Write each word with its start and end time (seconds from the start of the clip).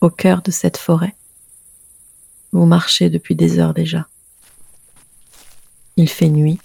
au 0.00 0.10
cœur 0.10 0.42
de 0.42 0.50
cette 0.50 0.76
forêt. 0.76 1.14
Vous 2.52 2.66
marchez 2.66 3.10
depuis 3.10 3.34
des 3.34 3.58
heures 3.58 3.74
déjà. 3.74 4.06
Il 5.96 6.08
fait 6.08 6.28
nuit, 6.28 6.58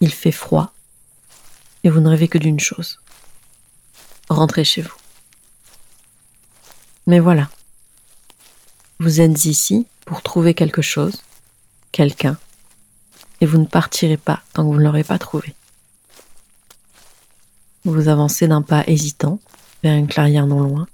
il 0.00 0.12
fait 0.12 0.32
froid, 0.32 0.72
et 1.84 1.90
vous 1.90 2.00
ne 2.00 2.08
rêvez 2.08 2.28
que 2.28 2.38
d'une 2.38 2.60
chose. 2.60 3.00
Rentrez 4.28 4.64
chez 4.64 4.82
vous. 4.82 4.94
Mais 7.06 7.18
voilà. 7.18 7.48
Vous 8.98 9.20
êtes 9.20 9.44
ici 9.46 9.86
pour 10.04 10.22
trouver 10.22 10.54
quelque 10.54 10.82
chose, 10.82 11.22
quelqu'un, 11.90 12.38
et 13.40 13.46
vous 13.46 13.58
ne 13.58 13.66
partirez 13.66 14.16
pas 14.16 14.42
tant 14.52 14.62
que 14.62 14.68
vous 14.68 14.78
ne 14.78 14.84
l'aurez 14.84 15.04
pas 15.04 15.18
trouvé. 15.18 15.54
Vous 17.84 18.08
avancez 18.08 18.46
d'un 18.46 18.62
pas 18.62 18.84
hésitant 18.86 19.40
vers 19.82 19.96
une 19.96 20.06
clairière 20.06 20.46
non 20.46 20.60
loin. 20.60 20.86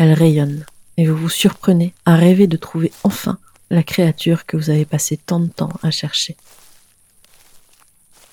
Elle 0.00 0.14
rayonne 0.14 0.64
et 0.96 1.06
vous 1.06 1.14
vous 1.14 1.28
surprenez 1.28 1.92
à 2.06 2.16
rêver 2.16 2.46
de 2.46 2.56
trouver 2.56 2.90
enfin 3.04 3.38
la 3.68 3.82
créature 3.82 4.46
que 4.46 4.56
vous 4.56 4.70
avez 4.70 4.86
passé 4.86 5.18
tant 5.18 5.40
de 5.40 5.48
temps 5.48 5.74
à 5.82 5.90
chercher. 5.90 6.38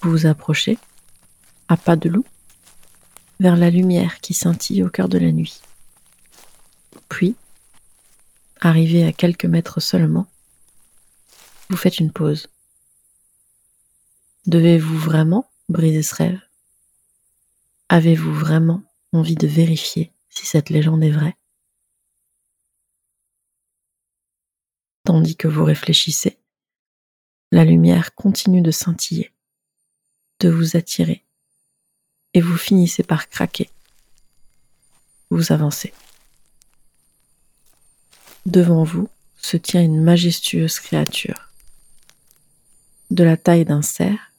Vous 0.02 0.12
vous 0.12 0.26
approchez, 0.28 0.78
à 1.68 1.76
pas 1.76 1.98
de 1.98 2.08
loup, 2.08 2.24
vers 3.42 3.58
la 3.58 3.70
lumière 3.70 4.22
qui 4.22 4.34
scintille 4.34 4.82
au 4.82 4.90
cœur 4.90 5.10
de 5.10 5.18
la 5.18 5.34
nuit. 5.34 5.60
Puis, 7.10 7.36
arrivé 8.62 9.04
à 9.04 9.12
quelques 9.12 9.44
mètres 9.44 9.82
seulement, 9.82 10.26
vous 11.70 11.76
faites 11.76 12.00
une 12.00 12.14
pause. 12.14 12.48
Devez-vous 14.46 14.98
vraiment 14.98 15.50
briser 15.68 16.02
ce 16.02 16.16
rêve? 16.16 16.40
Avez-vous 17.90 18.34
vraiment 18.34 18.84
envie 19.12 19.36
de 19.36 19.48
vérifier 19.48 20.14
si 20.30 20.46
cette 20.46 20.70
légende 20.70 21.04
est 21.04 21.12
vraie? 21.12 21.36
Tandis 25.08 25.38
que 25.38 25.48
vous 25.48 25.64
réfléchissez, 25.64 26.38
la 27.54 27.64
lumière 27.64 28.14
continue 28.14 28.62
de 28.62 28.72
scintiller, 28.72 29.32
de 30.42 30.50
vous 30.50 30.76
attirer, 30.76 31.24
et 32.34 32.42
vous 32.42 32.58
finissez 32.58 33.04
par 33.04 33.30
craquer. 33.30 33.70
Vous 35.30 35.54
avancez. 35.54 35.94
Devant 38.46 38.84
vous 38.84 39.08
se 39.38 39.56
tient 39.56 39.82
une 39.82 40.04
majestueuse 40.04 40.82
créature. 40.82 41.54
De 43.10 43.24
la 43.24 43.38
taille 43.38 43.64
d'un 43.64 43.84
cerf, 43.84 44.34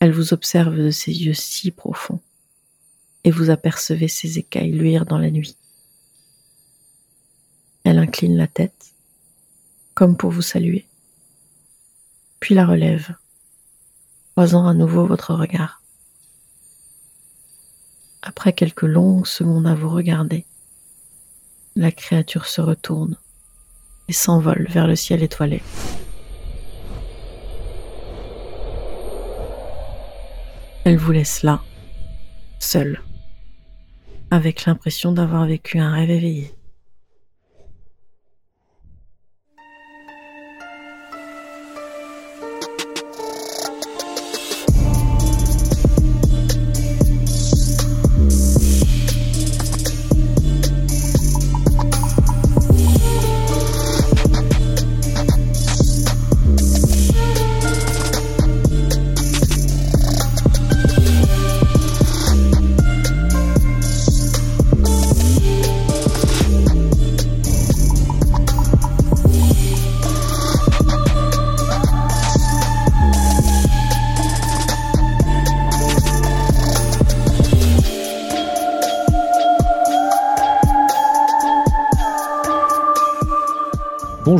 elle 0.00 0.10
vous 0.10 0.32
observe 0.32 0.76
de 0.76 0.90
ses 0.90 1.12
yeux 1.12 1.32
si 1.32 1.70
profonds 1.70 2.20
et 3.22 3.30
vous 3.30 3.50
apercevez 3.50 4.08
ses 4.08 4.40
écailles 4.40 4.72
luire 4.72 5.06
dans 5.06 5.18
la 5.18 5.30
nuit. 5.30 5.56
Elle 7.84 8.00
incline 8.00 8.36
la 8.36 8.48
tête, 8.48 8.91
comme 10.02 10.16
pour 10.16 10.32
vous 10.32 10.42
saluer, 10.42 10.84
puis 12.40 12.56
la 12.56 12.66
relève, 12.66 13.14
croisant 14.32 14.66
à 14.66 14.74
nouveau 14.74 15.06
votre 15.06 15.32
regard. 15.32 15.80
Après 18.20 18.52
quelques 18.52 18.82
longues 18.82 19.28
secondes 19.28 19.68
à 19.68 19.76
vous 19.76 19.88
regarder, 19.88 20.44
la 21.76 21.92
créature 21.92 22.46
se 22.46 22.60
retourne 22.60 23.16
et 24.08 24.12
s'envole 24.12 24.66
vers 24.68 24.88
le 24.88 24.96
ciel 24.96 25.22
étoilé. 25.22 25.62
Elle 30.82 30.96
vous 30.96 31.12
laisse 31.12 31.44
là, 31.44 31.62
seule 32.58 33.00
avec 34.32 34.64
l'impression 34.64 35.12
d'avoir 35.12 35.46
vécu 35.46 35.78
un 35.78 35.92
rêve 35.92 36.10
éveillé. 36.10 36.52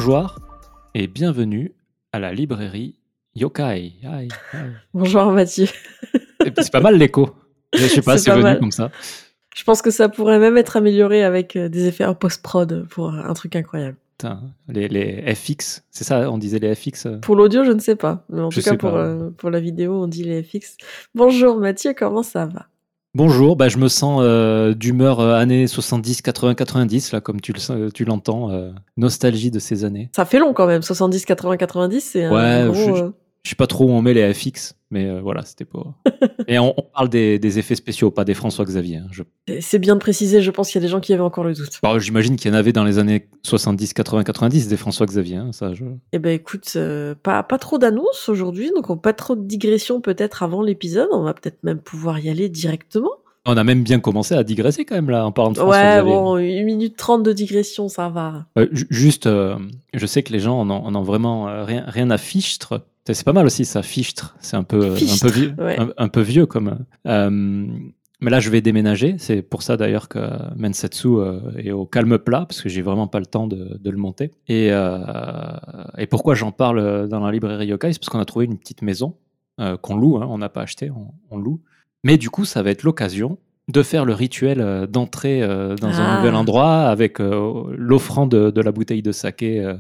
Bonjour 0.05 0.35
et 0.95 1.07
bienvenue 1.07 1.77
à 2.11 2.19
la 2.19 2.33
librairie 2.33 2.97
Yokai. 3.37 3.93
Bonjour 4.93 5.31
Mathieu. 5.31 5.69
c'est 6.59 6.73
pas 6.73 6.81
mal 6.81 6.99
l'écho. 6.99 7.31
Je 7.73 7.87
sais 7.87 8.03
pas, 8.03 8.19
c'est 8.19 8.33
venu 8.33 8.59
comme 8.59 8.73
ça. 8.73 8.91
Je 9.55 9.63
pense 9.63 9.81
que 9.81 9.93
ça 9.93 10.09
pourrait 10.09 10.41
même 10.41 10.57
être 10.57 10.77
amélioré 10.77 11.23
avec 11.23 11.55
euh, 11.55 11.69
des 11.69 11.87
effets 11.87 12.05
en 12.05 12.17
post-prod 12.17 12.85
pour 12.89 13.15
un 13.15 13.33
truc 13.35 13.55
incroyable. 13.55 13.97
les, 14.69 14.89
les, 14.89 15.35
FX, 15.37 15.85
c'est 15.93 16.03
ça, 16.03 16.29
on 16.33 16.39
disait 16.39 16.59
les 16.59 16.75
FX 16.75 17.07
euh 17.07 17.19
Pour 17.21 17.37
l'audio, 17.37 17.63
je 17.63 17.71
ne 17.71 17.79
sais 17.79 17.95
pas. 17.95 18.25
Mais 18.29 18.41
en 18.41 18.49
tout 18.49 18.61
cas, 18.61 18.75
pour, 18.75 18.97
euh, 18.97 19.31
pour 19.31 19.51
la 19.51 19.61
vidéo, 19.61 20.03
on 20.03 20.09
dit 20.09 20.25
les 20.25 20.43
FX. 20.43 20.79
Bonjour 21.15 21.59
Mathieu, 21.59 21.95
comment 21.97 22.25
ça 22.25 22.47
va? 22.47 22.67
Bonjour, 23.15 23.57
bah, 23.57 23.69
je 23.69 23.77
me 23.77 23.89
sens 23.89 24.23
euh, 24.23 24.73
d'humeur 24.73 25.21
euh, 25.21 25.35
années 25.35 25.67
70, 25.67 26.23
80, 26.23 26.55
90, 26.55 27.13
là, 27.13 27.21
comme 27.21 27.43
tu, 27.43 27.53
le, 27.53 27.91
tu 27.91 28.07
l'entends, 28.07 28.51
euh, 28.51 28.71
nostalgie 28.97 29.51
de 29.51 29.59
ces 29.59 29.85
années. 29.85 30.09
Ça 30.17 30.25
fait 30.25 30.39
long 30.39 30.55
quand 30.55 30.67
même, 30.67 30.81
70, 30.81 31.27
80, 31.27 31.59
90, 31.59 32.01
c'est 32.01 32.27
ouais, 32.27 32.41
un 32.41 32.69
gros... 32.71 32.97
Je, 32.97 33.05
je, 33.43 33.51
sais 33.51 33.57
pas 33.57 33.67
trop 33.67 33.87
où 33.87 33.91
on 33.91 34.03
met 34.03 34.15
les 34.15 34.33
FX, 34.33 34.77
mais 34.91 35.21
voilà, 35.21 35.43
c'était 35.45 35.65
pas... 35.65 35.95
Et 36.49 36.59
on, 36.59 36.75
parle 36.95 37.09
des, 37.09 37.59
effets 37.59 37.75
spéciaux, 37.75 38.11
pas 38.11 38.25
des 38.25 38.35
François 38.35 38.65
Xavier. 38.65 38.99
Hein, 38.99 39.07
c'est 39.61 39.79
bien 39.79 39.95
de 39.95 40.01
préciser, 40.01 40.43
je 40.43 40.51
pense 40.51 40.71
qu'il 40.71 40.81
y 40.81 40.85
a 40.85 40.87
des 40.87 40.91
gens 40.91 41.01
qui 41.01 41.13
avaient 41.13 41.23
encore 41.23 41.45
le 41.45 41.55
doute. 41.55 41.81
Bah, 41.83 41.99
j'imagine 41.99 42.37
qu'il 42.37 42.51
y 42.51 42.55
en 42.55 42.57
avait 42.57 42.73
dans 42.73 42.85
les 42.85 42.99
années 42.99 43.29
70, 43.43 43.95
80, 43.95 44.25
90 44.25 44.69
des 44.69 44.77
François 44.77 45.07
Xavier. 45.07 45.37
Hein, 45.37 45.51
ça, 45.53 45.75
je... 45.75 45.85
Eh 46.13 46.19
ben 46.19 46.31
écoute, 46.31 46.77
pas, 47.23 47.43
pas 47.43 47.59
trop 47.59 47.79
d'annonces 47.79 48.29
aujourd'hui, 48.29 48.71
donc 48.75 49.01
pas 49.01 49.13
trop 49.13 49.37
de 49.37 49.45
digressions 49.45 50.01
peut-être 50.01 50.43
avant 50.43 50.63
l'épisode. 50.63 51.09
On 51.13 51.23
va 51.23 51.35
peut-être 51.35 51.63
même 51.63 51.79
pouvoir 51.79 52.19
y 52.19 52.29
aller 52.29 52.49
directement. 52.49 53.13
On 53.45 53.57
a 53.57 53.65
même 53.65 53.83
bien 53.83 53.99
commencé 53.99 54.37
à 54.37 54.45
digresser 54.45 54.85
quand 54.85 54.95
même 54.95 55.11
là 55.11 55.27
en 55.27 55.33
parlant 55.33 55.51
de 55.51 55.57
François 55.57 55.77
Ouais, 55.77 56.03
bon, 56.03 56.37
une 56.39 56.65
minute 56.65 56.97
trente 56.97 57.25
de 57.25 57.33
digression, 57.33 57.89
ça 57.89 58.09
va. 58.09 58.47
juste, 58.71 59.29
je 59.29 60.07
sais 60.07 60.23
que 60.23 60.33
les 60.33 60.39
gens 60.39 60.61
en 60.61 60.95
ont, 60.95 61.03
vraiment 61.03 61.65
rien, 61.65 61.85
rien 61.89 62.11
à 62.11 62.19
fichtre. 62.19 62.83
C'est 63.05 63.25
pas 63.25 63.33
mal 63.33 63.47
aussi 63.47 63.65
ça, 63.65 63.83
fichtre. 63.83 64.37
C'est 64.41 64.57
un 64.57 64.63
peu, 64.63 64.93
un 64.93 65.19
peu 65.21 65.31
vieux, 65.31 65.55
un, 65.97 66.09
peu 66.09 66.21
vieux 66.21 66.47
comme. 66.47 66.85
mais 67.05 68.31
là, 68.31 68.41
je 68.41 68.51
vais 68.51 68.61
déménager. 68.61 69.17
C'est 69.19 69.43
pour 69.43 69.63
ça 69.63 69.77
d'ailleurs 69.77 70.09
que 70.09 70.19
Mensetsu 70.57 71.09
est 71.59 71.73
au 71.73 71.85
calme 71.87 72.19
plat 72.19 72.47
parce 72.47 72.63
que 72.63 72.69
j'ai 72.69 72.83
vraiment 72.83 73.09
pas 73.09 73.19
le 73.19 73.27
temps 73.27 73.49
de, 73.49 73.79
le 73.85 73.97
monter. 73.97 74.31
Et, 74.49 74.69
et 74.69 76.07
pourquoi 76.07 76.35
j'en 76.35 76.53
parle 76.53 77.09
dans 77.09 77.21
la 77.21 77.33
librairie 77.33 77.67
Yokai, 77.67 77.93
c'est 77.93 77.99
parce 77.99 78.09
qu'on 78.09 78.21
a 78.21 78.25
trouvé 78.25 78.45
une 78.45 78.59
petite 78.59 78.83
maison 78.83 79.17
qu'on 79.81 79.97
loue. 79.97 80.19
Hein. 80.19 80.27
on 80.31 80.39
n'a 80.39 80.49
pas 80.49 80.63
acheté, 80.63 80.91
on 81.31 81.37
loue 81.37 81.61
mais 82.05 82.19
du 82.19 82.31
coup, 82.31 82.45
ça 82.45 82.63
va 82.63 82.71
être 82.71 82.83
l'occasion 82.83 83.39
de 83.69 83.83
faire 83.83 84.05
le 84.05 84.13
rituel 84.13 84.61
euh, 84.61 84.87
d'entrer 84.87 85.43
euh, 85.43 85.77
dans 85.77 86.01
un 86.01 86.19
nouvel 86.19 86.35
ah. 86.35 86.39
endroit 86.39 86.81
avec 86.83 87.21
euh, 87.21 87.65
l'offrande 87.77 88.31
de, 88.31 88.61
la 88.61 88.73
bouteille 88.73 89.03
de 89.03 89.13
saké 89.13 89.75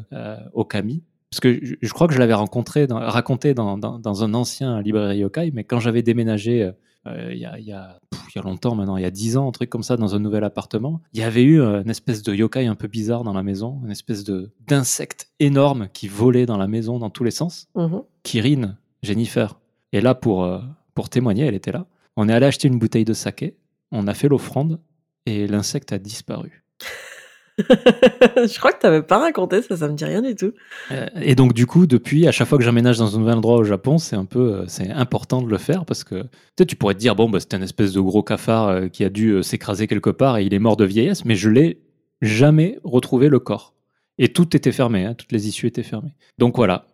au 0.53 0.65
kami. 0.65 1.03
Parce 1.33 1.41
que 1.41 1.59
je, 1.81 1.93
crois 1.95 2.09
que 2.09 2.13
je 2.13 2.19
l'avais 2.19 2.35
rencontré, 2.35 2.87
raconté 2.91 3.55
dans, 3.55 3.79
dans, 3.79 4.25
un 4.25 4.35
ancien 4.35 4.83
librairie 4.83 5.21
yokai, 5.21 5.51
mais 5.55 5.65
quand 5.65 5.81
j'avais 5.81 6.03
déménagé 6.03 6.71
il 7.07 7.39
y, 7.39 7.47
a, 7.47 7.59
y, 7.59 7.73
a, 7.73 7.99
y, 8.35 8.39
a, 8.39 8.43
longtemps 8.43 8.75
maintenant, 8.75 8.99
il 8.99 9.03
y 9.03 9.07
a 9.07 9.11
dix 9.11 9.39
ans, 9.39 9.49
un 9.49 9.51
truc 9.51 9.71
comme 9.71 9.83
ça, 9.83 9.97
dans 9.97 10.15
un 10.15 10.19
nouvel 10.19 10.45
appartement, 10.45 11.01
il 11.15 11.21
y 11.21 11.23
avait 11.23 11.43
eu 11.43 11.59
une 11.59 11.89
espèce 11.89 12.23
de 12.23 12.35
yokai 12.35 12.67
un 12.67 12.75
peu 12.75 12.87
bizarre 12.87 13.25
dans 13.25 13.33
la 13.33 13.43
maison, 13.43 13.81
une 13.83 13.91
espèce 13.91 14.25
d'insecte 14.69 15.31
énorme 15.41 15.89
qui 15.95 16.07
volait 16.07 16.45
dans 16.45 16.59
la 16.59 16.69
maison 16.69 16.99
dans 16.99 17.09
tous 17.09 17.25
les 17.25 17.31
sens. 17.31 17.67
Mmh 17.77 17.97
Kirin, 18.25 18.77
Jennifer. 19.03 19.59
Et 19.93 20.03
là, 20.03 20.15
pour, 20.15 20.47
pour 20.95 21.09
témoigner, 21.09 21.47
elle 21.47 21.55
était 21.55 21.73
là. 21.73 21.87
On 22.17 22.29
est 22.29 22.33
allé 22.35 22.45
acheter 22.45 22.69
une 22.69 22.79
bouteille 22.79 23.07
de 23.07 23.15
saké, 23.15 23.57
on 23.91 24.07
a 24.07 24.13
fait 24.13 24.29
l'offrande 24.29 24.81
et 25.25 25.47
l'insecte 25.47 25.93
a 25.93 25.99
disparu. 25.99 26.63
je 27.59 28.59
crois 28.59 28.73
que 28.73 28.81
tu 28.81 28.87
n'avais 28.87 29.03
pas 29.03 29.19
raconté 29.19 29.61
ça, 29.61 29.77
ça 29.77 29.89
me 29.89 29.95
dit 29.95 30.05
rien 30.05 30.23
du 30.23 30.35
tout. 30.35 30.53
Euh, 30.91 31.07
et 31.21 31.35
donc 31.35 31.53
du 31.53 31.67
coup, 31.67 31.87
depuis, 31.87 32.27
à 32.27 32.33
chaque 32.33 32.49
fois 32.49 32.57
que 32.57 32.65
j'emménage 32.65 32.99
dans 32.99 33.15
un 33.15 33.19
nouvel 33.19 33.37
endroit 33.37 33.57
au 33.57 33.65
Japon, 33.65 33.99
c'est 33.99 34.17
un 34.17 34.25
peu, 34.25 34.55
euh, 34.55 34.65
c'est 34.69 34.91
important 34.91 35.43
de 35.43 35.49
le 35.49 35.59
faire 35.59 35.85
parce 35.85 36.03
que 36.03 36.23
peut-être 36.23 36.69
tu 36.69 36.77
pourrais 36.77 36.95
te 36.95 36.99
dire 36.99 37.15
bon, 37.15 37.29
bah, 37.29 37.41
c'était 37.41 37.57
un 37.57 37.63
espèce 37.63 37.93
de 37.93 38.01
gros 38.01 38.23
cafard 38.23 38.69
euh, 38.69 38.89
qui 38.89 39.05
a 39.05 39.11
dû 39.11 39.43
s'écraser 39.43 39.87
quelque 39.87 40.11
part 40.11 40.39
et 40.39 40.45
il 40.45 40.55
est 40.55 40.59
mort 40.59 40.77
de 40.77 40.85
vieillesse, 40.85 41.25
mais 41.25 41.35
je 41.35 41.51
l'ai 41.51 41.83
jamais 42.23 42.79
retrouvé 42.85 43.29
le 43.29 43.39
corps. 43.39 43.75
Et 44.19 44.29
tout 44.29 44.57
était 44.57 44.73
fermé, 44.73 45.05
hein, 45.05 45.15
toutes 45.15 45.33
les 45.33 45.49
issues 45.49 45.67
étaient 45.67 45.83
fermées. 45.83 46.15
Donc 46.39 46.57
voilà, 46.57 46.87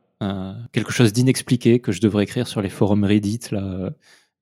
quelque 0.72 0.92
chose 0.92 1.12
d'inexpliqué 1.12 1.80
que 1.80 1.92
je 1.92 2.00
devrais 2.00 2.24
écrire 2.24 2.46
sur 2.46 2.62
les 2.62 2.68
forums 2.68 3.04
Reddit, 3.04 3.40
là, 3.50 3.90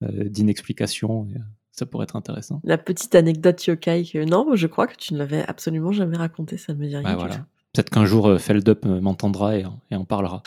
d'inexplication. 0.03 1.27
Euh, 1.76 1.81
ça 1.81 1.87
pourrait 1.87 2.05
être 2.05 2.17
intéressant. 2.17 2.61
La 2.64 2.78
petite 2.78 3.14
anecdote 3.14 3.64
yokai, 3.67 4.05
non, 4.26 4.55
je 4.55 4.67
crois 4.67 4.87
que 4.87 4.96
tu 4.96 5.14
ne 5.14 5.19
l'avais 5.19 5.44
absolument 5.46 5.93
jamais 5.93 6.17
raconté, 6.17 6.56
ça 6.56 6.73
ne 6.73 6.78
me 6.78 6.87
dit 6.87 6.96
rien. 6.96 7.14
voilà. 7.17 7.37
Peut-être 7.73 7.90
qu'un 7.90 8.06
jour 8.06 8.28
euh, 8.28 8.38
Feldup 8.38 8.87
m'entendra 8.87 9.56
et, 9.56 9.64
et, 9.90 9.96
en 9.96 10.05
parlera. 10.05 10.43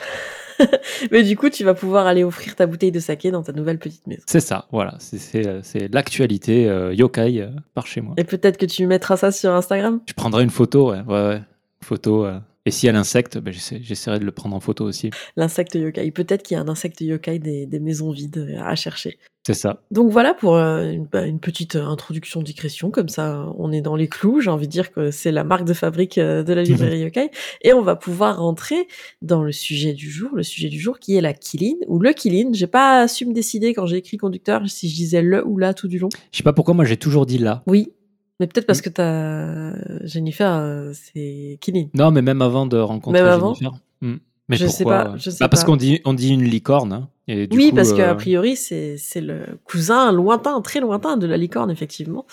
Mais 1.11 1.23
du 1.23 1.37
coup, 1.37 1.49
tu 1.49 1.63
vas 1.63 1.73
pouvoir 1.73 2.07
aller 2.07 2.23
offrir 2.23 2.55
ta 2.55 2.65
bouteille 2.65 2.91
de 2.91 2.99
saké 2.99 3.31
dans 3.31 3.43
ta 3.43 3.53
nouvelle 3.53 3.77
petite 3.79 4.07
maison. 4.07 4.23
C'est 4.25 4.39
ça, 4.39 4.67
voilà. 4.71 4.97
C'est 4.99 5.93
l'actualité 5.93 6.63
yokai 6.93 7.47
par 7.73 7.87
chez 7.87 8.01
moi. 8.01 8.15
Et 8.17 8.23
peut-être 8.23 8.57
que 8.57 8.65
tu 8.65 8.85
mettras 8.87 9.15
ça 9.15 9.31
sur 9.31 9.51
Instagram? 9.53 10.01
Je 10.07 10.13
prendrai 10.13 10.43
une 10.43 10.49
photo, 10.49 10.91
ouais. 10.91 11.01
ouais, 11.01 11.27
ouais. 11.27 11.41
Photo. 11.81 12.27
Et 12.65 12.71
s'il 12.71 12.87
y 12.87 12.89
a 12.89 12.93
l'insecte, 12.93 13.37
ben 13.37 13.53
j'essaierai 13.53 14.19
de 14.19 14.25
le 14.25 14.31
prendre 14.31 14.55
en 14.55 14.59
photo 14.59 14.85
aussi. 14.85 15.09
L'insecte 15.35 15.75
yokai. 15.75 16.11
Peut-être 16.11 16.43
qu'il 16.43 16.55
y 16.55 16.57
a 16.57 16.61
un 16.61 16.67
insecte 16.67 17.01
yokai 17.01 17.39
des, 17.39 17.65
des, 17.65 17.79
maisons 17.79 18.11
vides 18.11 18.57
à 18.61 18.75
chercher. 18.75 19.17
C'est 19.47 19.53
ça. 19.53 19.81
Donc 19.89 20.11
voilà 20.11 20.33
pour 20.33 20.57
euh, 20.57 20.93
bah, 21.11 21.25
une, 21.25 21.39
petite 21.39 21.75
euh, 21.75 21.85
introduction 21.87 22.41
digression. 22.41 22.91
Comme 22.91 23.09
ça, 23.09 23.51
on 23.57 23.71
est 23.71 23.81
dans 23.81 23.95
les 23.95 24.07
clous. 24.07 24.41
J'ai 24.41 24.49
envie 24.49 24.67
de 24.67 24.71
dire 24.71 24.91
que 24.91 25.09
c'est 25.09 25.31
la 25.31 25.43
marque 25.43 25.65
de 25.65 25.73
fabrique 25.73 26.17
euh, 26.17 26.43
de 26.43 26.53
la 26.53 26.61
librairie 26.61 26.99
yokai. 27.03 27.31
Et 27.61 27.73
on 27.73 27.81
va 27.81 27.95
pouvoir 27.95 28.39
rentrer 28.39 28.87
dans 29.21 29.41
le 29.41 29.51
sujet 29.51 29.93
du 29.93 30.11
jour. 30.11 30.29
Le 30.35 30.43
sujet 30.43 30.69
du 30.69 30.79
jour 30.79 30.99
qui 30.99 31.15
est 31.15 31.21
la 31.21 31.33
Kilin 31.33 31.77
ou 31.87 31.99
le 31.99 32.11
Kilin. 32.11 32.51
J'ai 32.53 32.67
pas 32.67 33.07
su 33.07 33.25
me 33.25 33.33
décider 33.33 33.73
quand 33.73 33.85
j'ai 33.85 33.97
écrit 33.97 34.17
conducteur 34.17 34.61
si 34.67 34.89
je 34.89 34.95
disais 34.95 35.21
le 35.21 35.43
ou 35.47 35.57
la 35.57 35.73
tout 35.73 35.87
du 35.87 35.97
long. 35.97 36.09
Je 36.31 36.37
sais 36.37 36.43
pas 36.43 36.53
pourquoi 36.53 36.73
moi 36.73 36.85
j'ai 36.85 36.97
toujours 36.97 37.25
dit 37.25 37.37
là. 37.37 37.63
Oui, 37.65 37.93
mais 38.39 38.47
peut-être 38.47 38.65
parce 38.65 38.81
que 38.81 38.89
t'as 38.89 39.73
Jennifer, 40.05 40.51
euh, 40.51 40.91
c'est 40.93 41.57
Killing. 41.61 41.89
Non, 41.93 42.11
mais 42.11 42.21
même 42.21 42.41
avant 42.41 42.65
de 42.65 42.77
rencontrer 42.77 43.21
même 43.21 43.31
avant 43.31 43.53
Jennifer. 43.53 43.79
Hmm. 44.01 44.17
Mais 44.47 44.57
je 44.57 44.65
sais 44.65 44.83
pas. 44.83 45.13
Je 45.17 45.29
sais 45.29 45.37
bah 45.41 45.49
Parce 45.49 45.63
qu'on 45.63 45.75
dit, 45.75 46.01
on 46.05 46.13
dit 46.13 46.29
une 46.29 46.43
licorne. 46.43 46.91
Hein, 46.91 47.09
et 47.27 47.45
du 47.45 47.55
oui, 47.55 47.71
parce 47.71 47.93
qu'a 47.93 48.11
euh, 48.11 48.15
priori, 48.15 48.55
c'est 48.55 48.97
le 49.17 49.41
cousin 49.63 50.11
lointain, 50.11 50.59
très 50.61 50.79
lointain 50.79 51.17
de 51.17 51.27
la 51.27 51.37
licorne, 51.37 51.69
effectivement. 51.69 52.25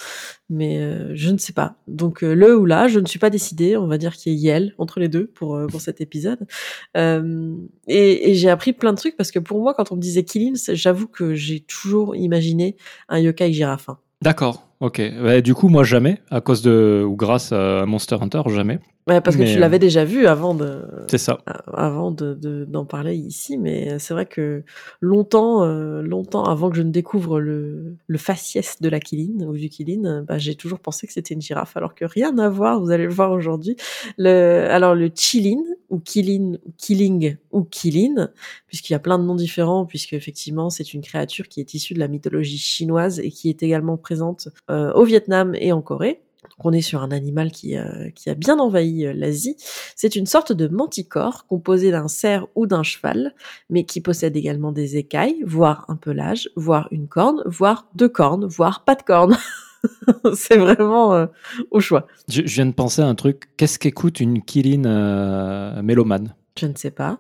Mais 0.49 0.79
euh, 0.79 1.11
je 1.14 1.31
ne 1.31 1.37
sais 1.37 1.53
pas. 1.53 1.75
Donc, 1.88 2.23
le 2.23 2.56
ou 2.56 2.64
là, 2.64 2.88
je 2.88 3.00
ne 3.00 3.06
suis 3.06 3.19
pas 3.19 3.29
décidée. 3.29 3.76
On 3.76 3.87
va 3.87 3.99
dire 3.99 4.14
qu'il 4.14 4.32
y 4.32 4.50
a 4.50 4.53
Yel 4.55 4.75
entre 4.79 4.99
les 4.99 5.08
deux 5.08 5.26
pour, 5.26 5.61
pour 5.67 5.82
cet 5.82 6.00
épisode. 6.00 6.47
et, 6.94 8.31
et 8.31 8.35
j'ai 8.35 8.49
appris 8.49 8.73
plein 8.73 8.93
de 8.93 8.99
trucs 8.99 9.19
parce 9.19 9.31
que 9.31 9.38
pour 9.38 9.61
moi, 9.61 9.75
quand 9.75 9.93
on 9.93 9.97
me 9.97 10.00
disait 10.00 10.25
Killing, 10.25 10.56
j'avoue 10.73 11.08
que 11.08 11.35
j'ai 11.35 11.61
toujours 11.61 12.17
imaginé 12.17 12.76
un 13.11 13.19
yokai 13.19 13.53
girafin. 13.53 13.99
D'accord. 14.23 14.66
Ok. 14.81 15.00
du 15.43 15.55
coup, 15.55 15.69
moi, 15.69 15.84
jamais, 15.84 16.20
à 16.31 16.40
cause 16.40 16.62
de, 16.62 17.05
ou 17.06 17.17
grâce 17.17 17.52
à 17.52 17.87
Monster 17.87 18.17
Hunter, 18.20 18.43
jamais. 18.49 18.78
Ouais, 19.08 19.20
parce 19.20 19.37
que 19.37 19.44
tu 19.44 19.61
l'avais 19.61 19.78
déjà 19.78 20.05
vu 20.05 20.26
avant 20.26 20.52
de. 20.52 20.82
C'est 21.08 21.19
ça. 21.19 21.38
Avant 21.73 22.11
de, 22.11 22.34
d'en 22.64 22.84
parler 22.84 23.14
ici, 23.14 23.56
mais 23.56 24.00
c'est 24.00 24.12
vrai 24.12 24.26
que 24.26 24.64
longtemps, 25.00 25.62
euh, 25.62 26.02
longtemps 26.02 26.43
avant 26.43 26.70
que 26.70 26.76
je 26.76 26.82
ne 26.82 26.90
découvre 26.90 27.38
le, 27.38 27.94
le 28.05 28.19
faciès 28.19 28.81
de 28.81 28.88
la 28.88 28.99
Kiline 28.99 29.44
ou 29.44 29.56
du 29.56 29.69
Kiline, 29.69 30.25
bah, 30.26 30.38
j'ai 30.38 30.56
toujours 30.56 30.81
pensé 30.81 31.06
que 31.06 31.12
c'était 31.12 31.34
une 31.34 31.40
girafe, 31.40 31.76
alors 31.76 31.94
que 31.94 32.05
rien 32.05 32.37
à 32.38 32.49
voir. 32.49 32.81
Vous 32.81 32.90
allez 32.90 33.05
le 33.05 33.12
voir 33.12 33.31
aujourd'hui. 33.31 33.76
Le, 34.19 34.67
alors 34.69 34.96
le 34.96 35.08
Chilin 35.14 35.62
ou 35.88 36.00
Kilin 36.00 36.58
ou 36.64 36.72
Killing 36.76 37.37
ou 37.52 37.62
Kilin, 37.62 38.31
puisqu'il 38.67 38.94
y 38.94 38.96
a 38.96 38.99
plein 38.99 39.20
de 39.20 39.25
noms 39.25 39.37
différents, 39.37 39.87
puisque 39.87 40.14
effectivement 40.14 40.69
c'est 40.69 40.94
une 40.94 41.02
créature 41.02 41.46
qui 41.46 41.61
est 41.61 41.75
issue 41.75 41.94
de 41.94 42.00
la 42.00 42.08
mythologie 42.08 42.58
chinoise 42.58 43.20
et 43.20 43.31
qui 43.31 43.50
est 43.50 43.62
également 43.62 43.96
présente 43.96 44.49
euh, 44.71 44.93
au 44.93 45.05
Vietnam 45.05 45.55
et 45.55 45.73
en 45.73 45.83
Corée. 45.83 46.23
Donc 46.57 46.67
on 46.67 46.73
est 46.73 46.83
sur 46.83 47.03
un 47.03 47.11
animal 47.11 47.51
qui, 47.51 47.77
euh, 47.77 48.11
qui 48.15 48.31
a 48.31 48.35
bien 48.35 48.59
envahi 48.59 49.07
euh, 49.07 49.13
l'Asie. 49.13 49.57
C'est 49.95 50.17
une 50.17 50.27
sorte 50.27 50.53
de 50.53 50.69
manticore 50.69 51.47
composé 51.47 51.91
d'un 51.91 52.09
cerf 52.09 52.47
ou 52.55 52.67
d'un 52.67 52.83
cheval, 52.83 53.35
mais 53.69 53.85
qui 53.85 54.01
possède 54.01 54.37
également 54.37 54.73
des 54.73 54.97
écailles, 54.97 55.43
voire 55.45 55.85
un 55.89 55.97
pelage, 55.97 56.51
voire 56.57 56.89
une 56.91 57.09
corne, 57.09 57.43
voire 57.47 57.87
deux 57.95 58.09
cornes, 58.09 58.47
voire 58.47 58.85
pas 58.85 58.95
de 58.95 59.03
cornes. 59.03 59.37
c'est 60.35 60.57
vraiment 60.57 61.15
euh, 61.15 61.27
au 61.71 61.81
choix. 61.81 62.07
Je, 62.29 62.43
viens 62.43 62.67
de 62.67 62.73
penser 62.73 63.03
à 63.03 63.07
un 63.07 63.15
truc. 63.15 63.51
Qu'est-ce 63.57 63.79
qu'écoute 63.79 64.21
une 64.21 64.43
Kirin 64.43 65.83
mélomane? 65.83 66.35
Je 66.59 66.67
ne 66.67 66.75
sais 66.75 66.91
pas. 66.91 67.19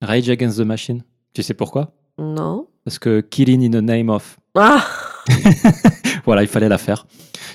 Rage 0.00 0.30
Against 0.30 0.58
the 0.58 0.62
Machine. 0.62 1.02
Tu 1.34 1.42
sais 1.42 1.54
pourquoi? 1.54 1.92
Non. 2.18 2.66
Parce 2.84 2.98
que 2.98 3.20
Kirin 3.20 3.60
in 3.60 3.70
the 3.70 3.84
name 3.84 4.08
of. 4.08 4.38
Ah 4.54 4.84
voilà, 6.24 6.42
il 6.42 6.48
fallait 6.48 6.68
la 6.68 6.78
faire. 6.78 7.06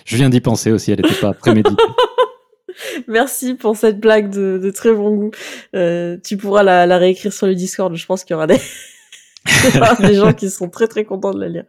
Je 0.05 0.15
viens 0.17 0.29
d'y 0.29 0.41
penser 0.41 0.71
aussi, 0.71 0.91
elle 0.91 1.01
n'était 1.01 1.19
pas 1.19 1.33
préméditée. 1.33 1.75
Merci 3.07 3.53
pour 3.53 3.77
cette 3.77 3.99
blague 3.99 4.29
de, 4.29 4.71
très 4.71 4.93
bon 4.93 5.15
goût. 5.15 5.31
Euh, 5.75 6.17
tu 6.23 6.37
pourras 6.37 6.63
la, 6.63 6.85
la, 6.85 6.97
réécrire 6.97 7.31
sur 7.31 7.47
le 7.47 7.55
Discord. 7.55 7.95
Je 7.95 8.05
pense 8.05 8.23
qu'il 8.23 8.33
y 8.33 8.35
aura 8.35 8.47
des, 8.47 8.59
des 9.99 10.15
gens 10.15 10.33
qui 10.33 10.49
sont 10.49 10.69
très 10.69 10.87
très 10.87 11.05
contents 11.05 11.33
de 11.33 11.39
la 11.39 11.49
lire. 11.49 11.65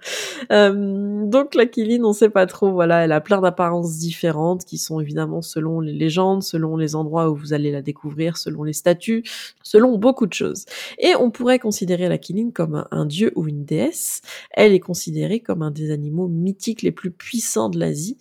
Euh, 0.50 1.24
donc 1.26 1.54
la 1.54 1.66
Kiline, 1.66 2.04
on 2.04 2.12
sait 2.12 2.30
pas 2.30 2.46
trop. 2.46 2.72
Voilà, 2.72 3.04
elle 3.04 3.12
a 3.12 3.20
plein 3.20 3.40
d'apparences 3.40 3.98
différentes 3.98 4.64
qui 4.64 4.78
sont 4.78 5.00
évidemment 5.00 5.42
selon 5.42 5.80
les 5.80 5.92
légendes, 5.92 6.42
selon 6.42 6.76
les 6.76 6.94
endroits 6.94 7.30
où 7.30 7.34
vous 7.34 7.52
allez 7.52 7.70
la 7.70 7.82
découvrir, 7.82 8.36
selon 8.36 8.62
les 8.62 8.72
statues, 8.72 9.24
selon 9.62 9.98
beaucoup 9.98 10.26
de 10.26 10.32
choses. 10.32 10.64
Et 10.98 11.14
on 11.16 11.30
pourrait 11.30 11.58
considérer 11.58 12.08
la 12.08 12.18
Kiline 12.18 12.52
comme 12.52 12.86
un 12.90 13.04
dieu 13.04 13.32
ou 13.36 13.46
une 13.46 13.64
déesse. 13.64 14.22
Elle 14.50 14.72
est 14.72 14.80
considérée 14.80 15.40
comme 15.40 15.62
un 15.62 15.70
des 15.70 15.90
animaux 15.90 16.28
mythiques 16.28 16.82
les 16.82 16.92
plus 16.92 17.10
puissants 17.10 17.68
de 17.68 17.78
l'Asie 17.78 18.16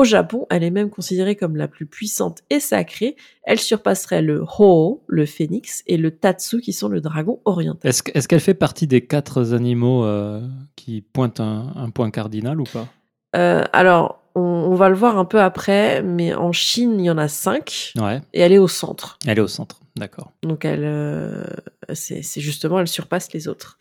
au 0.00 0.04
Japon, 0.04 0.46
elle 0.50 0.64
est 0.64 0.70
même 0.70 0.88
considérée 0.88 1.36
comme 1.36 1.56
la 1.56 1.68
plus 1.68 1.84
puissante 1.84 2.38
et 2.48 2.58
sacrée. 2.58 3.16
Elle 3.42 3.58
surpasserait 3.58 4.22
le 4.22 4.42
Ho, 4.58 5.02
le 5.06 5.26
phénix, 5.26 5.82
et 5.86 5.98
le 5.98 6.10
Tatsu, 6.10 6.60
qui 6.60 6.72
sont 6.72 6.88
le 6.88 7.00
dragon 7.00 7.40
oriental. 7.44 7.88
Est-ce 7.88 8.28
qu'elle 8.28 8.40
fait 8.40 8.54
partie 8.54 8.86
des 8.86 9.02
quatre 9.02 9.52
animaux 9.52 10.04
euh, 10.04 10.40
qui 10.76 11.02
pointent 11.02 11.40
un, 11.40 11.90
point 11.94 12.10
cardinal 12.10 12.60
ou 12.60 12.64
pas? 12.64 12.88
Euh, 13.36 13.64
Alors, 13.74 14.22
on, 14.34 14.74
va 14.74 14.88
le 14.88 14.94
voir 14.94 15.18
un 15.18 15.26
peu 15.26 15.40
après, 15.40 16.02
mais 16.02 16.34
en 16.34 16.52
Chine, 16.52 16.98
il 16.98 17.04
y 17.04 17.10
en 17.10 17.18
a 17.18 17.28
cinq. 17.28 17.92
Ouais. 17.96 18.22
Et 18.32 18.40
elle 18.40 18.52
est 18.52 18.58
au 18.58 18.68
centre. 18.68 19.18
Elle 19.26 19.38
est 19.38 19.42
au 19.42 19.48
centre, 19.48 19.80
d'accord. 19.96 20.32
Donc, 20.42 20.64
elle, 20.64 20.84
euh, 20.84 21.44
c'est 21.92 22.40
justement, 22.40 22.80
elle 22.80 22.88
surpasse 22.88 23.32
les 23.34 23.48
autres. 23.48 23.78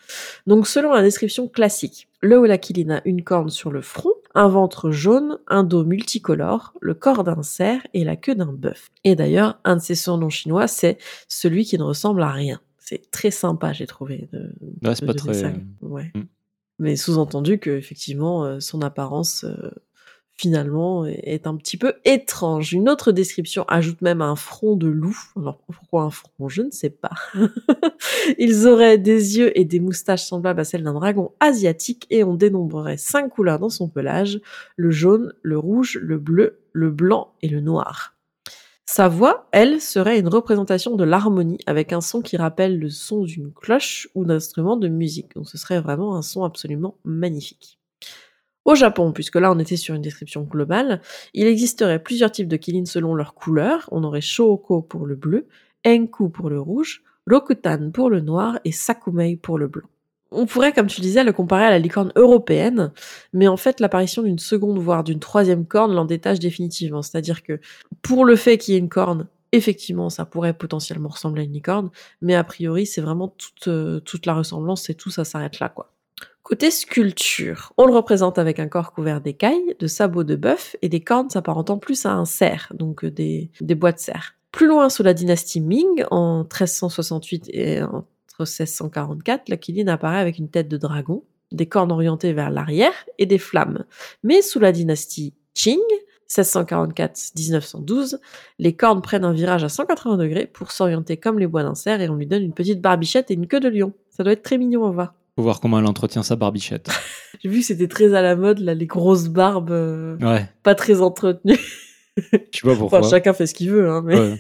Donc, 0.47 0.67
selon 0.67 0.91
la 0.91 1.01
description 1.01 1.47
classique, 1.47 2.09
le 2.21 2.35
Holakilin 2.35 2.97
a 2.97 3.01
une 3.05 3.23
corne 3.23 3.49
sur 3.49 3.71
le 3.71 3.81
front, 3.81 4.11
un 4.39 4.47
ventre 4.47 4.89
jaune, 4.89 5.37
un 5.47 5.65
dos 5.65 5.83
multicolore, 5.83 6.73
le 6.79 6.93
corps 6.93 7.25
d'un 7.25 7.43
cerf 7.43 7.85
et 7.93 8.05
la 8.05 8.15
queue 8.15 8.35
d'un 8.35 8.53
bœuf. 8.53 8.89
Et 9.03 9.17
d'ailleurs, 9.17 9.59
un 9.65 9.75
de 9.75 9.81
ses 9.81 9.95
surnoms 9.95 10.29
chinois, 10.29 10.69
c'est 10.69 10.97
celui 11.27 11.65
qui 11.65 11.77
ne 11.77 11.83
ressemble 11.83 12.23
à 12.23 12.31
rien. 12.31 12.61
C'est 12.77 13.11
très 13.11 13.31
sympa, 13.31 13.73
j'ai 13.73 13.85
trouvé. 13.85 14.29
De, 14.31 14.55
c'est 14.93 15.05
pas 15.05 15.13
très. 15.13 15.61
Ouais. 15.81 16.13
Mm. 16.15 16.21
Mais 16.79 16.95
sous-entendu 16.95 17.59
que 17.59 17.71
effectivement, 17.71 18.45
euh, 18.45 18.61
son 18.61 18.81
apparence 18.81 19.43
euh, 19.43 19.71
finalement 20.39 21.05
est 21.05 21.47
un 21.47 21.57
petit 21.57 21.75
peu 21.75 21.95
étrange. 22.05 22.71
Une 22.71 22.87
autre 22.87 23.11
description 23.11 23.65
ajoute 23.67 24.01
même 24.01 24.21
un 24.21 24.37
front 24.37 24.77
de 24.77 24.87
loup. 24.87 25.17
Alors 25.35 25.57
pourquoi 25.67 26.03
un 26.03 26.09
front? 26.09 26.47
Je 26.47 26.61
ne 26.61 26.71
sais 26.71 26.89
pas. 26.89 27.11
Ils 28.37 28.65
auraient 28.65 28.97
des 28.97 29.37
yeux 29.37 29.57
et 29.59 29.65
des 29.65 29.81
moustaches 29.81 30.23
semblables 30.23 30.61
à 30.61 30.63
celles 30.63 30.83
d'un 30.83 30.93
dragon 30.93 31.33
asiatique 31.41 32.07
et 32.09 32.23
on 32.23 32.35
dénombrerait 32.35 32.95
cinq 32.95 33.31
couleurs 33.31 33.59
dans 33.59 33.69
son 33.69 33.89
pelage, 33.89 34.39
le 34.77 34.91
jaune, 34.91 35.33
le 35.41 35.59
rouge, 35.59 35.99
le 36.01 36.17
bleu, 36.17 36.59
le 36.71 36.89
blanc 36.89 37.33
et 37.41 37.49
le 37.49 37.59
noir. 37.59 38.15
Sa 38.85 39.09
voix, 39.09 39.49
elle, 39.51 39.81
serait 39.81 40.19
une 40.19 40.29
représentation 40.29 40.95
de 40.95 41.03
l'harmonie 41.03 41.59
avec 41.65 41.91
un 41.91 42.01
son 42.01 42.21
qui 42.21 42.37
rappelle 42.37 42.79
le 42.79 42.89
son 42.89 43.23
d'une 43.23 43.51
cloche 43.51 44.07
ou 44.15 44.23
d'un 44.23 44.35
instrument 44.35 44.77
de 44.77 44.87
musique. 44.87 45.35
Donc 45.35 45.49
ce 45.49 45.57
serait 45.57 45.81
vraiment 45.81 46.15
un 46.15 46.21
son 46.21 46.45
absolument 46.45 46.95
magnifique. 47.03 47.77
Au 48.65 48.75
Japon, 48.75 49.11
puisque 49.11 49.35
là 49.35 49.51
on 49.51 49.59
était 49.59 49.77
sur 49.77 49.95
une 49.95 50.01
description 50.01 50.43
globale, 50.43 51.01
il 51.33 51.47
existerait 51.47 52.03
plusieurs 52.03 52.31
types 52.31 52.47
de 52.47 52.57
kilin 52.57 52.85
selon 52.85 53.15
leur 53.15 53.33
couleur. 53.33 53.87
On 53.91 54.03
aurait 54.03 54.21
Shooko 54.21 54.81
pour 54.81 55.05
le 55.05 55.15
bleu, 55.15 55.47
Enku 55.85 56.29
pour 56.29 56.49
le 56.49 56.59
rouge, 56.59 57.03
Rokutan 57.29 57.91
pour 57.91 58.09
le 58.09 58.19
noir 58.19 58.59
et 58.65 58.71
Sakumei 58.71 59.37
pour 59.37 59.57
le 59.57 59.67
blanc. 59.67 59.87
On 60.31 60.45
pourrait, 60.45 60.73
comme 60.73 60.87
tu 60.87 61.01
disais, 61.01 61.23
le 61.23 61.33
comparer 61.33 61.65
à 61.65 61.71
la 61.71 61.79
licorne 61.79 62.11
européenne, 62.15 62.91
mais 63.33 63.47
en 63.47 63.57
fait, 63.57 63.79
l'apparition 63.79 64.21
d'une 64.21 64.37
seconde, 64.37 64.77
voire 64.77 65.03
d'une 65.03 65.19
troisième 65.19 65.65
corne 65.65 65.93
l'en 65.93 66.05
détache 66.05 66.37
définitivement. 66.39 67.01
C'est-à-dire 67.01 67.41
que, 67.41 67.59
pour 68.03 68.25
le 68.25 68.35
fait 68.35 68.59
qu'il 68.59 68.75
y 68.75 68.77
ait 68.77 68.79
une 68.79 68.89
corne, 68.89 69.27
effectivement, 69.51 70.09
ça 70.09 70.25
pourrait 70.25 70.53
potentiellement 70.53 71.09
ressembler 71.09 71.41
à 71.41 71.45
une 71.45 71.53
licorne, 71.53 71.89
mais 72.21 72.35
a 72.35 72.43
priori, 72.43 72.85
c'est 72.85 73.01
vraiment 73.01 73.29
toute, 73.29 73.67
euh, 73.67 73.99
toute 74.01 74.27
la 74.27 74.35
ressemblance, 74.35 74.83
c'est 74.83 74.93
tout, 74.93 75.09
ça 75.09 75.25
s'arrête 75.25 75.59
là, 75.59 75.69
quoi. 75.69 75.91
Côté 76.49 76.71
sculpture, 76.71 77.73
on 77.77 77.85
le 77.85 77.93
représente 77.93 78.39
avec 78.39 78.59
un 78.59 78.67
corps 78.67 78.91
couvert 78.91 79.21
d'écailles, 79.21 79.75
de 79.77 79.85
sabots 79.85 80.23
de 80.23 80.35
bœuf 80.35 80.75
et 80.81 80.89
des 80.89 80.99
cornes 80.99 81.29
s'apparentant 81.29 81.77
plus 81.77 82.07
à 82.07 82.13
un 82.13 82.25
cerf, 82.25 82.73
donc 82.73 83.05
euh, 83.05 83.11
des, 83.11 83.51
des 83.61 83.75
bois 83.75 83.91
de 83.91 83.99
cerf. 83.99 84.33
Plus 84.51 84.65
loin 84.65 84.89
sous 84.89 85.03
la 85.03 85.13
dynastie 85.13 85.61
Ming, 85.61 86.05
en 86.09 86.39
1368 86.39 87.51
et 87.53 87.83
entre 87.83 88.07
1644, 88.39 89.47
la 89.47 89.57
Kiline 89.57 89.89
apparaît 89.89 90.17
avec 90.17 90.39
une 90.39 90.49
tête 90.49 90.67
de 90.67 90.77
dragon, 90.77 91.23
des 91.51 91.67
cornes 91.67 91.91
orientées 91.91 92.33
vers 92.33 92.49
l'arrière 92.49 93.05
et 93.19 93.27
des 93.27 93.37
flammes. 93.37 93.85
Mais 94.23 94.41
sous 94.41 94.59
la 94.59 94.71
dynastie 94.71 95.35
Qing, 95.53 95.77
1644-1912, 96.31 98.17
les 98.57 98.75
cornes 98.75 99.03
prennent 99.03 99.23
un 99.23 99.33
virage 99.33 99.63
à 99.63 99.69
180 99.69 100.17
degrés 100.17 100.47
pour 100.47 100.71
s'orienter 100.71 101.15
comme 101.17 101.37
les 101.37 101.45
bois 101.45 101.61
d'un 101.61 101.75
cerf 101.75 102.01
et 102.01 102.09
on 102.09 102.15
lui 102.15 102.25
donne 102.25 102.41
une 102.41 102.53
petite 102.53 102.81
barbichette 102.81 103.29
et 103.29 103.35
une 103.35 103.45
queue 103.45 103.59
de 103.59 103.69
lion. 103.69 103.93
Ça 104.09 104.23
doit 104.23 104.33
être 104.33 104.41
très 104.41 104.57
mignon 104.57 104.85
à 104.85 104.89
voir. 104.89 105.13
Faut 105.39 105.43
voir 105.43 105.61
comment 105.61 105.79
elle 105.79 105.85
entretient 105.85 106.21
sa 106.21 106.35
barbichette. 106.35 106.89
J'ai 107.41 107.47
vu 107.47 107.61
que 107.61 107.65
c'était 107.65 107.87
très 107.87 108.13
à 108.13 108.21
la 108.21 108.35
mode, 108.35 108.59
là, 108.59 108.73
les 108.73 108.87
grosses 108.87 109.29
barbes 109.29 109.71
euh, 109.71 110.17
pas 110.63 110.75
très 110.75 110.99
entretenues. 110.99 111.57
Je 112.17 112.23
sais 112.51 112.67
pas 112.67 112.75
pourquoi. 112.75 113.03
chacun 113.03 113.31
fait 113.31 113.47
ce 113.47 113.53
qu'il 113.53 113.69
veut, 113.69 113.89
hein, 113.89 114.03
mais... 114.05 114.37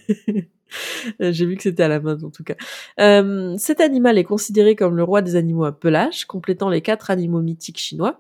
J'ai 1.31 1.45
vu 1.45 1.55
que 1.55 1.63
c'était 1.63 1.83
à 1.83 1.87
la 1.87 2.01
mode 2.01 2.25
en 2.25 2.29
tout 2.31 2.43
cas. 2.43 2.55
Euh, 2.99 3.55
cet 3.57 3.79
animal 3.79 4.17
est 4.17 4.25
considéré 4.25 4.75
comme 4.75 4.97
le 4.97 5.03
roi 5.03 5.21
des 5.21 5.37
animaux 5.37 5.63
à 5.63 5.71
pelage, 5.71 6.25
complétant 6.25 6.67
les 6.67 6.81
quatre 6.81 7.11
animaux 7.11 7.41
mythiques 7.41 7.79
chinois 7.79 8.19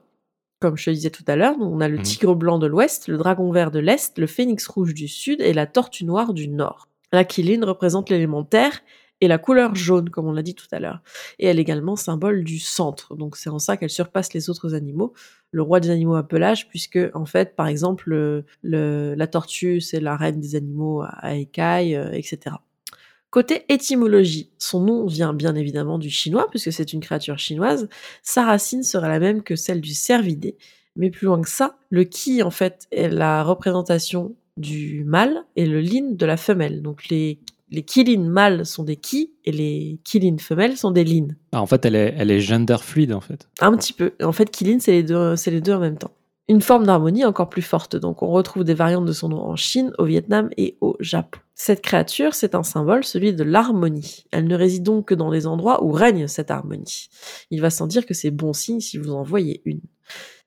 comme 0.61 0.77
je 0.77 0.85
te 0.85 0.89
disais 0.89 1.09
tout 1.09 1.23
à 1.27 1.35
l'heure, 1.35 1.55
on 1.59 1.79
a 1.79 1.87
le 1.87 1.97
mmh. 1.97 2.01
tigre 2.01 2.35
blanc 2.35 2.59
de 2.59 2.67
l'ouest, 2.67 3.07
le 3.07 3.17
dragon 3.17 3.51
vert 3.51 3.71
de 3.71 3.79
l'est, 3.79 4.17
le 4.17 4.27
phénix 4.27 4.67
rouge 4.67 4.93
du 4.93 5.07
sud 5.07 5.41
et 5.41 5.53
la 5.53 5.65
tortue 5.65 6.05
noire 6.05 6.33
du 6.33 6.49
nord. 6.49 6.89
La 7.11 7.23
quiline 7.23 7.63
représente 7.63 8.09
l'élément 8.09 8.43
terre 8.43 8.81
et 9.21 9.27
la 9.27 9.37
couleur 9.37 9.75
jaune, 9.75 10.09
comme 10.09 10.27
on 10.27 10.31
l'a 10.31 10.43
dit 10.43 10.55
tout 10.55 10.67
à 10.71 10.79
l'heure. 10.79 11.01
Et 11.39 11.47
elle 11.47 11.59
est 11.59 11.61
également 11.61 11.95
symbole 11.95 12.43
du 12.43 12.59
centre. 12.59 13.15
Donc 13.15 13.35
c'est 13.35 13.49
en 13.49 13.59
ça 13.59 13.77
qu'elle 13.77 13.89
surpasse 13.89 14.33
les 14.33 14.49
autres 14.49 14.75
animaux, 14.75 15.13
le 15.51 15.61
roi 15.61 15.79
des 15.79 15.89
animaux 15.89 16.15
à 16.15 16.27
pelage, 16.27 16.69
puisque 16.69 16.99
en 17.13 17.25
fait, 17.25 17.55
par 17.55 17.67
exemple, 17.67 18.43
la 18.63 19.27
tortue, 19.27 19.81
c'est 19.81 19.99
la 19.99 20.15
reine 20.15 20.39
des 20.39 20.55
animaux 20.55 21.03
à 21.05 21.35
écailles, 21.35 21.95
euh, 21.95 22.11
etc. 22.11 22.55
Côté 23.29 23.65
étymologie, 23.69 24.51
son 24.57 24.81
nom 24.81 25.05
vient 25.05 25.33
bien 25.33 25.53
évidemment 25.55 25.99
du 25.99 26.09
chinois, 26.09 26.47
puisque 26.49 26.73
c'est 26.73 26.93
une 26.93 26.99
créature 26.99 27.37
chinoise. 27.37 27.87
Sa 28.23 28.45
racine 28.45 28.81
serait 28.81 29.09
la 29.09 29.19
même 29.19 29.43
que 29.43 29.55
celle 29.55 29.81
du 29.81 29.93
cervidé. 29.93 30.57
Mais 30.95 31.11
plus 31.11 31.25
loin 31.25 31.39
que 31.39 31.49
ça, 31.49 31.77
le 31.91 32.05
ki, 32.05 32.41
en 32.41 32.49
fait, 32.49 32.87
est 32.91 33.09
la 33.09 33.43
représentation 33.43 34.35
du 34.57 35.03
mâle 35.05 35.45
et 35.55 35.65
le 35.65 35.79
lin 35.79 36.11
de 36.11 36.25
la 36.25 36.37
femelle. 36.37 36.81
Donc 36.81 37.07
les, 37.09 37.39
les 37.71 37.83
kilines 37.83 38.27
mâles 38.27 38.65
sont 38.65 38.83
des 38.83 38.95
ki 38.95 39.31
et 39.45 39.51
les 39.51 39.99
kilines 40.03 40.39
femelles 40.39 40.77
sont 40.77 40.91
des 40.91 41.03
lin. 41.03 41.27
Ah, 41.51 41.61
en 41.61 41.65
fait, 41.65 41.85
elle 41.85 41.95
est, 41.95 42.15
elle 42.17 42.31
est 42.31 42.39
gender 42.39 42.77
fluide, 42.81 43.13
en 43.13 43.21
fait. 43.21 43.47
Un 43.59 43.75
petit 43.75 43.93
peu. 43.93 44.13
En 44.23 44.31
fait, 44.31 44.49
kiline, 44.49 44.79
c'est 44.79 44.91
les 44.91 45.03
deux, 45.03 45.35
c'est 45.35 45.51
les 45.51 45.61
deux 45.61 45.73
en 45.73 45.79
même 45.79 45.97
temps 45.97 46.11
une 46.49 46.61
forme 46.61 46.87
d'harmonie 46.87 47.23
encore 47.23 47.47
plus 47.47 47.61
forte. 47.61 47.95
Donc 47.95 48.23
on 48.23 48.27
retrouve 48.31 48.63
des 48.63 48.73
variantes 48.73 49.05
de 49.05 49.13
son 49.13 49.29
nom 49.29 49.41
en 49.45 49.55
Chine, 49.55 49.93
au 49.99 50.05
Vietnam 50.05 50.49
et 50.57 50.77
au 50.81 50.97
Japon. 50.99 51.39
Cette 51.53 51.81
créature, 51.81 52.33
c'est 52.33 52.55
un 52.55 52.63
symbole, 52.63 53.03
celui 53.03 53.33
de 53.33 53.43
l'harmonie. 53.43 54.25
Elle 54.31 54.47
ne 54.47 54.55
réside 54.55 54.83
donc 54.83 55.09
que 55.09 55.13
dans 55.13 55.29
les 55.29 55.45
endroits 55.45 55.83
où 55.83 55.91
règne 55.91 56.27
cette 56.27 56.49
harmonie. 56.49 57.09
Il 57.51 57.61
va 57.61 57.69
sans 57.69 57.85
dire 57.85 58.05
que 58.05 58.15
c'est 58.15 58.31
bon 58.31 58.51
signe 58.53 58.79
si 58.79 58.97
vous 58.97 59.11
en 59.11 59.21
voyez 59.21 59.61
une. 59.65 59.81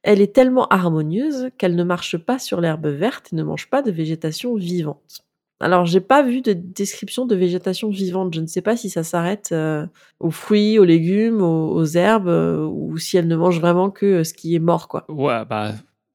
Elle 0.03 0.21
est 0.21 0.35
tellement 0.35 0.67
harmonieuse 0.69 1.51
qu'elle 1.57 1.77
ne 1.77 1.85
marche 1.85 2.17
pas 2.17 2.41
sur 2.41 2.61
l'herbe 2.61 2.89
verte 2.89 3.29
et 3.33 3.37
ne 3.37 3.45
mange 3.45 3.71
pas 3.71 3.83
de 3.83 3.93
végétation 3.93 4.57
vivante. 4.57 5.25
Alors, 5.63 5.87
j'ai 5.87 6.01
pas 6.01 6.23
vu 6.23 6.43
de 6.43 6.53
description 6.53 7.25
de 7.25 7.35
végétation 7.35 7.89
vivante. 7.89 8.35
Je 8.35 8.41
ne 8.41 8.47
sais 8.47 8.63
pas 8.63 8.77
si 8.77 8.91
ça 8.91 9.05
s'arrête 9.05 9.51
euh, 9.53 9.87
aux 10.21 10.31
fruits, 10.31 10.79
aux 10.79 10.85
légumes, 10.85 11.41
aux, 11.41 11.85
herbes, 11.85 12.29
euh, 12.29 12.67
ou 12.67 12.99
si 12.99 13.17
elle 13.17 13.29
ne 13.29 13.37
mange 13.37 13.61
vraiment 13.61 13.89
que 13.91 14.25
ce 14.25 14.35
qui 14.35 14.55
est 14.55 14.59
mort, 14.59 14.89
quoi. 14.89 15.05
Ouais, 15.09 15.45
bah 15.49 15.73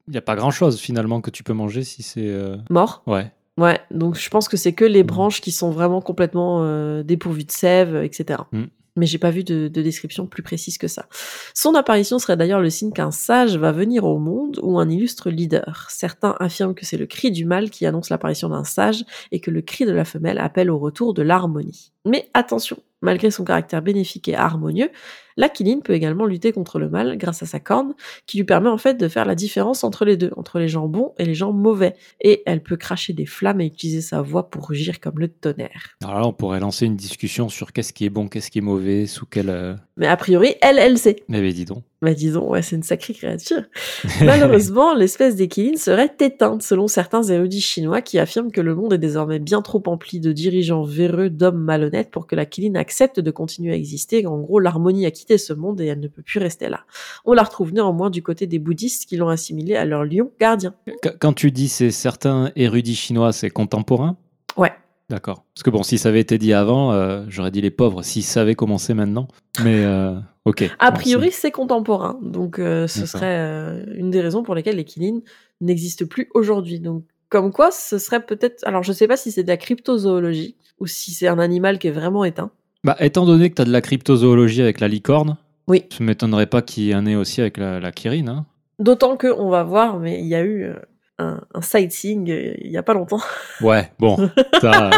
il 0.08 0.12
n'y 0.12 0.18
a 0.18 0.22
pas 0.22 0.36
grand-chose 0.36 0.80
finalement 0.80 1.20
que 1.20 1.30
tu 1.30 1.42
peux 1.42 1.52
manger 1.52 1.84
si 1.84 2.02
c'est... 2.02 2.26
Euh, 2.26 2.56
Mort? 2.70 3.02
Ouais. 3.06 3.30
Ouais, 3.58 3.80
donc 3.90 4.16
je 4.16 4.30
pense 4.30 4.48
que 4.48 4.56
c'est 4.56 4.72
que 4.72 4.84
les 4.84 5.02
branches 5.02 5.40
qui 5.40 5.52
sont 5.52 5.70
vraiment 5.70 6.00
complètement 6.00 6.62
euh, 6.62 7.02
dépourvues 7.02 7.44
de 7.44 7.50
sève, 7.50 7.96
etc. 8.02 8.42
Mm. 8.52 8.64
Mais 8.98 9.06
j'ai 9.06 9.18
pas 9.18 9.30
vu 9.30 9.44
de, 9.44 9.68
de, 9.68 9.82
description 9.82 10.26
plus 10.26 10.42
précise 10.42 10.76
que 10.76 10.88
ça. 10.88 11.06
Son 11.54 11.74
apparition 11.74 12.18
serait 12.18 12.36
d'ailleurs 12.36 12.60
le 12.60 12.70
signe 12.70 12.92
qu'un 12.92 13.10
sage 13.10 13.56
va 13.56 13.72
venir 13.72 14.04
au 14.04 14.18
monde 14.18 14.58
ou 14.62 14.78
un 14.78 14.88
illustre 14.90 15.30
leader. 15.30 15.86
Certains 15.88 16.34
affirment 16.40 16.74
que 16.74 16.84
c'est 16.84 16.96
le 16.96 17.06
cri 17.06 17.30
du 17.30 17.44
mâle 17.44 17.70
qui 17.70 17.86
annonce 17.86 18.10
l'apparition 18.10 18.48
d'un 18.48 18.64
sage 18.64 19.04
et 19.32 19.40
que 19.40 19.50
le 19.50 19.62
cri 19.62 19.86
de 19.86 19.92
la 19.92 20.04
femelle 20.04 20.38
appelle 20.38 20.70
au 20.70 20.78
retour 20.78 21.14
de 21.14 21.22
l'harmonie. 21.22 21.92
Mais 22.04 22.28
attention, 22.34 22.78
malgré 23.00 23.30
son 23.30 23.44
caractère 23.44 23.82
bénéfique 23.82 24.28
et 24.28 24.34
harmonieux, 24.34 24.90
L'aquiline 25.38 25.82
peut 25.82 25.94
également 25.94 26.26
lutter 26.26 26.50
contre 26.50 26.80
le 26.80 26.90
mal 26.90 27.16
grâce 27.16 27.44
à 27.44 27.46
sa 27.46 27.60
corne, 27.60 27.94
qui 28.26 28.38
lui 28.38 28.44
permet 28.44 28.68
en 28.68 28.76
fait 28.76 28.94
de 28.94 29.06
faire 29.06 29.24
la 29.24 29.36
différence 29.36 29.84
entre 29.84 30.04
les 30.04 30.16
deux, 30.16 30.32
entre 30.36 30.58
les 30.58 30.66
gens 30.66 30.88
bons 30.88 31.14
et 31.16 31.24
les 31.24 31.34
gens 31.34 31.52
mauvais. 31.52 31.94
Et 32.20 32.42
elle 32.44 32.60
peut 32.60 32.76
cracher 32.76 33.12
des 33.12 33.24
flammes 33.24 33.60
et 33.60 33.66
utiliser 33.66 34.00
sa 34.00 34.20
voix 34.20 34.50
pour 34.50 34.68
rugir 34.68 34.98
comme 34.98 35.20
le 35.20 35.28
tonnerre. 35.28 35.96
Alors 36.02 36.18
là, 36.18 36.26
on 36.26 36.32
pourrait 36.32 36.58
lancer 36.58 36.86
une 36.86 36.96
discussion 36.96 37.48
sur 37.48 37.72
qu'est-ce 37.72 37.92
qui 37.92 38.04
est 38.04 38.10
bon, 38.10 38.26
qu'est-ce 38.26 38.50
qui 38.50 38.58
est 38.58 38.62
mauvais, 38.62 39.06
sous 39.06 39.26
quel... 39.26 39.48
Euh, 39.48 39.76
Mais 39.96 40.08
a 40.08 40.16
priori, 40.16 40.56
elle, 40.60 40.80
elle 40.80 40.98
sait. 40.98 41.22
Mais, 41.28 41.40
mais 41.40 41.52
dis 41.52 41.66
donc. 41.66 41.84
Bah 42.00 42.14
disons, 42.14 42.48
ouais, 42.48 42.62
c'est 42.62 42.76
une 42.76 42.84
sacrée 42.84 43.12
créature. 43.12 43.62
Malheureusement, 44.24 44.94
l'espèce 44.94 45.34
d'équiline 45.34 45.76
serait 45.76 46.14
éteinte 46.20 46.62
selon 46.62 46.86
certains 46.86 47.24
érudits 47.24 47.60
chinois 47.60 48.02
qui 48.02 48.20
affirment 48.20 48.52
que 48.52 48.60
le 48.60 48.76
monde 48.76 48.92
est 48.92 48.98
désormais 48.98 49.40
bien 49.40 49.62
trop 49.62 49.82
empli 49.86 50.20
de 50.20 50.32
dirigeants 50.32 50.84
véreux, 50.84 51.28
d'hommes 51.28 51.58
malhonnêtes 51.58 52.12
pour 52.12 52.28
que 52.28 52.36
la 52.36 52.46
quiline 52.46 52.76
accepte 52.76 53.18
de 53.18 53.30
continuer 53.32 53.72
à 53.72 53.76
exister. 53.76 54.24
En 54.26 54.38
gros, 54.38 54.60
l'harmonie 54.60 55.06
a 55.06 55.10
quitté 55.10 55.38
ce 55.38 55.52
monde 55.52 55.80
et 55.80 55.86
elle 55.86 55.98
ne 55.98 56.06
peut 56.06 56.22
plus 56.22 56.38
rester 56.38 56.68
là. 56.68 56.84
On 57.24 57.32
la 57.32 57.42
retrouve 57.42 57.72
néanmoins 57.72 58.10
du 58.10 58.22
côté 58.22 58.46
des 58.46 58.60
bouddhistes 58.60 59.08
qui 59.08 59.16
l'ont 59.16 59.28
assimilée 59.28 59.74
à 59.74 59.84
leur 59.84 60.04
lion 60.04 60.30
gardien. 60.38 60.74
Quand 61.18 61.32
tu 61.32 61.50
dis 61.50 61.68
c'est 61.68 61.90
certains 61.90 62.52
érudits 62.54 62.94
chinois, 62.94 63.32
c'est 63.32 63.50
contemporain 63.50 64.16
Ouais. 64.56 64.72
D'accord. 65.08 65.44
Parce 65.54 65.62
que 65.62 65.70
bon, 65.70 65.82
si 65.82 65.96
ça 65.96 66.10
avait 66.10 66.20
été 66.20 66.36
dit 66.36 66.52
avant, 66.52 66.92
euh, 66.92 67.24
j'aurais 67.28 67.50
dit 67.50 67.62
les 67.62 67.70
pauvres, 67.70 68.02
s'ils 68.02 68.24
savaient 68.24 68.54
commencer 68.54 68.92
maintenant. 68.92 69.26
Mais 69.64 69.82
euh, 69.84 70.18
ok. 70.48 70.70
A 70.78 70.92
priori, 70.92 71.30
c'est 71.30 71.50
contemporain. 71.50 72.18
Donc 72.22 72.58
euh, 72.58 72.86
ce 72.86 73.06
serait 73.06 73.84
une 73.94 74.10
des 74.10 74.20
raisons 74.20 74.42
pour 74.42 74.54
lesquelles 74.54 74.76
les 74.76 74.84
kilines 74.84 75.22
n'existent 75.60 76.06
plus 76.06 76.28
aujourd'hui. 76.34 76.80
Donc 76.80 77.04
comme 77.28 77.52
quoi, 77.52 77.70
ce 77.70 77.98
serait 77.98 78.24
peut-être... 78.24 78.66
Alors 78.66 78.82
je 78.82 78.92
sais 78.92 79.06
pas 79.06 79.16
si 79.16 79.30
c'est 79.30 79.42
de 79.42 79.48
la 79.48 79.56
cryptozoologie 79.56 80.56
ou 80.80 80.86
si 80.86 81.12
c'est 81.12 81.28
un 81.28 81.38
animal 81.38 81.78
qui 81.78 81.88
est 81.88 81.92
vraiment 81.92 82.24
éteint. 82.24 82.50
Bah, 82.84 82.96
étant 83.00 83.26
donné 83.26 83.50
que 83.50 83.56
tu 83.56 83.62
as 83.62 83.64
de 83.64 83.72
la 83.72 83.80
cryptozoologie 83.80 84.62
avec 84.62 84.80
la 84.80 84.88
licorne, 84.88 85.36
oui. 85.66 85.84
je 85.96 86.02
m'étonnerais 86.02 86.46
pas 86.46 86.62
qu'il 86.62 86.84
y 86.84 86.94
en 86.94 87.04
ait 87.04 87.16
aussi 87.16 87.40
avec 87.40 87.58
la, 87.58 87.80
la. 87.80 87.90
Hein. 88.04 88.46
D'autant 88.78 89.16
que 89.16 89.26
on 89.26 89.50
va 89.50 89.64
voir, 89.64 89.98
mais 89.98 90.20
il 90.20 90.26
y 90.26 90.34
a 90.34 90.44
eu 90.44 90.72
un, 91.18 91.40
sightseeing 91.60 92.30
euh, 92.30 92.54
il 92.58 92.70
y 92.70 92.76
a 92.76 92.82
pas 92.82 92.94
longtemps. 92.94 93.20
Ouais, 93.60 93.90
bon, 93.98 94.16
ça, 94.60 94.90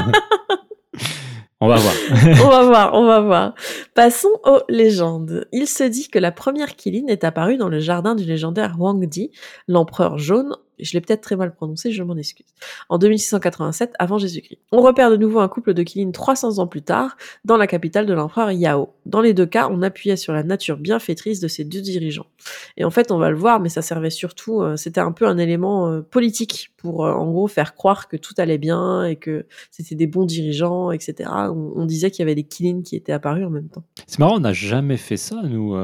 on 1.60 1.68
va 1.68 1.76
voir. 1.76 1.94
on 2.44 2.48
va 2.48 2.62
voir, 2.64 2.94
on 2.94 3.04
va 3.04 3.20
voir. 3.20 3.54
Passons 3.94 4.40
aux 4.44 4.60
légendes. 4.68 5.46
Il 5.52 5.66
se 5.66 5.84
dit 5.84 6.08
que 6.08 6.18
la 6.18 6.32
première 6.32 6.74
Kilin 6.74 7.06
est 7.08 7.24
apparue 7.24 7.58
dans 7.58 7.68
le 7.68 7.80
jardin 7.80 8.14
du 8.14 8.24
légendaire 8.24 8.76
Wang 8.78 9.04
Di, 9.06 9.30
l'empereur 9.68 10.18
jaune, 10.18 10.56
je 10.82 10.92
l'ai 10.92 11.00
peut-être 11.00 11.20
très 11.20 11.36
mal 11.36 11.54
prononcé, 11.54 11.92
je 11.92 12.02
m'en 12.02 12.16
excuse, 12.16 12.46
en 12.88 12.98
2687 12.98 13.92
avant 13.98 14.18
Jésus-Christ. 14.18 14.58
On 14.72 14.80
repère 14.80 15.10
de 15.10 15.16
nouveau 15.16 15.40
un 15.40 15.48
couple 15.48 15.74
de 15.74 15.82
Kilin 15.82 16.10
300 16.10 16.58
ans 16.58 16.66
plus 16.66 16.82
tard, 16.82 17.16
dans 17.44 17.56
la 17.56 17.66
capitale 17.66 18.06
de 18.06 18.12
l'empereur 18.12 18.50
Yao. 18.50 18.90
Dans 19.06 19.20
les 19.20 19.34
deux 19.34 19.46
cas, 19.46 19.68
on 19.70 19.82
appuyait 19.82 20.16
sur 20.16 20.32
la 20.32 20.42
nature 20.42 20.76
bienfaitrice 20.76 21.40
de 21.40 21.48
ces 21.48 21.64
deux 21.64 21.80
dirigeants. 21.80 22.26
Et 22.76 22.84
en 22.84 22.90
fait, 22.90 23.10
on 23.10 23.18
va 23.18 23.30
le 23.30 23.36
voir, 23.36 23.60
mais 23.60 23.68
ça 23.68 23.82
servait 23.82 24.10
surtout, 24.10 24.62
euh, 24.62 24.76
c'était 24.76 25.00
un 25.00 25.12
peu 25.12 25.26
un 25.26 25.38
élément 25.38 25.88
euh, 25.88 26.00
politique 26.00 26.72
pour, 26.76 27.04
euh, 27.04 27.12
en 27.12 27.30
gros, 27.30 27.48
faire 27.48 27.74
croire 27.74 28.08
que 28.08 28.16
tout 28.16 28.34
allait 28.38 28.58
bien 28.58 29.04
et 29.04 29.16
que 29.16 29.46
c'était 29.70 29.94
des 29.94 30.06
bons 30.06 30.24
dirigeants, 30.24 30.90
etc. 30.90 31.30
On, 31.30 31.84
disait 31.84 32.10
qu'il 32.10 32.20
y 32.20 32.22
avait 32.22 32.34
des 32.34 32.44
Kilin 32.44 32.82
qui 32.82 32.94
étaient 32.94 33.12
apparus 33.12 33.44
en 33.44 33.50
même 33.50 33.68
temps. 33.68 33.82
C'est 34.06 34.18
marrant, 34.18 34.36
on 34.36 34.40
n'a 34.40 34.52
jamais 34.52 34.96
fait 34.96 35.16
ça, 35.16 35.42
nous 35.42 35.74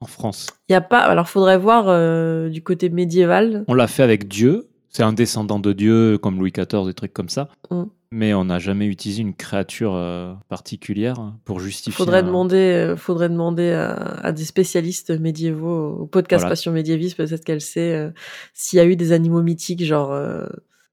en 0.00 0.06
France 0.06 0.48
Il 0.68 0.72
y 0.72 0.76
a 0.76 0.80
pas. 0.80 1.00
Alors, 1.00 1.28
faudrait 1.28 1.58
voir 1.58 1.86
euh, 1.88 2.48
du 2.48 2.62
côté 2.62 2.88
médiéval. 2.90 3.64
On 3.68 3.74
l'a 3.74 3.86
fait 3.86 4.02
avec 4.02 4.28
Dieu. 4.28 4.68
C'est 4.90 5.02
un 5.02 5.12
descendant 5.12 5.58
de 5.58 5.72
Dieu, 5.72 6.18
comme 6.18 6.38
Louis 6.38 6.52
XIV, 6.52 6.86
des 6.86 6.94
trucs 6.94 7.12
comme 7.12 7.28
ça. 7.28 7.48
Mm. 7.70 7.84
Mais 8.12 8.32
on 8.32 8.44
n'a 8.44 8.60
jamais 8.60 8.86
utilisé 8.86 9.22
une 9.22 9.34
créature 9.34 9.94
euh, 9.96 10.34
particulière 10.48 11.32
pour 11.44 11.58
justifier. 11.58 11.96
Faudrait 11.96 12.22
demander, 12.22 12.56
euh, 12.56 12.96
faudrait 12.96 13.28
demander 13.28 13.72
à, 13.72 14.30
des 14.30 14.44
spécialistes 14.44 15.10
médiévaux, 15.10 15.96
au 15.98 16.06
podcast 16.06 16.48
Passion 16.48 16.70
médiéviste, 16.70 17.16
peut-être 17.16 17.44
qu'elle 17.44 17.60
sait 17.60 18.12
s'il 18.52 18.76
y 18.76 18.80
a 18.80 18.84
eu 18.84 18.94
des 18.94 19.10
animaux 19.10 19.42
mythiques, 19.42 19.84
genre 19.84 20.16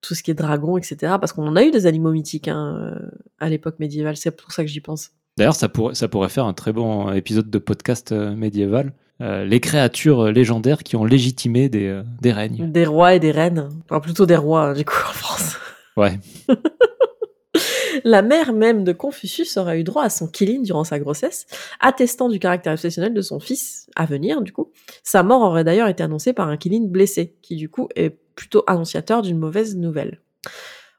tout 0.02 0.16
ce 0.16 0.24
qui 0.24 0.32
est 0.32 0.36
dragon, 0.36 0.78
etc. 0.78 1.18
Parce 1.20 1.32
qu'on 1.32 1.46
en 1.46 1.56
a 1.56 1.64
eu 1.64 1.70
des 1.70 1.86
animaux 1.86 2.12
mythiques 2.12 2.48
hein, 2.48 2.98
à 3.38 3.50
l'époque 3.50 3.78
médiévale. 3.78 4.18
C'est 4.18 4.32
pour 4.32 4.52
ça 4.52 4.64
que 4.64 4.70
j'y 4.70 4.82
pense. 4.82 5.12
D'ailleurs, 5.42 5.56
ça 5.56 5.70
pourrait, 5.70 5.96
ça 5.96 6.08
pourrait 6.08 6.30
faire 6.30 6.46
un 6.46 6.54
très 6.54 6.72
bon 6.72 7.12
épisode 7.14 7.50
de 7.50 7.58
podcast 7.58 8.12
euh, 8.12 8.36
médiéval. 8.36 8.94
Euh, 9.22 9.44
les 9.44 9.60
créatures 9.60 10.26
légendaires 10.32 10.84
qui 10.84 10.96
ont 10.96 11.04
légitimé 11.04 11.68
des, 11.68 11.88
euh, 11.88 12.04
des 12.22 12.32
règnes. 12.32 12.72
Des 12.72 12.86
rois 12.86 13.16
et 13.16 13.20
des 13.20 13.32
reines. 13.32 13.70
Enfin, 13.90 14.00
plutôt 14.02 14.28
des 14.28 14.36
rois, 14.36 14.66
hein, 14.66 14.74
du 14.74 14.86
coup, 14.86 14.94
en 14.94 15.14
France. 15.14 15.58
Ouais. 15.98 16.20
La 18.04 18.22
mère 18.22 18.54
même 18.54 18.84
de 18.84 18.94
Confucius 18.94 19.58
aurait 19.58 19.80
eu 19.80 19.84
droit 19.84 20.04
à 20.04 20.12
son 20.12 20.28
kilin 20.28 20.62
durant 20.62 20.84
sa 20.84 21.00
grossesse, 21.00 21.48
attestant 21.80 22.30
du 22.30 22.38
caractère 22.38 22.74
exceptionnel 22.74 23.16
de 23.16 23.22
son 23.24 23.40
fils 23.40 23.90
à 23.96 24.06
venir, 24.06 24.44
du 24.44 24.54
coup. 24.54 24.72
Sa 25.02 25.24
mort 25.24 25.42
aurait 25.42 25.64
d'ailleurs 25.64 25.88
été 25.88 26.04
annoncée 26.04 26.34
par 26.34 26.50
un 26.50 26.58
kilin 26.58 26.86
blessé, 26.86 27.36
qui 27.42 27.56
du 27.56 27.68
coup 27.68 27.90
est 27.96 28.12
plutôt 28.36 28.64
annonciateur 28.68 29.24
d'une 29.24 29.40
mauvaise 29.40 29.76
nouvelle. 29.76 30.22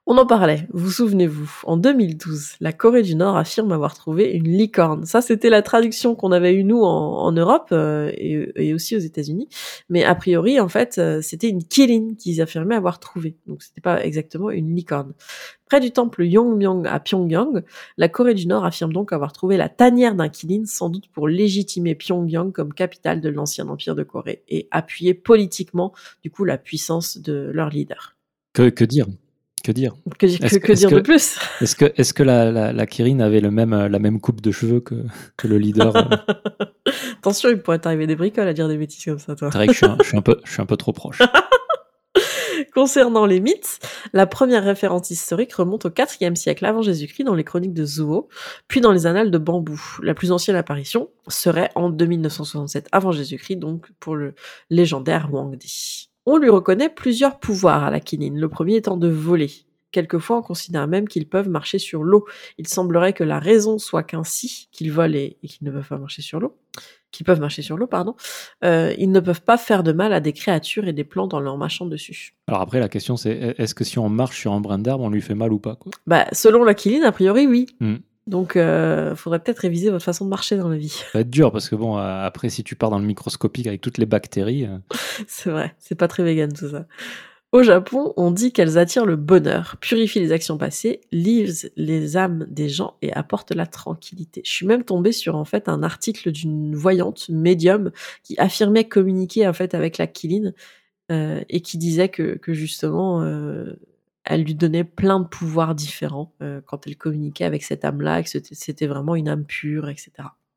On 0.05 0.19
en 0.19 0.27
parlait, 0.27 0.67
vous 0.73 0.91
souvenez-vous, 0.91 1.61
en 1.63 1.77
2012, 1.77 2.57
la 2.59 2.73
Corée 2.73 3.03
du 3.03 3.15
Nord 3.15 3.37
affirme 3.37 3.71
avoir 3.71 3.95
trouvé 3.95 4.33
une 4.33 4.49
licorne. 4.49 5.07
Ça, 5.07 5.23
c'était 5.23 5.49
la 5.49 5.63
traduction 5.63 6.17
qu'on 6.17 6.33
avait 6.33 6.55
eue, 6.55 6.65
nous, 6.65 6.83
en, 6.83 7.31
Europe 7.31 7.69
euh, 7.71 8.11
et, 8.17 8.75
aussi 8.75 8.97
aux 8.97 9.01
États-Unis. 9.01 9.49
Mais 9.89 10.03
a 10.03 10.17
priori, 10.17 10.59
en 10.59 10.69
fait, 10.69 10.99
euh, 10.99 11.21
c'était 11.23 11.49
une 11.49 11.63
kirin 11.63 12.15
qu'ils 12.19 12.43
affirmaient 12.43 12.75
avoir 12.75 12.99
trouvé. 12.99 13.37
Donc, 13.47 13.63
c'était 13.63 13.81
pas 13.81 14.05
exactement 14.05 14.51
une 14.51 14.75
licorne. 14.75 15.13
Près 15.67 15.79
du 15.79 15.93
temple 15.93 16.25
Yongmyong 16.25 16.85
à 16.89 16.99
Pyongyang, 16.99 17.63
la 17.97 18.09
Corée 18.09 18.35
du 18.35 18.49
Nord 18.49 18.65
affirme 18.65 18.93
donc 18.93 19.13
avoir 19.13 19.33
trouvé 19.33 19.57
la 19.57 19.69
tanière 19.69 20.17
d'un 20.17 20.29
kirin, 20.29 20.65
sans 20.67 20.91
doute 20.91 21.09
pour 21.13 21.29
légitimer 21.29 21.95
Pyongyang 21.95 22.51
comme 22.51 22.75
capitale 22.75 23.21
de 23.21 23.29
l'ancien 23.29 23.69
empire 23.69 23.95
de 23.95 24.03
Corée 24.03 24.43
et 24.49 24.67
appuyer 24.73 25.15
politiquement, 25.15 25.93
du 26.25 26.31
coup, 26.33 26.45
la 26.45 26.59
puissance 26.59 27.19
de 27.19 27.53
leur 27.55 27.69
leader. 27.69 28.17
Que, 28.53 28.69
que 28.69 28.85
dire? 28.85 29.07
Que 29.62 29.73
dire? 29.73 29.95
Que, 30.19 30.26
dire 30.26 30.90
de 30.90 31.00
plus? 31.00 31.38
Est-ce 31.61 31.76
que, 31.76 31.87
est 31.97 32.12
que 32.12 32.23
la, 32.23 32.73
la, 32.73 32.87
Kirin 32.87 33.21
avait 33.21 33.40
le 33.40 33.50
même, 33.50 33.75
la 33.75 33.99
même 33.99 34.21
coupe 34.21 34.40
de 34.40 34.50
cheveux 34.50 34.81
que, 34.81 34.95
le 35.47 35.59
leader 35.59 35.97
euh? 35.97 36.35
Attention, 37.19 37.50
il 37.50 37.59
pourrait 37.59 37.78
t'arriver 37.78 38.07
des 38.07 38.16
bricoles 38.16 38.49
à 38.49 38.52
dire 38.52 38.69
des 38.69 38.76
bêtises 38.76 39.04
comme 39.04 39.19
ça, 39.19 39.35
toi. 39.35 39.50
C'est 39.50 39.59
vrai 39.59 39.66
que 39.66 39.73
je 39.73 39.78
suis, 39.78 39.87
un, 40.16 40.23
peu, 40.23 40.38
je 40.45 40.52
suis 40.52 40.62
un 40.62 40.66
peu 40.66 40.76
trop 40.76 40.92
proche. 40.92 41.21
Concernant 42.75 43.26
les 43.26 43.40
mythes, 43.40 43.78
la 44.12 44.26
première 44.26 44.64
référence 44.64 45.11
historique 45.11 45.52
remonte 45.54 45.85
au 45.87 45.90
IVe 45.90 46.35
siècle 46.35 46.64
avant 46.64 46.83
Jésus-Christ 46.83 47.25
dans 47.25 47.35
les 47.35 47.45
chroniques 47.45 47.75
de 47.75 47.85
Zuo, 47.85 48.28
puis 48.69 48.81
dans 48.81 48.92
les 48.92 49.07
annales 49.07 49.31
de 49.31 49.38
Bambou. 49.38 49.81
La 50.02 50.14
plus 50.14 50.33
ancienne 50.33 50.57
apparition 50.57 51.11
serait 51.28 51.71
en 51.75 51.90
2967 51.90 52.88
avant 52.92 53.12
Jésus-Christ, 53.12 53.57
donc 53.57 53.90
pour 54.00 54.16
le 54.16 54.35
légendaire 54.71 55.28
Wang 55.33 55.57
Di. 55.57 56.12
On 56.25 56.37
lui 56.37 56.50
reconnaît 56.50 56.88
plusieurs 56.88 57.38
pouvoirs 57.41 57.83
à 57.85 57.91
la 57.91 58.00
quinine, 58.00 58.38
le 58.38 58.49
premier 58.49 58.76
étant 58.76 58.97
de 58.97 59.09
voler. 59.09 59.50
Quelquefois, 59.91 60.38
on 60.38 60.43
considère 60.43 60.88
même 60.88 61.07
qu'ils 61.07 61.29
peuvent 61.29 61.49
marcher 61.49 61.79
sur 61.79 62.02
l'eau. 62.02 62.25
Il 62.59 62.67
semblerait 62.67 63.12
que 63.12 63.25
la 63.25 63.38
raison 63.38 63.79
soit 63.79 64.02
qu'ainsi, 64.02 64.69
qu'ils 64.73 64.91
volent 64.91 65.14
et, 65.14 65.37
qu'ils 65.43 65.67
ne 65.67 65.71
peuvent 65.71 65.87
pas 65.87 65.99
marcher 65.99 66.23
sur 66.23 66.41
l'eau, 66.41 66.57
qu'ils 67.11 67.26
peuvent 67.26 67.41
marcher 67.41 67.61
sur 67.61 67.76
l'eau, 67.76 67.87
pardon, 67.87 68.14
euh, 68.64 68.95
ils 68.99 69.11
ne 69.11 69.21
peuvent 69.21 69.43
pas 69.43 69.59
faire 69.59 69.83
de 69.83 69.93
mal 69.93 70.14
à 70.14 70.21
des 70.21 70.33
créatures 70.33 70.88
et 70.88 70.95
des 70.95 71.05
plantes 71.05 71.35
en 71.35 71.41
leur 71.41 71.59
marchant 71.59 71.85
dessus. 71.85 72.35
Alors 72.47 72.62
après, 72.62 72.81
la 72.81 72.88
question 72.88 73.19
c'est, 73.19 73.55
est-ce 73.59 73.75
que 73.75 73.85
si 73.85 73.99
on 73.99 74.09
marche 74.09 74.38
sur 74.38 74.52
un 74.52 74.61
brin 74.61 74.79
d'herbe, 74.79 75.02
on 75.02 75.11
lui 75.11 75.21
fait 75.21 75.35
mal 75.35 75.52
ou 75.52 75.59
pas 75.59 75.76
quoi? 75.76 75.93
Bah, 76.07 76.26
selon 76.33 76.64
la 76.64 76.73
Kiline, 76.73 77.05
a 77.05 77.12
priori, 77.12 77.47
oui. 77.47 77.67
Hmm. 77.81 77.97
Donc, 78.26 78.57
euh, 78.57 79.17
faudrait 79.17 79.41
peut-être 79.41 79.59
réviser 79.59 79.91
votre 79.91 80.05
façon 80.05 80.25
de 80.25 80.31
marcher 80.31 80.57
dans 80.57 80.69
la 80.69 80.76
vie. 80.76 80.91
Ça 80.91 81.07
va 81.14 81.21
être 81.21 81.31
dur 81.31 81.50
parce 81.50 81.69
que 81.69 81.75
bon, 81.75 81.99
euh, 81.99 82.25
après, 82.25 82.50
si 82.50 82.62
tu 82.62 82.76
pars 82.76 82.91
dans 82.91 82.99
le 82.99 83.05
microscopique 83.05 83.67
avec 83.67 83.81
toutes 83.81 83.99
les 83.99 84.07
bactéries. 84.07 84.67
Euh, 84.67 84.79
c'est 85.26 85.50
vrai, 85.50 85.75
c'est 85.79 85.97
pas 85.97 86.09
très 86.09 86.23
vegan 86.23 86.52
tout 86.52 86.71
ça. 86.71 86.87
Au 87.52 87.62
Japon, 87.62 88.14
on 88.17 88.31
dit 88.31 88.50
qu'elles 88.50 88.79
attirent 88.79 89.05
le 89.05 89.17
bonheur, 89.17 89.76
purifient 89.79 90.21
les 90.21 90.33
actions 90.33 90.57
passées, 90.57 91.02
lisent 91.11 91.71
les 91.76 92.17
âmes 92.17 92.47
des 92.49 92.71
gens 92.71 92.97
et 93.02 93.12
apportent 93.12 93.55
la 93.55 93.67
tranquillité. 93.67 94.41
Je 94.47 94.50
suis 94.50 94.67
même 94.67 94.85
tombée 94.85 95.12
sur 95.12 95.37
en 95.37 95.45
fait 95.45 95.69
un 95.69 95.83
article 95.83 96.33
d'une 96.33 96.75
voyante 96.75 97.29
médium 97.29 97.91
qui 98.23 98.38
affirmait 98.38 98.85
communiquer 98.85 99.47
en 99.47 99.52
fait 99.52 99.75
avec 99.75 99.99
la 99.99 100.07
Kiline 100.07 100.55
euh, 101.11 101.43
et 101.50 101.61
qui 101.61 101.76
disait 101.76 102.09
que, 102.09 102.38
que 102.38 102.55
justement 102.55 103.23
euh, 103.23 103.75
elle 104.25 104.45
lui 104.45 104.55
donnait 104.55 104.85
plein 104.85 105.21
de 105.21 105.26
pouvoirs 105.26 105.75
différents 105.75 106.33
euh, 106.43 106.61
quand 106.64 106.87
elle 106.87 106.97
communiquait 106.97 107.45
avec 107.45 107.62
cette 107.64 107.85
âme-là, 107.85 108.23
que 108.23 108.29
c'était 108.29 108.87
vraiment 108.87 109.14
une 109.14 109.29
âme 109.29 109.45
pure, 109.45 109.88
etc. 109.88 110.12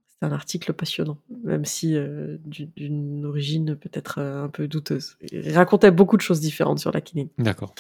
C'est 0.08 0.26
un 0.26 0.32
article 0.32 0.74
passionnant, 0.74 1.18
même 1.44 1.66
si 1.66 1.96
euh, 1.96 2.38
d'une 2.46 3.26
origine 3.26 3.76
peut-être 3.76 4.20
euh, 4.20 4.46
un 4.46 4.50
peu 4.50 4.68
douteuse. 4.68 5.18
Il 5.32 5.54
racontait 5.56 5.92
beaucoup 5.92 6.16
de 6.16 6.22
choses 6.22 6.40
différentes 6.40 6.80
sur 6.80 6.92
la 6.92 7.02
kiline. 7.02 7.30
D'accord. 7.38 7.74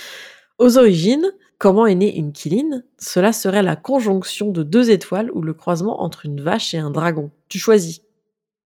Aux 0.57 0.77
origines, 0.77 1.31
comment 1.57 1.85
est 1.85 1.95
née 1.95 2.15
une 2.15 2.31
kiline? 2.31 2.83
Cela 2.97 3.33
serait 3.33 3.63
la 3.63 3.75
conjonction 3.75 4.51
de 4.51 4.63
deux 4.63 4.89
étoiles 4.89 5.29
ou 5.31 5.41
le 5.41 5.53
croisement 5.53 6.01
entre 6.01 6.25
une 6.25 6.41
vache 6.41 6.73
et 6.73 6.77
un 6.77 6.91
dragon. 6.91 7.31
Tu 7.49 7.59
choisis. 7.59 8.01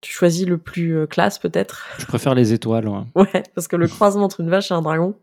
Tu 0.01 0.13
choisis 0.13 0.47
le 0.47 0.57
plus 0.57 0.95
euh, 0.95 1.05
classe 1.05 1.39
peut-être 1.39 1.85
Je 1.97 2.05
préfère 2.05 2.33
les 2.33 2.53
étoiles. 2.53 2.87
Ouais. 2.87 3.03
ouais, 3.15 3.43
parce 3.53 3.67
que 3.67 3.75
le 3.75 3.87
croisement 3.87 4.23
entre 4.23 4.39
une 4.39 4.49
vache 4.49 4.71
et 4.71 4.73
un 4.73 4.81
dragon, 4.81 5.15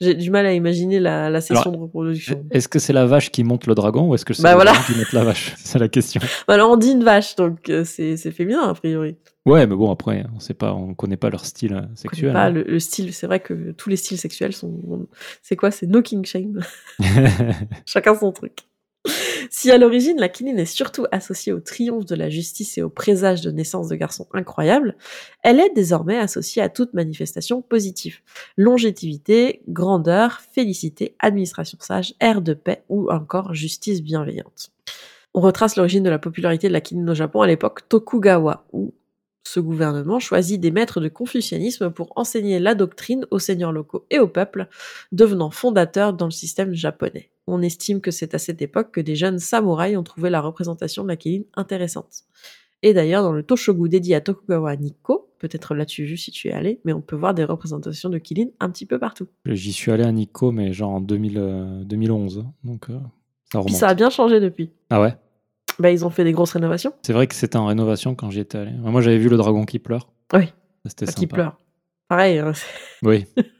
j'ai 0.00 0.14
du 0.14 0.30
mal 0.30 0.46
à 0.46 0.52
imaginer 0.54 1.00
la, 1.00 1.28
la 1.28 1.40
session 1.42 1.70
de 1.70 1.76
reproduction. 1.76 2.44
Est-ce 2.50 2.68
que 2.68 2.78
c'est 2.78 2.94
la 2.94 3.04
vache 3.04 3.30
qui 3.30 3.44
monte 3.44 3.66
le 3.66 3.74
dragon 3.74 4.08
ou 4.08 4.14
est-ce 4.14 4.24
que 4.24 4.32
c'est 4.32 4.42
bah 4.42 4.54
le 4.56 4.64
dragon 4.64 4.80
qui 4.86 4.96
monte 4.96 5.12
la 5.12 5.24
vache? 5.24 5.54
C'est 5.58 5.78
la 5.78 5.88
question. 5.88 6.20
Bah 6.48 6.54
alors 6.54 6.70
on 6.70 6.76
dit 6.76 6.92
une 6.92 7.04
vache, 7.04 7.36
donc 7.36 7.68
euh, 7.68 7.84
c'est 7.84 8.16
féminin 8.30 8.68
a 8.68 8.74
priori. 8.74 9.16
Ouais, 9.44 9.66
mais 9.66 9.76
bon 9.76 9.90
après, 9.92 10.24
on 10.34 10.40
sait 10.40 10.54
pas, 10.54 10.72
on 10.72 10.94
connaît 10.94 11.16
pas 11.16 11.30
leur 11.30 11.44
style 11.44 11.74
euh, 11.74 11.82
sexuel. 11.94 12.32
Pas 12.32 12.44
hein. 12.44 12.50
le, 12.50 12.62
le, 12.62 12.80
style. 12.80 13.12
C'est 13.12 13.26
vrai 13.26 13.40
que 13.40 13.72
tous 13.72 13.90
les 13.90 13.96
styles 13.96 14.18
sexuels 14.18 14.52
sont. 14.52 15.06
C'est 15.42 15.56
quoi? 15.56 15.70
C'est 15.70 15.86
no 15.86 16.02
king 16.02 16.24
shame. 16.24 16.60
Chacun 17.86 18.14
son 18.14 18.32
truc. 18.32 18.66
Si 19.50 19.70
à 19.70 19.78
l'origine 19.78 20.18
la 20.18 20.28
quinine 20.28 20.58
est 20.58 20.66
surtout 20.66 21.06
associée 21.12 21.52
au 21.52 21.60
triomphe 21.60 22.04
de 22.04 22.14
la 22.14 22.28
justice 22.28 22.78
et 22.78 22.82
au 22.82 22.88
présage 22.88 23.40
de 23.40 23.50
naissance 23.50 23.88
de 23.88 23.96
garçons 23.96 24.26
incroyables, 24.32 24.96
elle 25.42 25.60
est 25.60 25.72
désormais 25.74 26.18
associée 26.18 26.62
à 26.62 26.68
toute 26.68 26.94
manifestation 26.94 27.62
positive. 27.62 28.18
Longévité, 28.56 29.62
grandeur, 29.68 30.40
félicité, 30.52 31.14
administration 31.18 31.78
sage, 31.80 32.14
air 32.20 32.42
de 32.42 32.54
paix 32.54 32.82
ou 32.88 33.10
encore 33.10 33.54
justice 33.54 34.02
bienveillante. 34.02 34.70
On 35.34 35.40
retrace 35.40 35.76
l'origine 35.76 36.02
de 36.02 36.10
la 36.10 36.18
popularité 36.18 36.68
de 36.68 36.72
la 36.72 36.80
quinine 36.80 37.08
au 37.10 37.14
Japon 37.14 37.42
à 37.42 37.46
l'époque 37.46 37.88
Tokugawa, 37.88 38.66
où 38.72 38.94
ce 39.46 39.60
gouvernement 39.60 40.18
choisit 40.18 40.60
des 40.60 40.70
maîtres 40.70 41.00
de 41.00 41.08
confucianisme 41.08 41.90
pour 41.90 42.12
enseigner 42.16 42.58
la 42.58 42.74
doctrine 42.74 43.26
aux 43.30 43.38
seigneurs 43.38 43.72
locaux 43.72 44.06
et 44.10 44.18
au 44.18 44.28
peuple, 44.28 44.66
devenant 45.12 45.50
fondateur 45.50 46.12
dans 46.12 46.24
le 46.24 46.30
système 46.30 46.74
japonais. 46.74 47.30
On 47.46 47.62
estime 47.62 48.00
que 48.00 48.10
c'est 48.10 48.34
à 48.34 48.38
cette 48.38 48.60
époque 48.60 48.90
que 48.92 49.00
des 49.00 49.14
jeunes 49.14 49.38
samouraïs 49.38 49.96
ont 49.96 50.02
trouvé 50.02 50.30
la 50.30 50.40
représentation 50.40 51.04
de 51.04 51.08
la 51.08 51.16
Kirin 51.16 51.42
intéressante. 51.54 52.24
Et 52.82 52.92
d'ailleurs, 52.92 53.22
dans 53.22 53.32
le 53.32 53.42
Toshogu 53.42 53.88
dédié 53.88 54.16
à 54.16 54.20
Tokugawa 54.20 54.76
Nikko, 54.76 55.30
peut-être 55.38 55.74
l'as-tu 55.74 56.04
vu 56.04 56.16
si 56.16 56.30
tu 56.30 56.48
es 56.48 56.52
allé, 56.52 56.80
mais 56.84 56.92
on 56.92 57.00
peut 57.00 57.16
voir 57.16 57.34
des 57.34 57.44
représentations 57.44 58.10
de 58.10 58.18
Kirin 58.18 58.48
un 58.60 58.70
petit 58.70 58.86
peu 58.86 58.98
partout. 58.98 59.28
J'y 59.46 59.72
suis 59.72 59.90
allé 59.90 60.04
à 60.04 60.12
Nikko, 60.12 60.52
mais 60.52 60.72
genre 60.72 60.90
en 60.90 61.00
2011, 61.00 62.38
euh, 62.38 62.42
donc 62.64 62.90
euh, 62.90 62.98
ça 63.52 63.60
remonte. 63.60 63.76
ça 63.76 63.88
a 63.88 63.94
bien 63.94 64.10
changé 64.10 64.40
depuis. 64.40 64.70
Ah 64.90 65.00
ouais? 65.00 65.14
Bah, 65.78 65.90
ils 65.90 66.04
ont 66.04 66.10
fait 66.10 66.24
des 66.24 66.32
grosses 66.32 66.52
rénovations. 66.52 66.92
C'est 67.02 67.12
vrai 67.12 67.26
que 67.26 67.34
c'était 67.34 67.56
en 67.56 67.66
rénovation 67.66 68.14
quand 68.14 68.30
j'y 68.30 68.40
étais 68.40 68.58
allé. 68.58 68.72
Moi, 68.72 69.00
j'avais 69.02 69.18
vu 69.18 69.28
le 69.28 69.36
dragon 69.36 69.64
qui 69.64 69.78
pleure. 69.78 70.08
Oui. 70.32 70.52
C'était 70.86 71.06
Qui 71.06 71.26
pleure. 71.26 71.58
Pareil. 72.08 72.38
Hein, 72.38 72.52
oui. 73.02 73.26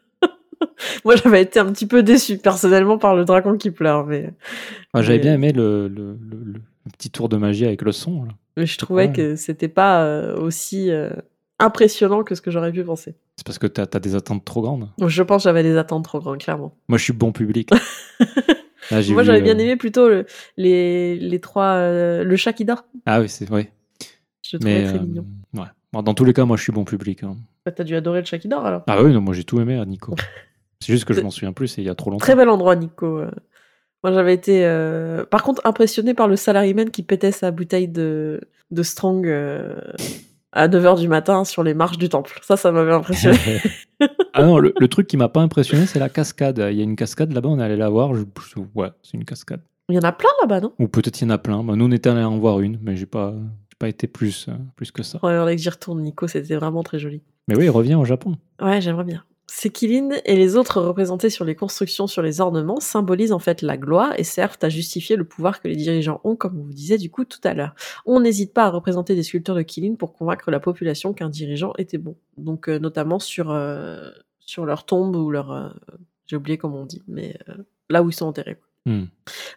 Moi, 1.04 1.16
j'avais 1.16 1.42
été 1.42 1.58
un 1.58 1.66
petit 1.72 1.86
peu 1.86 2.02
déçu 2.02 2.38
personnellement 2.38 2.98
par 2.98 3.14
le 3.14 3.24
dragon 3.24 3.56
qui 3.56 3.70
pleure, 3.70 4.06
mais. 4.06 4.32
j'avais 4.94 5.18
bien 5.18 5.34
aimé 5.34 5.52
le, 5.52 5.88
le, 5.88 6.16
petit 6.92 7.10
tour 7.10 7.28
de 7.28 7.36
magie 7.36 7.66
avec 7.66 7.82
le 7.82 7.92
son. 7.92 8.24
Là. 8.24 8.32
Mais 8.56 8.66
je 8.66 8.78
trouvais 8.78 9.12
que 9.12 9.36
c'était 9.36 9.68
pas 9.68 10.04
euh, 10.04 10.36
aussi 10.36 10.90
euh, 10.90 11.10
impressionnant 11.58 12.22
que 12.22 12.34
ce 12.34 12.40
que 12.40 12.50
j'aurais 12.50 12.72
pu 12.72 12.84
penser. 12.84 13.14
C'est 13.36 13.46
parce 13.46 13.58
que 13.58 13.66
tu 13.66 13.80
as, 13.80 13.86
des 14.00 14.14
attentes 14.14 14.44
trop 14.44 14.62
grandes. 14.62 14.88
Je 15.04 15.22
pense 15.22 15.42
que 15.42 15.48
j'avais 15.48 15.62
des 15.62 15.76
attentes 15.76 16.04
trop 16.04 16.20
grandes, 16.20 16.38
clairement. 16.38 16.74
Moi, 16.88 16.98
je 16.98 17.04
suis 17.04 17.12
bon 17.12 17.32
public. 17.32 17.70
Ah, 18.90 19.00
Moi, 19.10 19.24
j'avais 19.24 19.42
bien 19.42 19.56
euh, 19.56 19.62
aimé 19.62 19.76
plutôt 19.76 20.08
les, 20.56 21.16
les 21.16 21.40
trois. 21.40 21.74
Euh, 21.74 22.24
le 22.24 22.36
chat 22.36 22.52
qui 22.52 22.64
dort. 22.64 22.84
Ah 23.04 23.20
oui, 23.20 23.28
c'est 23.28 23.44
vrai. 23.44 23.72
Je 24.42 24.56
trouvais 24.58 24.84
très 24.84 24.98
euh, 24.98 25.00
mignon. 25.00 25.26
Ouais. 25.54 26.02
dans 26.02 26.14
tous 26.14 26.24
les 26.24 26.32
cas, 26.32 26.44
moi, 26.44 26.56
je 26.56 26.62
suis 26.62 26.72
bon 26.72 26.84
public. 26.84 27.22
Hein. 27.24 27.36
Bah, 27.64 27.72
T'as 27.72 27.84
dû 27.84 27.96
adorer 27.96 28.20
le 28.20 28.26
chat 28.26 28.38
qui 28.38 28.48
dort 28.48 28.64
alors 28.64 28.82
Ah 28.86 29.02
oui, 29.02 29.12
non, 29.12 29.20
moi, 29.20 29.34
j'ai 29.34 29.44
tout 29.44 29.60
aimé 29.60 29.76
à 29.76 29.84
Nico. 29.84 30.14
c'est 30.80 30.92
juste 30.92 31.04
que 31.04 31.14
je 31.14 31.20
m'en 31.20 31.30
souviens 31.30 31.52
plus, 31.52 31.68
c'est 31.68 31.82
il 31.82 31.86
y 31.86 31.90
a 31.90 31.94
trop 31.94 32.10
longtemps. 32.10 32.24
Très 32.24 32.36
bel 32.36 32.48
endroit, 32.48 32.76
Nico. 32.76 33.22
Moi, 34.04 34.12
j'avais 34.12 34.34
été, 34.34 34.62
par 35.30 35.42
contre, 35.42 35.62
impressionné 35.64 36.14
par 36.14 36.28
le 36.28 36.36
salaryman 36.36 36.90
qui 36.90 37.02
pétait 37.02 37.32
sa 37.32 37.50
bouteille 37.50 37.88
de, 37.88 38.40
de 38.70 38.82
Strong 38.82 39.26
à 40.52 40.68
9h 40.68 41.00
du 41.00 41.08
matin 41.08 41.44
sur 41.44 41.62
les 41.62 41.74
marches 41.74 41.98
du 41.98 42.08
temple. 42.08 42.38
Ça, 42.42 42.56
ça 42.56 42.72
m'avait 42.72 42.92
impressionné. 42.92 43.38
ah 44.34 44.42
non, 44.42 44.58
le, 44.58 44.88
truc 44.88 45.06
qui 45.06 45.16
m'a 45.16 45.28
pas 45.28 45.40
impressionné, 45.40 45.86
c'est 45.86 45.98
la 45.98 46.08
cascade. 46.08 46.58
Il 46.70 46.76
y 46.76 46.80
a 46.80 46.84
une 46.84 46.96
cascade 46.96 47.32
là-bas, 47.32 47.48
on 47.48 47.58
est 47.58 47.62
allé 47.62 47.76
la 47.76 47.88
voir. 47.88 48.10
Ouais, 48.74 48.90
c'est 49.02 49.14
une 49.14 49.24
cascade. 49.24 49.60
Il 49.88 49.94
y 49.94 49.98
en 49.98 50.02
a 50.02 50.12
plein 50.12 50.30
là-bas, 50.40 50.60
non? 50.60 50.72
Ou 50.78 50.88
peut-être 50.88 51.20
il 51.20 51.24
y 51.24 51.26
en 51.26 51.30
a 51.30 51.38
plein. 51.38 51.62
Bah, 51.62 51.76
nous, 51.76 51.86
on 51.86 51.90
était 51.92 52.10
allé 52.10 52.22
en 52.22 52.38
voir 52.38 52.60
une, 52.60 52.78
mais 52.82 52.96
j'ai 52.96 53.06
pas, 53.06 53.34
pas 53.78 53.88
été 53.88 54.06
plus, 54.06 54.48
euh, 54.48 54.52
plus 54.74 54.90
que 54.90 55.02
ça. 55.02 55.18
Ouais, 55.22 55.38
on 55.38 55.46
que 55.46 55.56
j'y 55.56 55.68
retourne, 55.68 56.02
Nico, 56.02 56.26
c'était 56.26 56.56
vraiment 56.56 56.82
très 56.82 56.98
joli. 56.98 57.22
Mais 57.48 57.56
oui, 57.56 57.68
reviens 57.68 57.98
au 57.98 58.04
Japon. 58.04 58.36
Ouais, 58.60 58.80
j'aimerais 58.80 59.04
bien. 59.04 59.22
Ces 59.48 59.70
kilines 59.70 60.16
et 60.24 60.34
les 60.34 60.56
autres 60.56 60.80
représentés 60.80 61.30
sur 61.30 61.44
les 61.44 61.54
constructions, 61.54 62.08
sur 62.08 62.20
les 62.20 62.40
ornements, 62.40 62.80
symbolisent 62.80 63.32
en 63.32 63.38
fait 63.38 63.62
la 63.62 63.76
gloire 63.76 64.12
et 64.18 64.24
servent 64.24 64.58
à 64.62 64.68
justifier 64.68 65.14
le 65.14 65.24
pouvoir 65.24 65.60
que 65.60 65.68
les 65.68 65.76
dirigeants 65.76 66.20
ont, 66.24 66.34
comme 66.34 66.60
vous 66.60 66.72
disait 66.72 66.98
du 66.98 67.10
coup 67.10 67.24
tout 67.24 67.40
à 67.44 67.54
l'heure. 67.54 67.74
On 68.06 68.20
n'hésite 68.20 68.52
pas 68.52 68.64
à 68.64 68.70
représenter 68.70 69.14
des 69.14 69.22
sculptures 69.22 69.54
de 69.54 69.62
kilines 69.62 69.96
pour 69.96 70.14
convaincre 70.14 70.50
la 70.50 70.58
population 70.58 71.12
qu'un 71.12 71.28
dirigeant 71.28 71.74
était 71.78 71.98
bon. 71.98 72.16
Donc 72.38 72.68
euh, 72.68 72.78
notamment 72.80 73.20
sur, 73.20 73.50
euh, 73.50 74.10
sur 74.40 74.66
leur 74.66 74.84
tombe 74.84 75.14
ou 75.14 75.30
leur... 75.30 75.52
Euh, 75.52 75.68
j'ai 76.26 76.34
oublié 76.36 76.58
comment 76.58 76.80
on 76.80 76.86
dit, 76.86 77.02
mais 77.06 77.38
là 77.88 78.02
où 78.02 78.10
ils 78.10 78.12
sont 78.12 78.26
enterrés. 78.26 78.58
Hmm. 78.86 79.06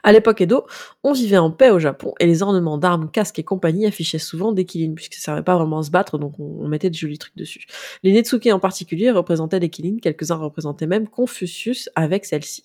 À 0.01 0.11
l'époque 0.11 0.41
Edo, 0.41 0.65
on 1.03 1.13
vivait 1.13 1.37
en 1.37 1.51
paix 1.51 1.69
au 1.69 1.77
Japon 1.77 2.15
et 2.19 2.25
les 2.25 2.41
ornements 2.41 2.79
d'armes, 2.79 3.11
casques 3.11 3.37
et 3.37 3.43
compagnie 3.43 3.85
affichaient 3.85 4.17
souvent 4.17 4.51
des 4.51 4.65
kilines 4.65 4.95
puisque 4.95 5.13
ça 5.13 5.25
servait 5.25 5.43
pas 5.43 5.55
vraiment 5.55 5.77
à 5.77 5.83
se 5.83 5.91
battre 5.91 6.17
donc 6.17 6.39
on, 6.39 6.67
mettait 6.67 6.89
des 6.89 6.97
jolis 6.97 7.19
trucs 7.19 7.37
dessus. 7.37 7.67
Les 8.01 8.11
Netsuke 8.11 8.47
en 8.47 8.59
particulier 8.59 9.11
représentaient 9.11 9.59
des 9.59 9.69
kilines, 9.69 10.01
quelques-uns 10.01 10.37
représentaient 10.37 10.87
même 10.87 11.07
Confucius 11.07 11.91
avec 11.93 12.25
celle-ci. 12.25 12.63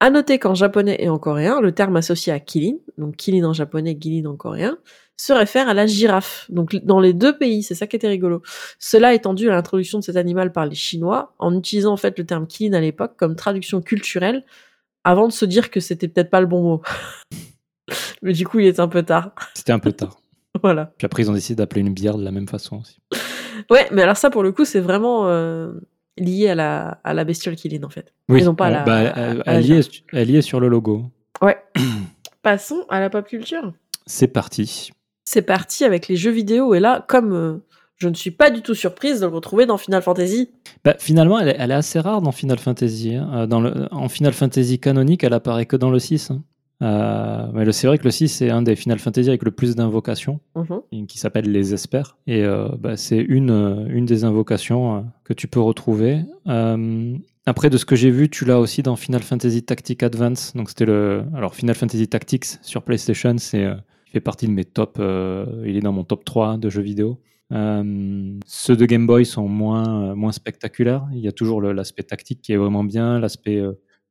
À 0.00 0.10
noter 0.10 0.40
qu'en 0.40 0.56
japonais 0.56 0.96
et 0.98 1.08
en 1.08 1.18
coréen, 1.18 1.60
le 1.60 1.70
terme 1.70 1.94
associé 1.94 2.32
à 2.32 2.40
kilin, 2.40 2.74
donc 2.98 3.14
kilin 3.14 3.44
en 3.44 3.52
japonais, 3.52 3.96
gilin 3.98 4.28
en 4.28 4.36
coréen, 4.36 4.78
se 5.16 5.32
réfère 5.32 5.68
à 5.68 5.74
la 5.74 5.86
girafe. 5.86 6.46
Donc 6.50 6.74
dans 6.84 6.98
les 6.98 7.12
deux 7.12 7.38
pays, 7.38 7.62
c'est 7.62 7.76
ça 7.76 7.86
qui 7.86 7.94
était 7.94 8.08
rigolo. 8.08 8.42
Cela 8.80 9.14
est 9.14 9.28
dû 9.34 9.48
à 9.48 9.52
l'introduction 9.52 10.00
de 10.00 10.04
cet 10.04 10.16
animal 10.16 10.50
par 10.50 10.66
les 10.66 10.74
Chinois, 10.74 11.32
en 11.38 11.56
utilisant 11.56 11.92
en 11.92 11.96
fait 11.96 12.18
le 12.18 12.26
terme 12.26 12.48
kilin 12.48 12.72
à 12.76 12.80
l'époque 12.80 13.12
comme 13.16 13.36
traduction 13.36 13.80
culturelle, 13.80 14.44
avant 15.04 15.28
de 15.28 15.32
se 15.32 15.44
dire 15.44 15.70
que 15.70 15.80
c'était 15.80 16.08
peut-être 16.08 16.30
pas 16.30 16.40
le 16.40 16.46
bon 16.46 16.62
mot. 16.62 16.82
Mais 18.22 18.32
du 18.32 18.46
coup, 18.46 18.58
il 18.58 18.66
est 18.66 18.80
un 18.80 18.88
peu 18.88 19.02
tard. 19.02 19.32
C'était 19.54 19.72
un 19.72 19.78
peu 19.78 19.92
tard. 19.92 20.18
voilà. 20.62 20.92
Puis 20.96 21.04
après, 21.04 21.22
ils 21.22 21.30
ont 21.30 21.34
décidé 21.34 21.56
d'appeler 21.56 21.82
une 21.82 21.92
bière 21.92 22.16
de 22.16 22.24
la 22.24 22.30
même 22.30 22.48
façon 22.48 22.80
aussi. 22.80 22.98
Ouais, 23.70 23.86
mais 23.92 24.02
alors 24.02 24.16
ça, 24.16 24.30
pour 24.30 24.42
le 24.42 24.50
coup, 24.52 24.64
c'est 24.64 24.80
vraiment 24.80 25.28
euh, 25.28 25.72
lié 26.16 26.48
à 26.48 26.54
la, 26.54 27.00
à 27.04 27.14
la 27.14 27.24
bestiole 27.24 27.54
qu'il 27.56 27.74
est, 27.74 27.84
en 27.84 27.90
fait. 27.90 28.12
Oui, 28.28 28.42
Ils 28.42 28.54
pas 28.54 28.70
la, 28.70 28.82
bah, 28.82 29.42
elle, 29.46 29.64
y 29.64 30.36
est, 30.36 30.42
sur 30.42 30.60
le 30.60 30.68
logo. 30.68 31.04
Ouais. 31.42 31.58
Passons 32.42 32.84
à 32.88 33.00
la 33.00 33.10
pop 33.10 33.26
culture. 33.26 33.72
C'est 34.06 34.28
parti. 34.28 34.90
C'est 35.24 35.42
parti 35.42 35.84
avec 35.84 36.08
les 36.08 36.16
jeux 36.16 36.30
vidéo. 36.30 36.74
Et 36.74 36.80
là, 36.80 37.04
comme 37.08 37.32
euh, 37.32 37.58
je 37.96 38.08
ne 38.08 38.14
suis 38.14 38.30
pas 38.30 38.50
du 38.50 38.60
tout 38.60 38.74
surprise 38.74 39.20
de 39.20 39.26
le 39.26 39.32
retrouver 39.32 39.66
dans 39.66 39.78
Final 39.78 40.02
Fantasy. 40.02 40.50
Bah, 40.84 40.96
finalement, 40.98 41.38
elle 41.38 41.48
est, 41.48 41.74
assez 41.74 42.00
rare 42.00 42.22
dans 42.22 42.32
Final 42.32 42.58
Fantasy. 42.58 43.14
Hein. 43.14 43.30
Euh, 43.34 43.46
dans 43.46 43.60
le, 43.60 43.88
en 43.92 44.08
Final 44.08 44.32
Fantasy 44.32 44.78
canonique, 44.78 45.24
elle 45.24 45.32
apparaît 45.32 45.66
que 45.66 45.76
dans 45.76 45.90
le 45.90 45.98
6. 45.98 46.32
Euh, 46.82 47.46
mais 47.52 47.70
c'est 47.72 47.86
vrai 47.86 47.98
que 47.98 48.04
le 48.04 48.10
6 48.10 48.28
c'est 48.28 48.50
un 48.50 48.62
des 48.62 48.76
Final 48.76 48.98
Fantasy 48.98 49.28
avec 49.28 49.44
le 49.44 49.50
plus 49.50 49.76
d'invocations, 49.76 50.40
mhm. 50.54 51.06
qui 51.06 51.18
s'appelle 51.18 51.50
les 51.50 51.72
Espers. 51.72 52.16
Et 52.26 52.42
euh, 52.42 52.68
bah, 52.78 52.96
c'est 52.96 53.20
une, 53.20 53.50
euh, 53.50 53.86
une 53.88 54.06
des 54.06 54.24
invocations 54.24 55.06
que 55.24 55.32
tu 55.32 55.48
peux 55.48 55.60
retrouver. 55.60 56.20
après, 57.46 57.68
de 57.68 57.76
ce 57.76 57.84
que 57.84 57.96
j'ai 57.96 58.10
vu, 58.10 58.28
tu 58.30 58.44
l'as 58.44 58.58
aussi 58.58 58.82
dans 58.82 58.96
Final 58.96 59.22
Fantasy 59.22 59.62
Tactics 59.62 60.02
Advance. 60.02 60.54
Donc 60.54 60.68
c'était 60.68 60.86
le, 60.86 61.24
alors 61.34 61.54
Final 61.54 61.74
Fantasy 61.74 62.08
Tactics 62.08 62.46
sur 62.62 62.82
PlayStation, 62.82 63.36
c'est, 63.38 63.66
fait 64.12 64.20
partie 64.20 64.46
de 64.46 64.52
mes 64.52 64.64
top, 64.64 65.00
il 65.64 65.76
est 65.76 65.80
dans 65.80 65.92
mon 65.92 66.04
top 66.04 66.24
3 66.24 66.56
de 66.58 66.70
jeux 66.70 66.82
vidéo. 66.82 67.18
Ceux 67.50 68.76
de 68.76 68.86
Game 68.86 69.06
Boy 69.06 69.24
sont 69.24 69.48
moins, 69.48 70.14
moins 70.14 70.32
spectaculaires. 70.32 71.06
Il 71.12 71.20
y 71.20 71.28
a 71.28 71.32
toujours 71.32 71.62
l'aspect 71.62 72.02
tactique 72.02 72.40
qui 72.42 72.52
est 72.52 72.56
vraiment 72.56 72.84
bien, 72.84 73.18
l'aspect 73.18 73.62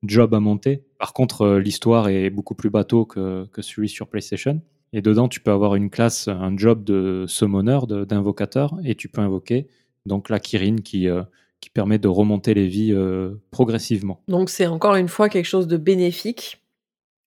job 0.03 0.33
à 0.33 0.39
monter. 0.39 0.83
Par 0.99 1.13
contre, 1.13 1.41
euh, 1.41 1.59
l'histoire 1.59 2.09
est 2.09 2.29
beaucoup 2.29 2.55
plus 2.55 2.69
bateau 2.69 3.05
que, 3.05 3.45
que, 3.51 3.61
celui 3.61 3.89
sur 3.89 4.07
PlayStation. 4.07 4.61
Et 4.91 5.01
dedans, 5.01 5.27
tu 5.27 5.39
peux 5.39 5.51
avoir 5.51 5.75
une 5.75 5.89
classe, 5.89 6.27
un 6.27 6.55
job 6.55 6.83
de 6.83 7.25
summoner, 7.27 7.79
d'invocateur, 8.07 8.75
et 8.83 8.95
tu 8.95 9.09
peux 9.09 9.21
invoquer 9.21 9.67
donc 10.05 10.29
la 10.29 10.39
Kirin 10.39 10.77
qui, 10.77 11.07
euh, 11.07 11.23
qui 11.61 11.69
permet 11.69 11.97
de 11.97 12.07
remonter 12.07 12.53
les 12.53 12.67
vies 12.67 12.93
euh, 12.93 13.41
progressivement. 13.49 14.21
Donc 14.27 14.49
c'est 14.49 14.67
encore 14.67 14.95
une 14.95 15.07
fois 15.07 15.29
quelque 15.29 15.45
chose 15.45 15.67
de 15.67 15.77
bénéfique, 15.77 16.61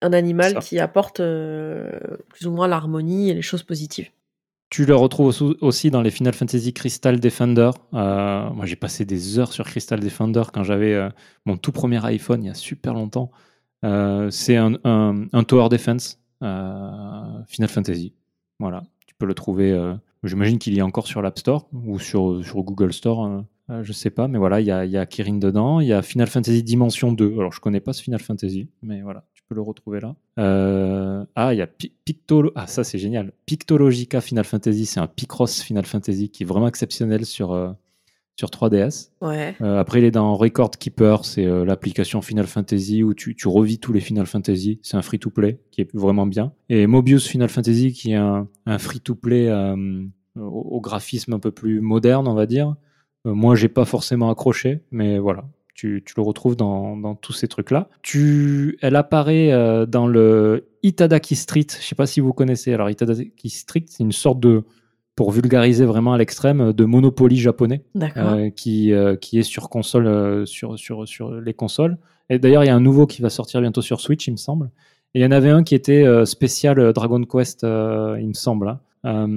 un 0.02 0.12
animal 0.12 0.58
qui 0.60 0.78
apporte 0.78 1.16
plus 1.16 2.46
ou 2.46 2.50
moins 2.50 2.68
l'harmonie 2.68 3.30
et 3.30 3.34
les 3.34 3.42
choses 3.42 3.62
positives. 3.62 4.10
Tu 4.68 4.84
le 4.84 4.96
retrouves 4.96 5.32
aussi 5.60 5.90
dans 5.90 6.02
les 6.02 6.10
Final 6.10 6.34
Fantasy 6.34 6.72
Crystal 6.72 7.20
Defender. 7.20 7.70
Euh, 7.94 8.50
moi, 8.50 8.66
j'ai 8.66 8.74
passé 8.74 9.04
des 9.04 9.38
heures 9.38 9.52
sur 9.52 9.64
Crystal 9.64 10.00
Defender 10.00 10.42
quand 10.52 10.64
j'avais 10.64 10.92
euh, 10.92 11.08
mon 11.44 11.56
tout 11.56 11.70
premier 11.70 12.04
iPhone 12.04 12.42
il 12.42 12.48
y 12.48 12.50
a 12.50 12.54
super 12.54 12.92
longtemps. 12.94 13.30
Euh, 13.84 14.28
c'est 14.30 14.56
un, 14.56 14.74
Tower 15.46 15.68
Defense 15.68 16.20
Final 16.40 17.68
Fantasy. 17.68 18.12
Voilà, 18.58 18.82
tu 19.06 19.14
peux 19.14 19.26
le 19.26 19.34
trouver. 19.34 19.94
J'imagine 20.24 20.58
qu'il 20.58 20.76
est 20.76 20.82
encore 20.82 21.06
sur 21.06 21.22
l'App 21.22 21.38
Store 21.38 21.68
ou 21.72 22.00
sur, 22.00 22.44
sur 22.44 22.62
Google 22.62 22.92
Store. 22.92 23.44
Je 23.68 23.92
sais 23.92 24.10
pas, 24.10 24.28
mais 24.28 24.38
voilà, 24.38 24.60
il 24.60 24.66
y 24.66 24.70
a, 24.70 24.84
y 24.84 24.96
a 24.96 25.06
Kirin 25.06 25.38
dedans. 25.38 25.80
Il 25.80 25.88
y 25.88 25.92
a 25.92 26.02
Final 26.02 26.28
Fantasy 26.28 26.62
Dimension 26.62 27.12
2. 27.12 27.34
Alors, 27.38 27.52
je 27.52 27.60
connais 27.60 27.80
pas 27.80 27.92
ce 27.92 28.02
Final 28.02 28.20
Fantasy, 28.20 28.68
mais 28.82 29.02
voilà 29.02 29.24
peux 29.48 29.54
le 29.54 29.62
retrouver 29.62 30.00
là. 30.00 30.14
Euh, 30.38 31.24
ah, 31.34 31.54
il 31.54 31.58
y 31.58 31.62
a 31.62 31.66
Pictolo. 31.66 32.52
Ah, 32.54 32.66
ça 32.66 32.84
c'est 32.84 32.98
génial. 32.98 33.32
Pictologica 33.46 34.20
Final 34.20 34.44
Fantasy, 34.44 34.86
c'est 34.86 35.00
un 35.00 35.06
Picross 35.06 35.62
Final 35.62 35.84
Fantasy 35.84 36.28
qui 36.28 36.42
est 36.42 36.46
vraiment 36.46 36.68
exceptionnel 36.68 37.24
sur, 37.24 37.52
euh, 37.52 37.70
sur 38.36 38.48
3DS. 38.48 39.10
Ouais. 39.20 39.54
Euh, 39.60 39.78
après, 39.78 40.00
il 40.00 40.04
est 40.04 40.10
dans 40.10 40.34
Record 40.36 40.72
Keeper, 40.72 41.24
c'est 41.24 41.46
l'application 41.64 42.20
Final 42.22 42.46
Fantasy 42.46 43.02
où 43.02 43.14
tu, 43.14 43.34
tu 43.34 43.48
revis 43.48 43.78
tous 43.78 43.92
les 43.92 44.00
Final 44.00 44.26
Fantasy. 44.26 44.80
C'est 44.82 44.96
un 44.96 45.02
free-to-play 45.02 45.60
qui 45.70 45.80
est 45.80 45.94
vraiment 45.94 46.26
bien. 46.26 46.52
Et 46.68 46.86
Mobius 46.86 47.26
Final 47.26 47.48
Fantasy 47.48 47.92
qui 47.92 48.12
est 48.12 48.16
un, 48.16 48.48
un 48.66 48.78
free-to-play 48.78 49.50
au, 50.36 50.80
graphisme 50.80 51.32
un 51.32 51.38
peu 51.38 51.50
plus 51.50 51.80
moderne, 51.80 52.28
on 52.28 52.34
va 52.34 52.46
dire. 52.46 52.74
Moi, 53.34 53.54
j'ai 53.54 53.68
pas 53.68 53.84
forcément 53.84 54.30
accroché, 54.30 54.80
mais 54.90 55.18
voilà 55.18 55.44
tu, 55.76 56.02
le 56.16 56.22
retrouves 56.22 56.56
dans, 56.56 57.14
tous 57.16 57.32
ces 57.32 57.48
trucs-là. 57.48 57.88
Tu, 58.02 58.78
elle 58.80 58.96
apparaît 58.96 59.52
euh, 59.52 59.86
dans 59.86 60.06
le 60.06 60.68
Itadaki 60.82 61.36
Street. 61.36 61.66
Je 61.70 61.76
ne 61.76 61.82
sais 61.82 61.94
pas 61.94 62.06
si 62.06 62.20
vous 62.20 62.32
connaissez. 62.32 62.72
Alors, 62.72 62.90
Itadaki 62.90 63.50
Street, 63.50 63.84
c'est 63.86 64.02
une 64.02 64.12
sorte 64.12 64.40
de, 64.40 64.64
pour 65.14 65.30
vulgariser 65.30 65.84
vraiment 65.84 66.14
à 66.14 66.18
l'extrême, 66.18 66.72
de 66.72 66.84
Monopoly 66.84 67.36
japonais 67.36 67.84
euh, 68.16 68.50
qui, 68.50 68.92
euh, 68.92 69.16
qui 69.16 69.38
est 69.38 69.42
sur 69.42 69.68
console, 69.68 70.46
sur, 70.46 70.78
sur, 70.78 71.06
sur 71.06 71.32
les 71.32 71.54
consoles. 71.54 71.98
Et 72.30 72.38
d'ailleurs, 72.38 72.64
il 72.64 72.68
y 72.68 72.70
a 72.70 72.74
un 72.74 72.80
nouveau 72.80 73.06
qui 73.06 73.22
va 73.22 73.30
sortir 73.30 73.60
bientôt 73.60 73.82
sur 73.82 74.00
Switch, 74.00 74.26
il 74.26 74.32
me 74.32 74.36
semble. 74.36 74.70
Et 75.14 75.20
il 75.20 75.22
y 75.22 75.26
en 75.26 75.30
avait 75.30 75.50
un 75.50 75.62
qui 75.62 75.74
était 75.74 76.04
spécial 76.26 76.92
Dragon 76.92 77.22
Quest, 77.22 77.62
il 77.62 78.26
me 78.26 78.34
semble, 78.34 78.78
hein, 79.04 79.28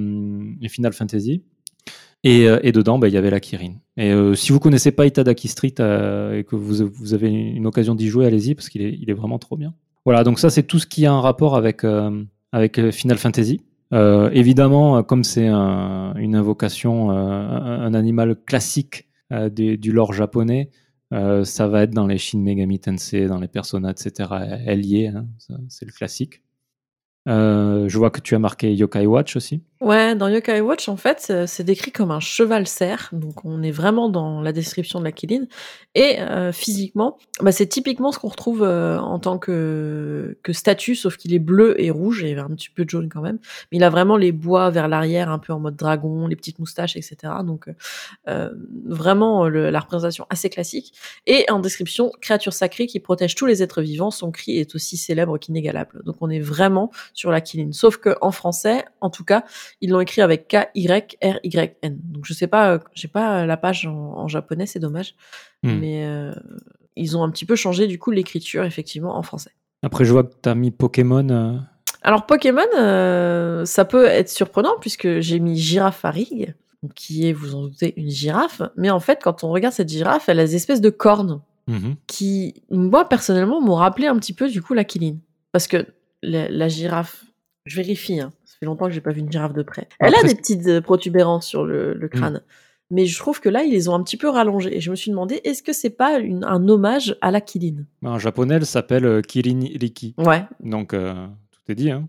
et 0.60 0.68
Final 0.68 0.92
Fantasy. 0.92 1.42
Euh, 2.26 2.60
et, 2.62 2.72
dedans, 2.72 2.98
bah, 2.98 3.08
il 3.08 3.14
y 3.14 3.16
avait 3.16 3.30
la 3.30 3.40
Kirin. 3.40 3.74
Et 3.96 4.10
euh, 4.10 4.34
si 4.34 4.52
vous 4.52 4.60
connaissez 4.60 4.92
pas 4.92 5.06
Itadaki 5.06 5.48
Street 5.48 5.74
euh, 5.80 6.38
et 6.38 6.44
que 6.44 6.54
vous, 6.54 6.86
vous, 6.86 7.14
avez 7.14 7.30
une 7.30 7.66
occasion 7.66 7.94
d'y 7.94 8.08
jouer, 8.08 8.26
allez-y 8.26 8.54
parce 8.54 8.68
qu'il 8.68 8.82
est, 8.82 9.12
vraiment 9.14 9.38
trop 9.38 9.56
bien. 9.56 9.74
Voilà, 10.04 10.24
donc 10.24 10.38
ça 10.38 10.50
c'est 10.50 10.62
tout 10.62 10.78
ce 10.78 10.86
qui 10.86 11.06
a 11.06 11.12
un 11.12 11.20
rapport 11.20 11.56
avec, 11.56 11.82
Final 11.82 13.18
Fantasy. 13.18 13.62
évidemment, 13.92 15.02
comme 15.02 15.24
c'est 15.24 15.48
une 15.48 16.34
invocation, 16.34 17.10
un, 17.10 17.94
animal 17.94 18.36
classique 18.46 19.08
du 19.30 19.92
lore 19.92 20.12
japonais, 20.12 20.70
ça 21.10 21.68
va 21.68 21.82
être 21.82 21.90
dans 21.90 22.06
les 22.06 22.18
Shin 22.18 22.40
Megami 22.40 22.80
Tensei, 22.80 23.26
dans 23.26 23.40
les 23.40 23.48
Persona, 23.48 23.90
etc. 23.90 24.30
Elle 24.66 24.90
est, 24.94 25.08
hein, 25.08 25.26
c'est 25.68 25.84
le 25.84 25.92
classique. 25.92 26.42
je 27.26 27.98
vois 27.98 28.10
que 28.10 28.20
tu 28.20 28.34
as 28.34 28.38
marqué 28.38 28.74
Yokai 28.74 29.06
Watch 29.06 29.36
aussi. 29.36 29.62
Ouais, 29.80 30.14
dans 30.14 30.28
Yokai 30.28 30.60
Watch, 30.60 30.90
en 30.90 30.98
fait, 30.98 31.32
c'est 31.46 31.64
décrit 31.64 31.90
comme 31.90 32.10
un 32.10 32.20
cheval 32.20 32.66
cerf, 32.66 33.08
donc 33.12 33.46
on 33.46 33.62
est 33.62 33.70
vraiment 33.70 34.10
dans 34.10 34.42
la 34.42 34.52
description 34.52 34.98
de 34.98 35.04
la 35.04 35.12
Kirin. 35.12 35.46
Et 35.94 36.20
euh, 36.20 36.52
physiquement, 36.52 37.16
bah, 37.40 37.50
c'est 37.50 37.66
typiquement 37.66 38.12
ce 38.12 38.18
qu'on 38.18 38.28
retrouve 38.28 38.62
euh, 38.62 38.98
en 38.98 39.18
tant 39.18 39.38
que, 39.38 40.36
que 40.42 40.52
statue, 40.52 40.94
sauf 40.94 41.16
qu'il 41.16 41.32
est 41.32 41.38
bleu 41.38 41.80
et 41.80 41.90
rouge, 41.90 42.22
et 42.24 42.36
un 42.36 42.50
petit 42.50 42.68
peu 42.68 42.84
jaune 42.86 43.08
quand 43.08 43.22
même. 43.22 43.38
Mais 43.72 43.78
il 43.78 43.84
a 43.84 43.88
vraiment 43.88 44.18
les 44.18 44.32
bois 44.32 44.68
vers 44.68 44.86
l'arrière, 44.86 45.30
un 45.30 45.38
peu 45.38 45.54
en 45.54 45.58
mode 45.58 45.76
dragon, 45.76 46.26
les 46.26 46.36
petites 46.36 46.58
moustaches, 46.58 46.96
etc. 46.96 47.16
Donc 47.42 47.70
euh, 48.28 48.50
vraiment 48.84 49.48
la 49.48 49.80
représentation 49.80 50.26
assez 50.28 50.50
classique. 50.50 50.92
Et 51.26 51.46
en 51.50 51.58
description, 51.58 52.12
créature 52.20 52.52
sacrée 52.52 52.86
qui 52.86 53.00
protège 53.00 53.34
tous 53.34 53.46
les 53.46 53.62
êtres 53.62 53.80
vivants, 53.80 54.10
son 54.10 54.30
cri 54.30 54.58
est 54.58 54.74
aussi 54.74 54.98
célèbre 54.98 55.38
qu'inégalable. 55.38 56.02
Donc 56.04 56.16
on 56.20 56.28
est 56.28 56.38
vraiment 56.38 56.90
sur 57.14 57.30
la 57.30 57.40
Kirin. 57.40 57.72
Sauf 57.72 57.96
que 57.96 58.14
en 58.20 58.30
français, 58.30 58.84
en 59.00 59.08
tout 59.08 59.24
cas, 59.24 59.44
ils 59.80 59.90
l'ont 59.90 60.00
écrit 60.00 60.22
avec 60.22 60.48
K-Y-R-Y-N. 60.48 61.98
Donc 62.04 62.24
je 62.24 62.32
sais 62.32 62.46
pas, 62.46 62.72
euh, 62.72 62.78
j'ai 62.94 63.08
pas 63.08 63.46
la 63.46 63.56
page 63.56 63.86
en, 63.86 64.28
japonais, 64.28 64.66
c'est 64.66 64.78
dommage. 64.78 65.14
Hmm. 65.62 65.78
Mais 65.78 66.04
euh, 66.04 66.32
ils 66.96 67.16
ont 67.16 67.22
un 67.22 67.30
petit 67.30 67.46
peu 67.46 67.56
changé 67.56 67.86
du 67.86 67.98
coup 67.98 68.10
l'écriture 68.10 68.64
effectivement 68.64 69.16
en 69.16 69.22
français. 69.22 69.52
Après, 69.82 70.04
je 70.04 70.12
vois 70.12 70.24
que 70.24 70.34
tu 70.42 70.48
as 70.48 70.54
mis 70.54 70.70
Pokémon. 70.70 71.28
Euh. 71.30 71.56
Alors 72.02 72.26
Pokémon, 72.26 73.64
ça 73.64 73.84
peut 73.84 74.06
être 74.06 74.28
surprenant 74.28 74.74
puisque 74.80 75.20
j'ai 75.20 75.38
mis 75.38 75.56
Girafarig, 75.56 76.54
qui 76.94 77.28
est, 77.28 77.32
vous 77.32 77.54
en 77.54 77.62
doutez, 77.62 77.94
une 77.96 78.10
girafe. 78.10 78.62
Mais 78.76 78.90
en 78.90 79.00
fait, 79.00 79.20
quand 79.22 79.44
on 79.44 79.50
regarde 79.50 79.74
cette 79.74 79.88
girafe, 79.88 80.28
elle 80.28 80.40
a 80.40 80.44
des 80.44 80.56
espèces 80.56 80.80
de 80.80 80.90
cornes 80.90 81.42
mhm. 81.66 81.96
qui, 82.06 82.62
moi 82.70 83.08
personnellement, 83.08 83.60
m'ont 83.60 83.74
rappelé 83.74 84.06
un 84.06 84.16
petit 84.16 84.32
peu 84.32 84.48
du 84.48 84.62
coup 84.62 84.74
la 84.74 84.84
Kiline. 84.84 85.18
Parce 85.52 85.66
que 85.66 85.86
la 86.22 86.68
girafe, 86.68 87.24
je 87.66 87.76
vérifie, 87.76 88.20
hein, 88.20 88.32
fait 88.60 88.66
longtemps 88.66 88.86
que 88.86 88.92
j'ai 88.92 89.00
pas 89.00 89.12
vu 89.12 89.20
une 89.20 89.32
girafe 89.32 89.54
de 89.54 89.62
près. 89.62 89.88
Elle 89.98 90.14
a 90.14 90.22
des 90.22 90.34
petites 90.34 90.66
euh, 90.66 90.80
protubérances 90.80 91.46
sur 91.46 91.64
le, 91.64 91.94
mm. 91.94 92.08
crâne. 92.08 92.42
Mais 92.90 93.06
je 93.06 93.18
trouve 93.18 93.40
que 93.40 93.48
là, 93.48 93.62
ils 93.62 93.72
les 93.72 93.88
ont 93.88 93.94
un 93.94 94.02
petit 94.02 94.16
peu 94.16 94.28
rallongées. 94.28 94.76
Et 94.76 94.80
je 94.80 94.90
me 94.90 94.96
suis 94.96 95.10
demandé, 95.10 95.40
est-ce 95.44 95.62
que 95.62 95.72
c'est 95.72 95.90
pas 95.90 96.18
un 96.18 96.68
hommage 96.68 97.16
à 97.20 97.30
la 97.30 97.40
Kirin 97.40 97.84
En 98.04 98.18
japonais, 98.18 98.56
elle 98.56 98.66
s'appelle 98.66 99.04
euh, 99.04 99.22
Kirin 99.22 99.60
Riki. 99.80 100.14
Ouais. 100.18 100.44
Donc, 100.60 100.92
euh, 100.92 101.26
tout 101.52 101.72
est 101.72 101.74
dit. 101.74 101.90
Hein. 101.90 102.08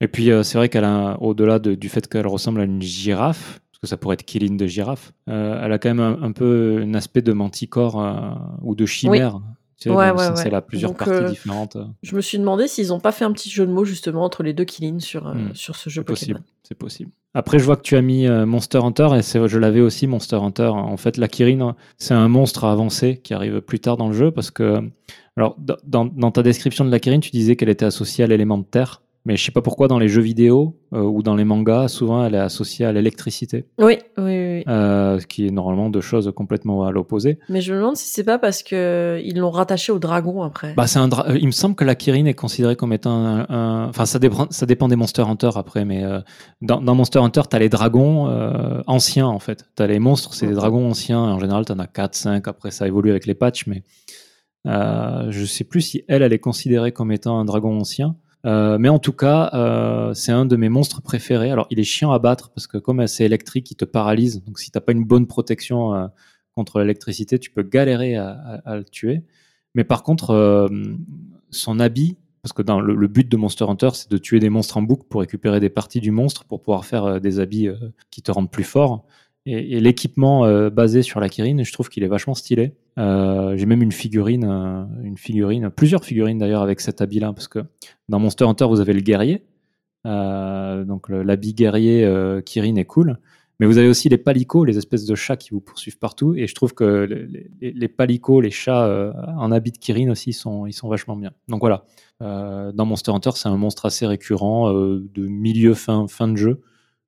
Et 0.00 0.08
puis, 0.08 0.30
c'est 0.42 0.56
vrai 0.56 0.70
qu'elle 0.70 0.84
a, 0.84 1.18
au-delà 1.20 1.58
du 1.58 1.88
fait 1.90 2.08
qu'elle 2.08 2.26
ressemble 2.26 2.62
à 2.62 2.64
une 2.64 2.80
girafe, 2.80 3.60
parce 3.70 3.80
que 3.82 3.86
ça 3.86 3.98
pourrait 3.98 4.14
être 4.14 4.24
Kirin 4.24 4.54
de 4.54 4.66
girafe, 4.66 5.12
elle 5.26 5.70
a 5.70 5.78
quand 5.78 5.94
même 5.94 6.16
un, 6.22 6.32
peu 6.32 6.80
un 6.82 6.94
aspect 6.94 7.20
de 7.20 7.34
manticore 7.34 8.02
ou 8.62 8.74
de 8.74 8.86
chimère. 8.86 9.42
Tu 9.80 9.88
ouais, 9.90 10.10
ouais, 10.10 10.60
plusieurs 10.60 10.94
parties 10.94 11.30
différentes. 11.30 11.76
Je 12.02 12.14
me 12.14 12.20
suis 12.20 12.38
demandé 12.38 12.68
s'ils 12.68 12.88
n'ont 12.88 13.00
pas 13.00 13.12
fait 13.12 13.24
un 13.24 13.32
petit 13.32 13.48
jeu 13.48 13.66
de 13.66 13.72
mots 13.72 13.84
justement 13.84 14.24
entre 14.24 14.42
les 14.42 14.52
deux 14.52 14.64
Killing 14.64 15.00
sur, 15.00 15.26
hmm. 15.26 15.54
sur 15.54 15.76
ce 15.76 15.88
jeu 15.88 16.02
Pokémon. 16.02 16.40
C'est 16.62 16.76
possible. 16.76 17.10
Après, 17.32 17.58
je 17.58 17.64
vois 17.64 17.76
que 17.76 17.82
tu 17.82 17.96
as 17.96 18.02
mis 18.02 18.28
Monster 18.28 18.78
Hunter 18.78 19.08
et 19.16 19.22
je 19.22 19.58
l'avais 19.58 19.80
aussi 19.80 20.06
Monster 20.06 20.36
Hunter. 20.36 20.68
En 20.68 20.96
fait, 20.96 21.16
la 21.16 21.28
Kirin, 21.28 21.76
c'est 21.96 22.14
un 22.14 22.28
monstre 22.28 22.64
à 22.64 22.72
avancer 22.72 23.20
qui 23.22 23.34
arrive 23.34 23.60
plus 23.60 23.80
tard 23.80 23.96
dans 23.96 24.08
le 24.08 24.14
jeu 24.14 24.30
parce 24.30 24.50
que, 24.50 24.80
alors, 25.36 25.56
dans, 25.58 26.04
dans 26.04 26.30
ta 26.30 26.42
description 26.42 26.84
de 26.84 26.90
la 26.90 26.98
Kirin, 26.98 27.20
tu 27.20 27.30
disais 27.30 27.56
qu'elle 27.56 27.68
était 27.68 27.86
associée 27.86 28.24
à 28.24 28.26
l'élément 28.26 28.58
de 28.58 28.64
terre. 28.64 29.00
Mais 29.26 29.36
je 29.36 29.44
sais 29.44 29.52
pas 29.52 29.60
pourquoi 29.60 29.86
dans 29.86 29.98
les 29.98 30.08
jeux 30.08 30.22
vidéo 30.22 30.78
euh, 30.94 31.02
ou 31.02 31.22
dans 31.22 31.34
les 31.34 31.44
mangas, 31.44 31.88
souvent 31.88 32.24
elle 32.24 32.34
est 32.34 32.38
associée 32.38 32.86
à 32.86 32.92
l'électricité. 32.92 33.66
Oui, 33.78 33.98
oui, 34.16 34.24
oui. 34.24 34.64
Euh, 34.66 35.18
ce 35.20 35.26
qui 35.26 35.46
est 35.46 35.50
normalement 35.50 35.90
deux 35.90 36.00
choses 36.00 36.32
complètement 36.34 36.84
à 36.84 36.90
l'opposé. 36.90 37.38
Mais 37.50 37.60
je 37.60 37.74
me 37.74 37.78
demande 37.78 37.96
si 37.96 38.08
c'est 38.08 38.24
pas 38.24 38.38
parce 38.38 38.62
que 38.62 39.20
ils 39.22 39.36
l'ont 39.36 39.50
rattaché 39.50 39.92
au 39.92 39.98
dragon 39.98 40.42
après. 40.42 40.72
Bah 40.74 40.86
c'est 40.86 40.98
un 40.98 41.10
euh, 41.10 41.36
il 41.38 41.46
me 41.46 41.52
semble 41.52 41.74
que 41.74 41.84
la 41.84 41.94
Kirin 41.94 42.24
est 42.24 42.34
considérée 42.34 42.76
comme 42.76 42.94
étant 42.94 43.10
un, 43.12 43.88
enfin 43.88 44.06
ça 44.06 44.18
dépend 44.18 44.46
ça 44.48 44.64
dépend 44.64 44.88
des 44.88 44.96
Monster 44.96 45.22
Hunter 45.22 45.50
après 45.54 45.84
mais 45.84 46.02
dans, 46.62 46.80
dans, 46.80 46.94
Monster 46.94 47.18
Hunter 47.18 47.42
tu 47.50 47.56
as 47.56 47.58
les 47.58 47.68
dragons 47.68 48.26
anciens 48.86 49.26
en 49.26 49.38
fait. 49.38 49.66
Tu 49.76 49.82
as 49.82 49.86
les 49.86 49.98
monstres, 49.98 50.32
c'est 50.32 50.46
des 50.46 50.54
dragons 50.54 50.88
anciens 50.88 51.20
en 51.20 51.38
général 51.38 51.66
tu 51.66 51.72
en 51.72 51.78
as 51.78 51.86
4 51.86 52.14
5 52.14 52.48
après 52.48 52.70
ça 52.70 52.86
évolue 52.86 53.10
avec 53.10 53.26
les 53.26 53.34
patchs 53.34 53.66
mais 53.66 53.82
je 54.64 55.44
sais 55.44 55.64
plus 55.64 55.82
si 55.82 56.04
elle 56.08 56.22
elle 56.22 56.32
est 56.32 56.38
considérée 56.38 56.92
comme 56.92 57.12
étant 57.12 57.38
un 57.38 57.44
dragon 57.44 57.78
ancien. 57.78 58.16
Euh, 58.46 58.78
mais 58.78 58.88
en 58.88 58.98
tout 58.98 59.12
cas, 59.12 59.50
euh, 59.52 60.14
c'est 60.14 60.32
un 60.32 60.46
de 60.46 60.56
mes 60.56 60.68
monstres 60.68 61.02
préférés. 61.02 61.50
Alors, 61.50 61.66
il 61.70 61.78
est 61.78 61.84
chiant 61.84 62.12
à 62.12 62.18
battre 62.18 62.50
parce 62.50 62.66
que 62.66 62.78
comme 62.78 63.06
c'est 63.06 63.24
électrique, 63.24 63.70
il 63.70 63.76
te 63.76 63.84
paralyse. 63.84 64.42
Donc, 64.44 64.58
si 64.58 64.70
t'as 64.70 64.80
pas 64.80 64.92
une 64.92 65.04
bonne 65.04 65.26
protection 65.26 65.94
euh, 65.94 66.06
contre 66.52 66.80
l'électricité, 66.80 67.38
tu 67.38 67.50
peux 67.50 67.62
galérer 67.62 68.16
à, 68.16 68.62
le 68.66 68.84
tuer. 68.84 69.22
Mais 69.74 69.84
par 69.84 70.02
contre, 70.02 70.68
son 71.50 71.78
habit, 71.78 72.16
parce 72.42 72.52
que 72.52 72.62
le, 72.62 73.06
but 73.06 73.28
de 73.28 73.36
Monster 73.36 73.66
Hunter, 73.68 73.90
c'est 73.92 74.10
de 74.10 74.18
tuer 74.18 74.40
des 74.40 74.50
monstres 74.50 74.76
en 74.76 74.82
boucle 74.82 75.04
pour 75.08 75.20
récupérer 75.20 75.60
des 75.60 75.70
parties 75.70 76.00
du 76.00 76.10
monstre 76.10 76.44
pour 76.44 76.60
pouvoir 76.60 76.84
faire 76.84 77.20
des 77.20 77.38
habits 77.38 77.68
qui 78.10 78.20
te 78.20 78.32
rendent 78.32 78.50
plus 78.50 78.64
fort. 78.64 79.06
Et, 79.46 79.76
et 79.76 79.80
l'équipement 79.80 80.68
basé 80.70 81.02
sur 81.02 81.20
la 81.20 81.28
Kirin, 81.28 81.62
je 81.62 81.72
trouve 81.72 81.88
qu'il 81.88 82.02
est 82.02 82.08
vachement 82.08 82.34
stylé. 82.34 82.74
Euh, 83.00 83.56
j'ai 83.56 83.66
même 83.66 83.82
une 83.82 83.92
figurine, 83.92 84.44
euh, 84.44 84.84
une 85.02 85.16
figurine, 85.16 85.70
plusieurs 85.70 86.04
figurines 86.04 86.38
d'ailleurs 86.38 86.62
avec 86.62 86.80
cet 86.80 87.00
habit-là, 87.00 87.32
parce 87.32 87.48
que 87.48 87.60
dans 88.08 88.18
Monster 88.18 88.44
Hunter 88.44 88.66
vous 88.66 88.80
avez 88.80 88.92
le 88.92 89.00
guerrier, 89.00 89.46
euh, 90.06 90.84
donc 90.84 91.08
l'habit 91.08 91.54
guerrier 91.54 92.06
Kirin 92.44 92.76
est 92.76 92.84
cool, 92.84 93.18
mais 93.58 93.66
vous 93.66 93.78
avez 93.78 93.88
aussi 93.88 94.10
les 94.10 94.18
palicots, 94.18 94.64
les 94.64 94.76
espèces 94.76 95.06
de 95.06 95.14
chats 95.14 95.36
qui 95.36 95.50
vous 95.50 95.60
poursuivent 95.62 95.98
partout, 95.98 96.34
et 96.34 96.46
je 96.46 96.54
trouve 96.54 96.74
que 96.74 97.08
les, 97.60 97.72
les, 97.72 97.88
palicots, 97.88 98.42
les 98.42 98.50
chats 98.50 99.14
en 99.38 99.50
habit 99.50 99.72
de 99.72 99.78
Kirin 99.78 100.10
aussi, 100.10 100.34
sont, 100.34 100.66
ils 100.66 100.74
sont 100.74 100.88
vachement 100.88 101.16
bien. 101.16 101.30
Donc 101.48 101.60
voilà, 101.60 101.84
dans 102.20 102.84
Monster 102.84 103.12
Hunter 103.12 103.30
c'est 103.34 103.48
un 103.48 103.56
monstre 103.56 103.86
assez 103.86 104.06
récurrent 104.06 104.70
de 104.72 105.26
milieu 105.26 105.72
fin 105.72 106.06
fin 106.06 106.28
de 106.28 106.36
jeu 106.36 106.60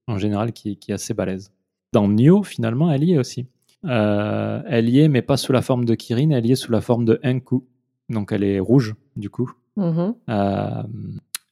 en 0.06 0.16
général 0.16 0.52
qui, 0.52 0.78
qui 0.78 0.90
est 0.90 0.94
assez 0.94 1.12
balèze. 1.12 1.52
Dans 1.92 2.08
Nioh 2.08 2.44
finalement 2.44 2.90
elle 2.90 3.04
y 3.04 3.12
est 3.12 3.18
aussi. 3.18 3.46
Euh, 3.84 4.62
elle 4.66 4.88
y 4.88 5.00
est, 5.00 5.08
mais 5.08 5.22
pas 5.22 5.36
sous 5.36 5.52
la 5.52 5.62
forme 5.62 5.84
de 5.84 5.94
Kirin, 5.94 6.30
elle 6.30 6.46
y 6.46 6.52
est 6.52 6.56
sous 6.56 6.72
la 6.72 6.80
forme 6.80 7.04
de 7.04 7.20
Enku. 7.24 7.64
Donc 8.08 8.32
elle 8.32 8.44
est 8.44 8.60
rouge, 8.60 8.94
du 9.16 9.30
coup. 9.30 9.50
Mm-hmm. 9.76 10.14
Euh, 10.28 10.82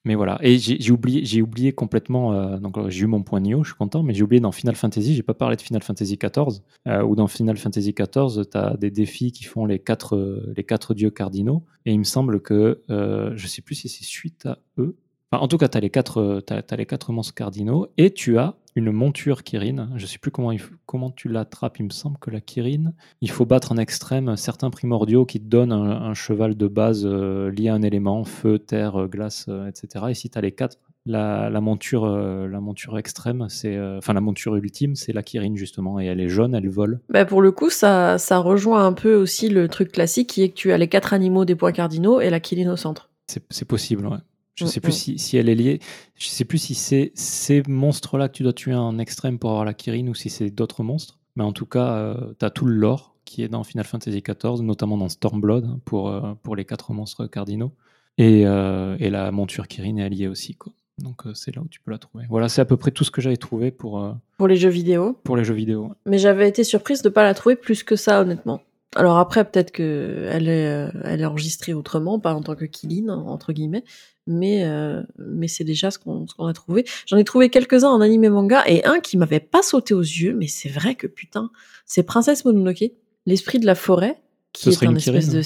mais 0.04 0.14
voilà. 0.14 0.38
Et 0.42 0.58
j'ai 0.58 0.90
oublié, 0.92 1.72
complètement. 1.72 2.32
Euh, 2.32 2.58
donc 2.58 2.88
j'ai 2.88 3.04
eu 3.04 3.06
mon 3.06 3.22
point 3.22 3.40
Nio, 3.40 3.62
je 3.62 3.70
suis 3.70 3.76
content, 3.76 4.02
mais 4.02 4.14
j'ai 4.14 4.22
oublié 4.22 4.40
dans 4.40 4.52
Final 4.52 4.74
Fantasy, 4.74 5.14
j'ai 5.14 5.22
pas 5.22 5.34
parlé 5.34 5.56
de 5.56 5.62
Final 5.62 5.82
Fantasy 5.82 6.18
XIV. 6.18 6.60
où 7.04 7.16
dans 7.16 7.26
Final 7.26 7.56
Fantasy 7.56 7.94
XIV, 7.94 8.46
tu 8.50 8.56
as 8.56 8.76
des 8.76 8.90
défis 8.90 9.32
qui 9.32 9.44
font 9.44 9.66
les 9.66 9.78
quatre, 9.78 10.42
les 10.56 10.64
quatre 10.64 10.94
dieux 10.94 11.10
cardinaux. 11.10 11.64
Et 11.84 11.92
il 11.92 11.98
me 11.98 12.04
semble 12.04 12.40
que, 12.40 12.82
je 12.88 13.46
sais 13.46 13.62
plus 13.62 13.74
si 13.74 13.88
c'est 13.88 14.04
suite 14.04 14.46
à 14.46 14.58
eux. 14.78 14.96
Enfin, 15.32 15.44
en 15.44 15.48
tout 15.48 15.58
cas, 15.58 15.68
tu 15.68 15.78
as, 15.78 15.80
les 15.80 15.90
quatre, 15.90 16.42
as 16.48 16.76
les 16.76 16.86
quatre 16.86 17.12
monstres 17.12 17.34
cardinaux 17.34 17.86
et 17.96 18.12
tu 18.12 18.38
as 18.38 18.56
une 18.76 18.90
monture 18.90 19.42
Kirin. 19.44 19.90
Je 19.96 20.02
ne 20.02 20.06
sais 20.06 20.18
plus 20.18 20.30
comment, 20.30 20.52
comment 20.86 21.10
tu 21.10 21.28
l'attrapes. 21.28 21.78
Il 21.78 21.84
me 21.84 21.90
semble 21.90 22.18
que 22.18 22.30
la 22.30 22.40
Kirin, 22.40 22.92
il 23.20 23.30
faut 23.30 23.46
battre 23.46 23.72
en 23.72 23.76
extrême 23.76 24.36
certains 24.36 24.70
primordiaux 24.70 25.24
qui 25.26 25.40
te 25.40 25.46
donnent 25.46 25.72
un, 25.72 26.14
cheval 26.14 26.56
de 26.56 26.66
base 26.66 27.02
euh, 27.04 27.50
lié 27.50 27.68
à 27.68 27.74
un 27.74 27.82
élément, 27.82 28.24
feu, 28.24 28.58
terre, 28.58 29.06
glace, 29.08 29.46
euh, 29.48 29.68
etc. 29.68 30.06
Et 30.10 30.14
si 30.14 30.30
tu 30.30 30.38
as 30.38 30.40
les 30.40 30.52
quatre, 30.52 30.78
la, 31.06 31.48
monture, 31.60 32.04
euh, 32.04 32.46
la 32.48 32.60
monture 32.60 32.98
extrême, 32.98 33.46
c'est, 33.48 33.78
enfin 33.96 34.12
la 34.12 34.20
monture 34.20 34.56
ultime, 34.56 34.96
c'est 34.96 35.12
la 35.12 35.22
Kirin 35.22 35.54
justement. 35.54 36.00
Et 36.00 36.06
elle 36.06 36.20
est 36.20 36.28
jaune, 36.28 36.54
elle 36.54 36.68
vole. 36.68 37.00
Bah 37.08 37.24
pour 37.24 37.40
le 37.40 37.52
coup, 37.52 37.70
ça, 37.70 38.18
ça 38.18 38.38
rejoint 38.38 38.84
un 38.84 38.92
peu 38.92 39.14
aussi 39.14 39.48
le 39.48 39.68
truc 39.68 39.92
classique 39.92 40.28
qui 40.28 40.42
est 40.42 40.48
que 40.50 40.54
tu 40.54 40.72
as 40.72 40.78
les 40.78 40.88
quatre 40.88 41.14
animaux 41.14 41.44
des 41.44 41.54
points 41.54 41.72
cardinaux 41.72 42.20
et 42.20 42.30
la 42.30 42.40
Kirin 42.40 42.72
au 42.72 42.76
centre. 42.76 43.10
C'est 43.48 43.64
possible, 43.64 44.06
ouais. 44.08 44.18
Je 44.54 44.66
sais 44.66 44.80
plus 44.80 44.92
si, 44.92 45.18
si, 45.18 45.36
elle 45.36 45.48
est 45.48 45.54
liée. 45.54 45.80
Je 46.16 46.28
sais 46.28 46.44
plus 46.44 46.58
si 46.58 46.74
c'est 46.74 47.12
ces 47.14 47.62
monstres-là 47.66 48.28
que 48.28 48.34
tu 48.34 48.42
dois 48.42 48.52
tuer 48.52 48.74
en 48.74 48.98
extrême 48.98 49.38
pour 49.38 49.50
avoir 49.50 49.64
la 49.64 49.74
Kirin 49.74 50.06
ou 50.08 50.14
si 50.14 50.28
c'est 50.28 50.50
d'autres 50.50 50.82
monstres. 50.82 51.18
Mais 51.36 51.44
en 51.44 51.52
tout 51.52 51.66
cas, 51.66 51.92
euh, 51.92 52.34
tu 52.38 52.44
as 52.44 52.50
tout 52.50 52.66
le 52.66 52.74
lore 52.74 53.14
qui 53.24 53.42
est 53.42 53.48
dans 53.48 53.62
Final 53.62 53.86
Fantasy 53.86 54.22
XIV, 54.22 54.62
notamment 54.62 54.96
dans 54.96 55.08
Stormblood 55.08 55.64
hein, 55.64 55.80
pour, 55.84 56.08
euh, 56.08 56.34
pour 56.42 56.56
les 56.56 56.64
quatre 56.64 56.92
monstres 56.92 57.26
cardinaux. 57.26 57.72
Et, 58.18 58.42
euh, 58.44 58.96
et 58.98 59.08
la 59.08 59.30
monture 59.30 59.68
Kirin 59.68 59.96
est 59.96 60.02
alliée 60.02 60.26
aussi. 60.26 60.54
Quoi. 60.56 60.72
Donc 60.98 61.22
c'est 61.32 61.54
là 61.54 61.62
où 61.62 61.68
tu 61.68 61.80
peux 61.80 61.92
la 61.92 61.98
trouver. 61.98 62.24
Voilà, 62.28 62.48
c'est 62.48 62.60
à 62.60 62.66
peu 62.66 62.76
près 62.76 62.90
tout 62.90 63.04
ce 63.04 63.10
que 63.10 63.22
j'avais 63.22 63.36
trouvé 63.38 63.70
pour... 63.70 64.14
pour 64.36 64.48
les 64.48 64.56
jeux 64.56 64.68
vidéo 64.68 65.16
Pour 65.24 65.36
les 65.36 65.44
jeux 65.44 65.54
vidéo. 65.54 65.94
Mais 66.04 66.18
j'avais 66.18 66.48
été 66.48 66.64
surprise 66.64 67.00
de 67.02 67.08
ne 67.08 67.14
pas 67.14 67.22
la 67.22 67.32
trouver 67.32 67.56
plus 67.56 67.82
que 67.82 67.96
ça, 67.96 68.20
honnêtement. 68.20 68.60
Alors 68.96 69.18
après, 69.18 69.44
peut-être 69.44 69.70
que 69.70 70.28
elle 70.30 70.48
est, 70.48 70.88
elle 71.04 71.20
est 71.20 71.24
enregistrée 71.24 71.72
autrement, 71.72 72.18
pas 72.18 72.34
en 72.34 72.42
tant 72.42 72.56
que 72.56 72.64
Kilin, 72.64 73.08
entre 73.08 73.52
guillemets, 73.52 73.84
mais 74.26 74.64
euh, 74.64 75.02
mais 75.18 75.48
c'est 75.48 75.64
déjà 75.64 75.90
ce 75.90 75.98
qu'on 75.98 76.26
a 76.38 76.52
trouvé. 76.52 76.84
J'en 77.06 77.16
ai 77.16 77.24
trouvé 77.24 77.50
quelques-uns 77.50 77.90
en 77.90 78.00
anime 78.00 78.28
manga 78.28 78.62
et 78.66 78.84
un 78.84 79.00
qui 79.00 79.16
m'avait 79.16 79.40
pas 79.40 79.62
sauté 79.62 79.94
aux 79.94 80.00
yeux, 80.00 80.34
mais 80.34 80.46
c'est 80.46 80.68
vrai 80.68 80.94
que 80.94 81.06
putain, 81.06 81.50
c'est 81.84 82.02
Princesse 82.02 82.44
Mononoke, 82.44 82.92
l'esprit 83.26 83.58
de 83.58 83.66
la 83.66 83.74
forêt, 83.74 84.20
qui 84.52 84.70
est 84.70 84.82
un 84.84 84.94
espèce 84.94 85.28
de 85.28 85.42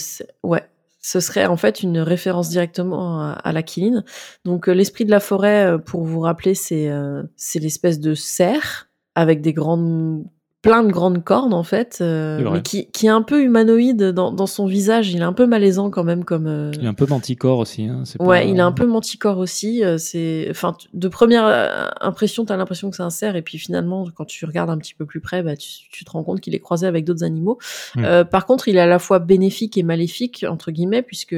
ouais. 0.46 0.62
Ce 1.00 1.20
serait 1.20 1.44
en 1.44 1.58
fait 1.58 1.82
une 1.82 1.98
référence 1.98 2.48
directement 2.48 3.20
à, 3.20 3.52
la 3.52 3.62
Kiline. 3.62 4.04
Donc 4.46 4.70
euh, 4.70 4.72
l'esprit 4.72 5.04
de 5.04 5.10
la 5.10 5.20
forêt, 5.20 5.66
euh, 5.66 5.78
pour 5.78 6.02
vous 6.04 6.20
rappeler, 6.20 6.54
c'est 6.54 6.90
c'est 7.36 7.58
l'espèce 7.58 8.00
de 8.00 8.14
cerf 8.14 8.88
avec 9.14 9.42
des 9.42 9.52
grandes 9.52 10.24
plein 10.64 10.82
de 10.82 10.90
grandes 10.90 11.22
cornes 11.22 11.52
en 11.52 11.62
fait, 11.62 11.98
euh, 12.00 12.50
mais 12.50 12.62
qui, 12.62 12.86
qui 12.86 13.06
est 13.06 13.10
un 13.10 13.20
peu 13.20 13.42
humanoïde 13.42 14.02
dans, 14.02 14.32
dans, 14.32 14.46
son 14.46 14.66
visage. 14.66 15.12
Il 15.12 15.20
est 15.20 15.24
un 15.24 15.34
peu 15.34 15.46
malaisant 15.46 15.90
quand 15.90 16.04
même 16.04 16.24
comme. 16.24 16.46
Euh, 16.46 16.72
il 16.74 16.84
est 16.84 16.88
un 16.88 16.94
peu 16.94 17.06
manticore 17.06 17.58
aussi. 17.58 17.84
Hein, 17.84 18.02
ouais, 18.18 18.48
il 18.48 18.56
est 18.56 18.62
un 18.62 18.72
peu 18.72 18.86
manticore 18.86 19.36
aussi. 19.38 19.84
Euh, 19.84 19.98
c'est, 19.98 20.46
enfin, 20.50 20.74
de 20.94 21.08
première 21.08 21.92
impression, 22.00 22.46
t'as 22.46 22.56
l'impression 22.56 22.88
que 22.88 22.96
c'est 22.96 23.02
un 23.02 23.10
cerf, 23.10 23.36
et 23.36 23.42
puis 23.42 23.58
finalement, 23.58 24.06
quand 24.14 24.24
tu 24.24 24.46
regardes 24.46 24.70
un 24.70 24.78
petit 24.78 24.94
peu 24.94 25.04
plus 25.04 25.20
près, 25.20 25.42
bah, 25.42 25.54
tu, 25.54 25.68
tu 25.90 26.04
te 26.04 26.10
rends 26.10 26.24
compte 26.24 26.40
qu'il 26.40 26.54
est 26.54 26.60
croisé 26.60 26.86
avec 26.86 27.04
d'autres 27.04 27.24
animaux. 27.24 27.58
Hmm. 27.94 28.24
par 28.24 28.46
contre, 28.46 28.68
il 28.68 28.76
est 28.76 28.80
à 28.80 28.86
la 28.86 28.98
fois 28.98 29.18
bénéfique 29.18 29.76
et 29.76 29.82
maléfique 29.82 30.46
entre 30.48 30.70
guillemets, 30.70 31.02
puisque 31.02 31.36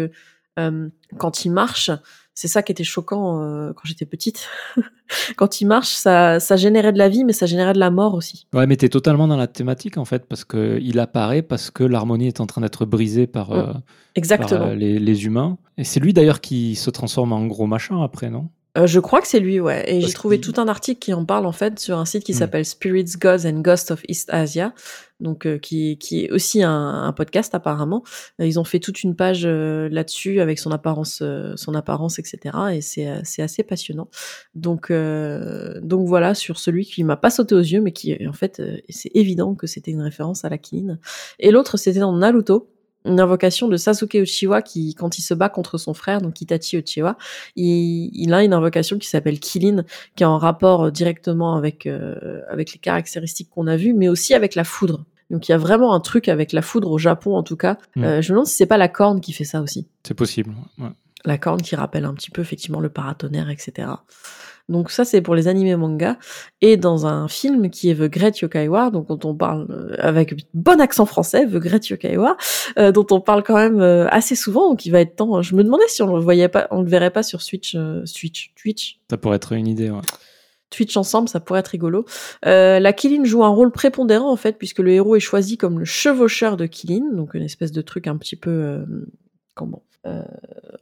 quand 1.18 1.44
il 1.44 1.50
marche, 1.50 1.90
c'est 2.36 2.48
ça 2.48 2.62
qui 2.62 2.70
était 2.70 2.84
choquant 2.84 3.40
euh, 3.40 3.72
quand 3.72 3.82
j'étais 3.84 4.04
petite. 4.04 4.46
quand 5.36 5.62
il 5.62 5.64
marche, 5.64 5.88
ça, 5.88 6.38
ça 6.38 6.56
générait 6.56 6.92
de 6.92 6.98
la 6.98 7.08
vie, 7.08 7.24
mais 7.24 7.32
ça 7.32 7.46
générait 7.46 7.72
de 7.72 7.78
la 7.78 7.90
mort 7.90 8.12
aussi. 8.12 8.46
Ouais, 8.52 8.66
mais 8.66 8.76
t'es 8.76 8.90
totalement 8.90 9.26
dans 9.26 9.38
la 9.38 9.46
thématique 9.46 9.96
en 9.96 10.04
fait, 10.04 10.26
parce 10.26 10.44
que 10.44 10.78
il 10.82 11.00
apparaît 11.00 11.40
parce 11.40 11.70
que 11.70 11.82
l'harmonie 11.82 12.26
est 12.26 12.40
en 12.40 12.46
train 12.46 12.60
d'être 12.60 12.84
brisée 12.84 13.26
par, 13.26 13.52
euh, 13.52 13.72
Exactement. 14.16 14.66
Euh, 14.66 14.74
les, 14.74 14.98
les, 14.98 15.24
humains. 15.24 15.56
Et 15.78 15.84
c'est 15.84 15.98
lui 15.98 16.12
d'ailleurs 16.12 16.42
qui 16.42 16.74
se 16.74 16.90
transforme 16.90 17.32
en 17.32 17.46
gros 17.46 17.66
machin 17.66 18.02
après, 18.04 18.28
non? 18.28 18.50
Euh, 18.76 18.86
je 18.86 19.00
crois 19.00 19.20
que 19.20 19.26
c'est 19.26 19.40
lui, 19.40 19.58
ouais. 19.60 19.84
Et 19.86 20.00
j'ai 20.00 20.12
trouvé 20.12 20.40
tout 20.40 20.54
un 20.58 20.68
article 20.68 20.98
qui 20.98 21.14
en 21.14 21.24
parle 21.24 21.46
en 21.46 21.52
fait 21.52 21.78
sur 21.78 21.98
un 21.98 22.04
site 22.04 22.24
qui 22.24 22.32
hmm. 22.32 22.36
s'appelle 22.36 22.64
Spirits, 22.64 23.12
Gods 23.18 23.46
and 23.46 23.60
Ghosts 23.60 23.90
of 23.90 24.02
East 24.08 24.28
Asia, 24.32 24.74
donc 25.20 25.46
euh, 25.46 25.58
qui, 25.58 25.96
qui 25.98 26.24
est 26.24 26.30
aussi 26.30 26.62
un, 26.62 27.04
un 27.04 27.12
podcast 27.12 27.54
apparemment. 27.54 28.02
Euh, 28.40 28.46
ils 28.46 28.60
ont 28.60 28.64
fait 28.64 28.78
toute 28.78 29.02
une 29.02 29.16
page 29.16 29.46
là-dessus 29.46 30.40
avec 30.40 30.58
son 30.58 30.70
apparence, 30.72 31.22
son 31.56 31.74
apparence, 31.74 32.18
etc. 32.18 32.56
Et 32.72 32.80
c'est 32.80 33.08
c'est 33.24 33.42
assez 33.42 33.62
passionnant. 33.62 34.08
Donc 34.54 34.92
donc 34.92 36.06
voilà 36.06 36.34
sur 36.34 36.58
celui 36.58 36.84
qui 36.84 37.02
m'a 37.04 37.16
pas 37.16 37.30
sauté 37.30 37.54
aux 37.54 37.60
yeux, 37.60 37.80
mais 37.80 37.92
qui 37.92 38.16
en 38.28 38.32
fait 38.32 38.62
c'est 38.88 39.10
évident 39.14 39.54
que 39.54 39.66
c'était 39.66 39.90
une 39.90 40.02
référence 40.02 40.44
à 40.44 40.48
la 40.48 40.58
Kin. 40.58 40.98
Et 41.38 41.50
l'autre 41.50 41.76
c'était 41.76 42.00
dans 42.00 42.12
Naruto 42.12 42.68
une 43.06 43.20
invocation 43.20 43.68
de 43.68 43.76
Sasuke 43.76 44.14
Uchiwa 44.14 44.62
qui, 44.62 44.94
quand 44.94 45.18
il 45.18 45.22
se 45.22 45.34
bat 45.34 45.48
contre 45.48 45.78
son 45.78 45.94
frère, 45.94 46.20
donc 46.20 46.40
Itachi 46.40 46.76
Uchiwa, 46.76 47.16
il, 47.56 48.10
il 48.12 48.34
a 48.34 48.42
une 48.42 48.52
invocation 48.52 48.98
qui 48.98 49.08
s'appelle 49.08 49.40
Kilin, 49.40 49.84
qui 50.16 50.22
est 50.22 50.26
en 50.26 50.38
rapport 50.38 50.90
directement 50.92 51.56
avec 51.56 51.86
euh, 51.86 52.40
avec 52.48 52.72
les 52.72 52.78
caractéristiques 52.78 53.50
qu'on 53.50 53.66
a 53.66 53.76
vues, 53.76 53.94
mais 53.94 54.08
aussi 54.08 54.34
avec 54.34 54.54
la 54.54 54.64
foudre. 54.64 55.04
Donc 55.30 55.48
il 55.48 55.52
y 55.52 55.54
a 55.54 55.58
vraiment 55.58 55.94
un 55.94 56.00
truc 56.00 56.28
avec 56.28 56.52
la 56.52 56.62
foudre 56.62 56.90
au 56.90 56.98
Japon 56.98 57.36
en 57.36 57.42
tout 57.42 57.56
cas. 57.56 57.78
Mm. 57.96 58.04
Euh, 58.04 58.22
je 58.22 58.32
me 58.32 58.36
demande 58.36 58.46
si 58.46 58.56
c'est 58.56 58.66
pas 58.66 58.78
la 58.78 58.88
corne 58.88 59.20
qui 59.20 59.32
fait 59.32 59.44
ça 59.44 59.60
aussi. 59.60 59.86
C'est 60.02 60.14
possible. 60.14 60.54
Ouais. 60.78 60.90
La 61.24 61.38
corne 61.38 61.60
qui 61.60 61.74
rappelle 61.74 62.04
un 62.04 62.14
petit 62.14 62.30
peu 62.30 62.42
effectivement 62.42 62.80
le 62.80 62.88
paratonnerre, 62.88 63.50
etc. 63.50 63.88
Donc 64.68 64.90
ça, 64.90 65.04
c'est 65.04 65.20
pour 65.20 65.34
les 65.34 65.48
animés 65.48 65.76
manga. 65.76 66.18
Et 66.60 66.76
dans 66.76 67.06
un 67.06 67.28
film 67.28 67.70
qui 67.70 67.90
est 67.90 67.94
The 67.94 68.10
Great 68.10 68.38
Yokaiwa, 68.38 68.90
donc 68.90 69.08
dont 69.08 69.20
on 69.28 69.34
parle 69.34 69.66
euh, 69.70 69.96
avec 69.98 70.34
bon 70.54 70.80
accent 70.80 71.06
français, 71.06 71.46
The 71.46 71.56
Great 71.56 71.88
Yokaiwa, 71.88 72.36
euh, 72.78 72.92
dont 72.92 73.06
on 73.10 73.20
parle 73.20 73.42
quand 73.42 73.56
même 73.56 73.80
euh, 73.80 74.08
assez 74.08 74.34
souvent. 74.34 74.68
Donc 74.70 74.86
il 74.86 74.90
va 74.90 75.00
être 75.00 75.16
temps. 75.16 75.42
Je 75.42 75.54
me 75.54 75.62
demandais 75.62 75.88
si 75.88 76.02
on 76.02 76.14
le 76.14 76.22
voyait 76.22 76.48
pas, 76.48 76.66
on 76.70 76.82
le 76.82 76.88
verrait 76.88 77.12
pas 77.12 77.22
sur 77.22 77.42
Switch, 77.42 77.76
Switch, 78.04 78.52
Twitch. 78.54 79.00
Ça 79.10 79.16
pourrait 79.16 79.36
être 79.36 79.52
une 79.52 79.68
idée. 79.68 79.90
Ouais. 79.90 80.00
Twitch 80.70 80.96
ensemble, 80.96 81.28
ça 81.28 81.40
pourrait 81.40 81.60
être 81.60 81.68
rigolo. 81.68 82.04
Euh, 82.44 82.80
la 82.80 82.92
Kilin 82.92 83.24
joue 83.24 83.44
un 83.44 83.48
rôle 83.48 83.70
prépondérant 83.70 84.30
en 84.30 84.36
fait, 84.36 84.58
puisque 84.58 84.80
le 84.80 84.92
héros 84.92 85.16
est 85.16 85.20
choisi 85.20 85.56
comme 85.56 85.78
le 85.78 85.84
chevaucheur 85.84 86.56
de 86.56 86.66
Kilin, 86.66 87.12
donc 87.12 87.34
une 87.34 87.42
espèce 87.42 87.72
de 87.72 87.82
truc 87.82 88.06
un 88.06 88.16
petit 88.16 88.36
peu 88.36 88.50
euh, 88.50 88.84
comment 89.54 89.82
euh, 90.06 90.22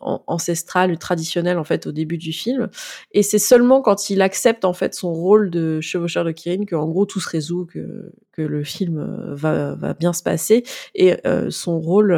ancestral 0.01 0.93
ou 0.93 0.97
traditionnel 0.97 1.59
en 1.59 1.65
fait 1.65 1.87
au 1.87 1.93
début 1.93 2.19
du 2.19 2.33
film. 2.33 2.69
Et 3.13 3.23
c'est 3.23 3.39
seulement 3.39 3.81
quand 3.81 4.11
il 4.11 4.21
accepte 4.21 4.65
en 4.65 4.75
fait 4.75 4.95
son 4.95 5.15
rôle 5.15 5.51
de 5.51 5.81
chevaucheur 5.81 6.25
de 6.25 6.31
Kirin 6.31 6.67
que 6.67 6.77
en 6.77 6.87
gros 6.87 7.07
tout 7.07 7.21
se 7.21 7.29
résout, 7.29 7.65
que, 7.65 8.13
que 8.33 8.43
le 8.43 8.65
film 8.65 8.99
euh, 8.99 9.35
va, 9.35 9.75
va 9.75 9.95
bien 9.95 10.13
se 10.13 10.23
passer. 10.23 10.65
Et 10.95 11.15
euh, 11.27 11.51
son 11.51 11.81
rôle 11.81 12.13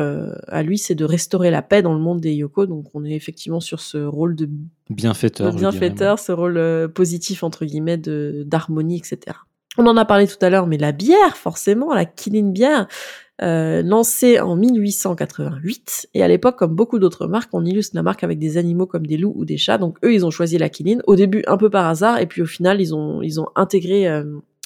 à 0.49 0.62
lui, 0.62 0.79
c'est 0.79 0.97
de 0.97 1.05
restaurer 1.05 1.51
la 1.51 1.62
paix 1.62 1.81
dans 1.81 1.95
le 1.95 2.01
monde 2.01 2.21
des 2.21 2.35
Yoko. 2.35 2.66
Donc 2.66 2.87
on 2.95 3.05
est 3.05 3.14
effectivement 3.14 3.61
sur 3.61 3.81
ce 3.81 3.99
rôle 3.99 4.35
de 4.35 4.49
bienfaiteur, 4.90 5.55
bienfaiteur, 5.55 6.19
ce 6.19 6.33
rôle 6.33 6.90
positif 6.92 7.45
entre 7.45 7.64
guillemets 7.64 7.99
de 7.99 8.42
d'harmonie, 8.47 8.99
etc. 8.99 9.37
On 9.79 9.87
en 9.87 9.97
a 9.97 10.05
parlé 10.05 10.27
tout 10.27 10.38
à 10.40 10.51
l'heure, 10.51 10.66
mais 10.66 10.79
la 10.79 10.92
bière, 10.92 11.37
forcément, 11.37 11.92
la 11.92 12.07
Kilin 12.07 12.51
bière, 12.51 12.88
euh, 13.42 13.83
lancé 13.83 14.40
en 14.40 14.57
1888. 14.57 16.09
Et 16.14 16.22
à 16.22 16.29
l'époque, 16.29 16.57
comme 16.57 16.75
beaucoup 16.75 16.99
d'autres 16.99 17.27
marques, 17.27 17.51
on 17.53 17.64
illustre 17.64 17.94
la 17.94 18.03
marque 18.03 18.25
avec 18.25 18.38
des 18.38 18.57
animaux 18.57 18.87
comme 18.87 19.07
des 19.07 19.16
loups 19.16 19.35
ou 19.37 19.44
des 19.44 19.59
chats. 19.59 19.79
Donc 19.79 19.99
eux, 20.05 20.14
ils 20.14 20.25
ont 20.25 20.31
choisi 20.31 20.57
la 20.59 20.68
Kirin. 20.68 20.99
Au 21.07 21.16
début, 21.16 21.42
un 21.46 21.57
peu 21.57 21.68
par 21.68 21.87
hasard, 21.87 22.18
et 22.18 22.27
puis 22.27 22.42
au 22.42 22.46
final, 22.46 22.81
ils 22.81 22.94
ont 22.94 23.20
ils 23.22 23.40
ont 23.40 23.49
intégré 23.55 24.09
euh, 24.09 24.25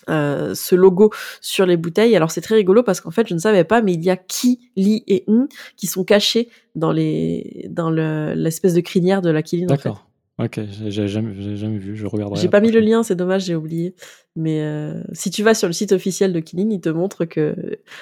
euh, 0.08 0.54
ce 0.54 0.74
logo 0.74 1.10
sur 1.40 1.66
les 1.66 1.76
bouteilles. 1.76 2.14
Alors 2.14 2.30
c'est 2.30 2.40
très 2.40 2.54
rigolo 2.54 2.82
parce 2.82 3.00
qu'en 3.00 3.10
fait, 3.10 3.26
je 3.26 3.34
ne 3.34 3.40
savais 3.40 3.64
pas, 3.64 3.82
mais 3.82 3.94
il 3.94 4.04
y 4.04 4.10
a 4.10 4.16
Ki, 4.16 4.70
Li 4.76 5.02
et 5.08 5.24
Un 5.28 5.48
qui 5.76 5.86
sont 5.86 6.04
cachés 6.04 6.48
dans 6.74 6.92
les 6.92 7.66
dans 7.70 7.90
l'espèce 7.90 8.74
de 8.74 8.80
crinière 8.80 9.20
de 9.20 9.30
la. 9.30 9.42
D'accord. 9.66 10.09
Ok, 10.42 10.58
j'ai 10.86 11.06
jamais, 11.06 11.56
jamais, 11.56 11.76
vu, 11.76 11.96
je 11.96 12.06
regarderai. 12.06 12.40
J'ai 12.40 12.48
pas 12.48 12.60
mis 12.60 12.70
le 12.70 12.80
lien, 12.80 13.02
c'est 13.02 13.14
dommage, 13.14 13.44
j'ai 13.44 13.54
oublié. 13.54 13.94
Mais 14.36 14.62
euh, 14.62 15.02
si 15.12 15.30
tu 15.30 15.42
vas 15.42 15.52
sur 15.52 15.68
le 15.68 15.74
site 15.74 15.92
officiel 15.92 16.32
de 16.32 16.40
Killing, 16.40 16.72
il 16.72 16.80
te 16.80 16.88
montre 16.88 17.26
que, 17.26 17.54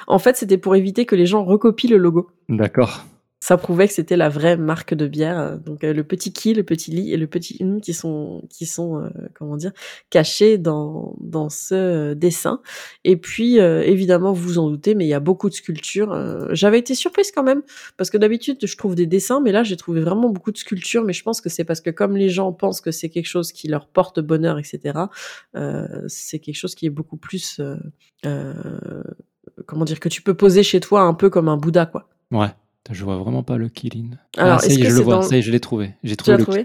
en 0.07 0.20
fait, 0.20 0.37
c'était 0.37 0.59
pour 0.59 0.77
éviter 0.77 1.05
que 1.05 1.16
les 1.16 1.27
gens 1.27 1.44
recopient 1.44 1.90
le 1.90 1.96
logo. 1.96 2.31
D'accord 2.48 3.05
ça 3.40 3.57
prouvait 3.57 3.87
que 3.87 3.94
c'était 3.94 4.16
la 4.16 4.29
vraie 4.29 4.57
marque 4.57 4.94
de 4.94 5.07
bière. 5.07 5.59
Donc 5.59 5.85
euh, 5.85 5.92
le 5.92 6.05
petit 6.05 6.33
qui, 6.33 6.55
le 6.55 6.64
petit 6.64 6.90
lit 6.90 7.12
et 7.12 7.16
le 7.16 7.27
petit 7.27 7.57
une 7.61 7.81
qui 7.81 7.94
sont 7.94 8.42
qui 8.51 8.66
sont 8.66 9.01
euh, 9.01 9.09
comment 9.35 9.57
dire 9.57 9.72
cachés 10.11 10.59
dans 10.59 11.14
dans 11.20 11.48
ce 11.48 11.74
euh, 11.74 12.14
dessin. 12.14 12.61
Et 13.05 13.16
puis 13.16 13.59
évidemment 13.59 14.33
vous 14.33 14.42
vous 14.42 14.59
en 14.59 14.70
doutez, 14.70 14.94
mais 14.94 15.05
il 15.05 15.09
y 15.09 15.14
a 15.14 15.20
beaucoup 15.20 15.48
de 15.48 15.55
sculptures. 15.55 16.48
J'avais 16.55 16.79
été 16.79 16.94
surprise 16.94 17.31
quand 17.33 17.42
même 17.42 17.62
parce 17.96 18.11
que 18.11 18.18
d'habitude 18.18 18.59
je 18.62 18.77
trouve 18.77 18.94
des 18.94 19.07
dessins, 19.07 19.40
mais 19.40 19.53
là 19.53 19.62
j'ai 19.62 19.77
trouvé 19.77 20.01
vraiment 20.01 20.31
beaucoup 20.31 20.53
de 20.53 20.59
sculptures. 20.59 21.05
Mais 21.05 21.12
je 21.12 21.22
pense 21.22 21.40
que 21.40 21.48
c'est 21.48 21.64
parce 21.64 21.81
que 21.81 21.90
comme 21.90 22.16
les 22.16 22.29
gens 22.29 22.53
pensent 22.53 22.81
que 22.81 22.90
c'est 22.90 23.09
quelque 23.09 23.27
chose 23.27 23.53
qui 23.53 23.68
leur 23.68 23.87
porte 23.87 24.20
bonheur, 24.20 24.59
etc. 24.59 24.98
c'est 26.09 26.38
quelque 26.38 26.57
chose 26.57 26.74
qui 26.74 26.87
est 26.87 26.90
beaucoup 26.90 27.16
plus 27.16 27.61
comment 29.66 29.85
dire 29.85 30.01
que 30.01 30.09
tu 30.09 30.22
peux 30.22 30.35
poser 30.35 30.62
chez 30.62 30.81
toi 30.81 31.03
un 31.03 31.14
peu 31.14 31.31
comme 31.31 31.48
un 31.48 31.57
Bouddha 31.57 31.87
quoi. 31.87 32.09
Ouais. 32.31 32.48
Je 32.90 33.05
vois 33.05 33.16
vraiment 33.16 33.42
pas 33.42 33.57
le 33.57 33.68
Kirin. 33.68 34.11
Alors, 34.37 34.55
ah, 34.55 34.59
ça 34.59 34.72
y 34.72 34.81
est, 34.81 34.90
je 34.90 34.96
le 34.96 35.03
vois, 35.03 35.22
ça 35.22 35.37
y 35.37 35.38
est, 35.38 35.42
je 35.42 35.53
l'ai 35.53 35.61
trouvé. 35.61 35.94
J'ai 36.05 36.16
trouvé 36.16 36.37
le 36.37 36.42
trouvé 36.42 36.64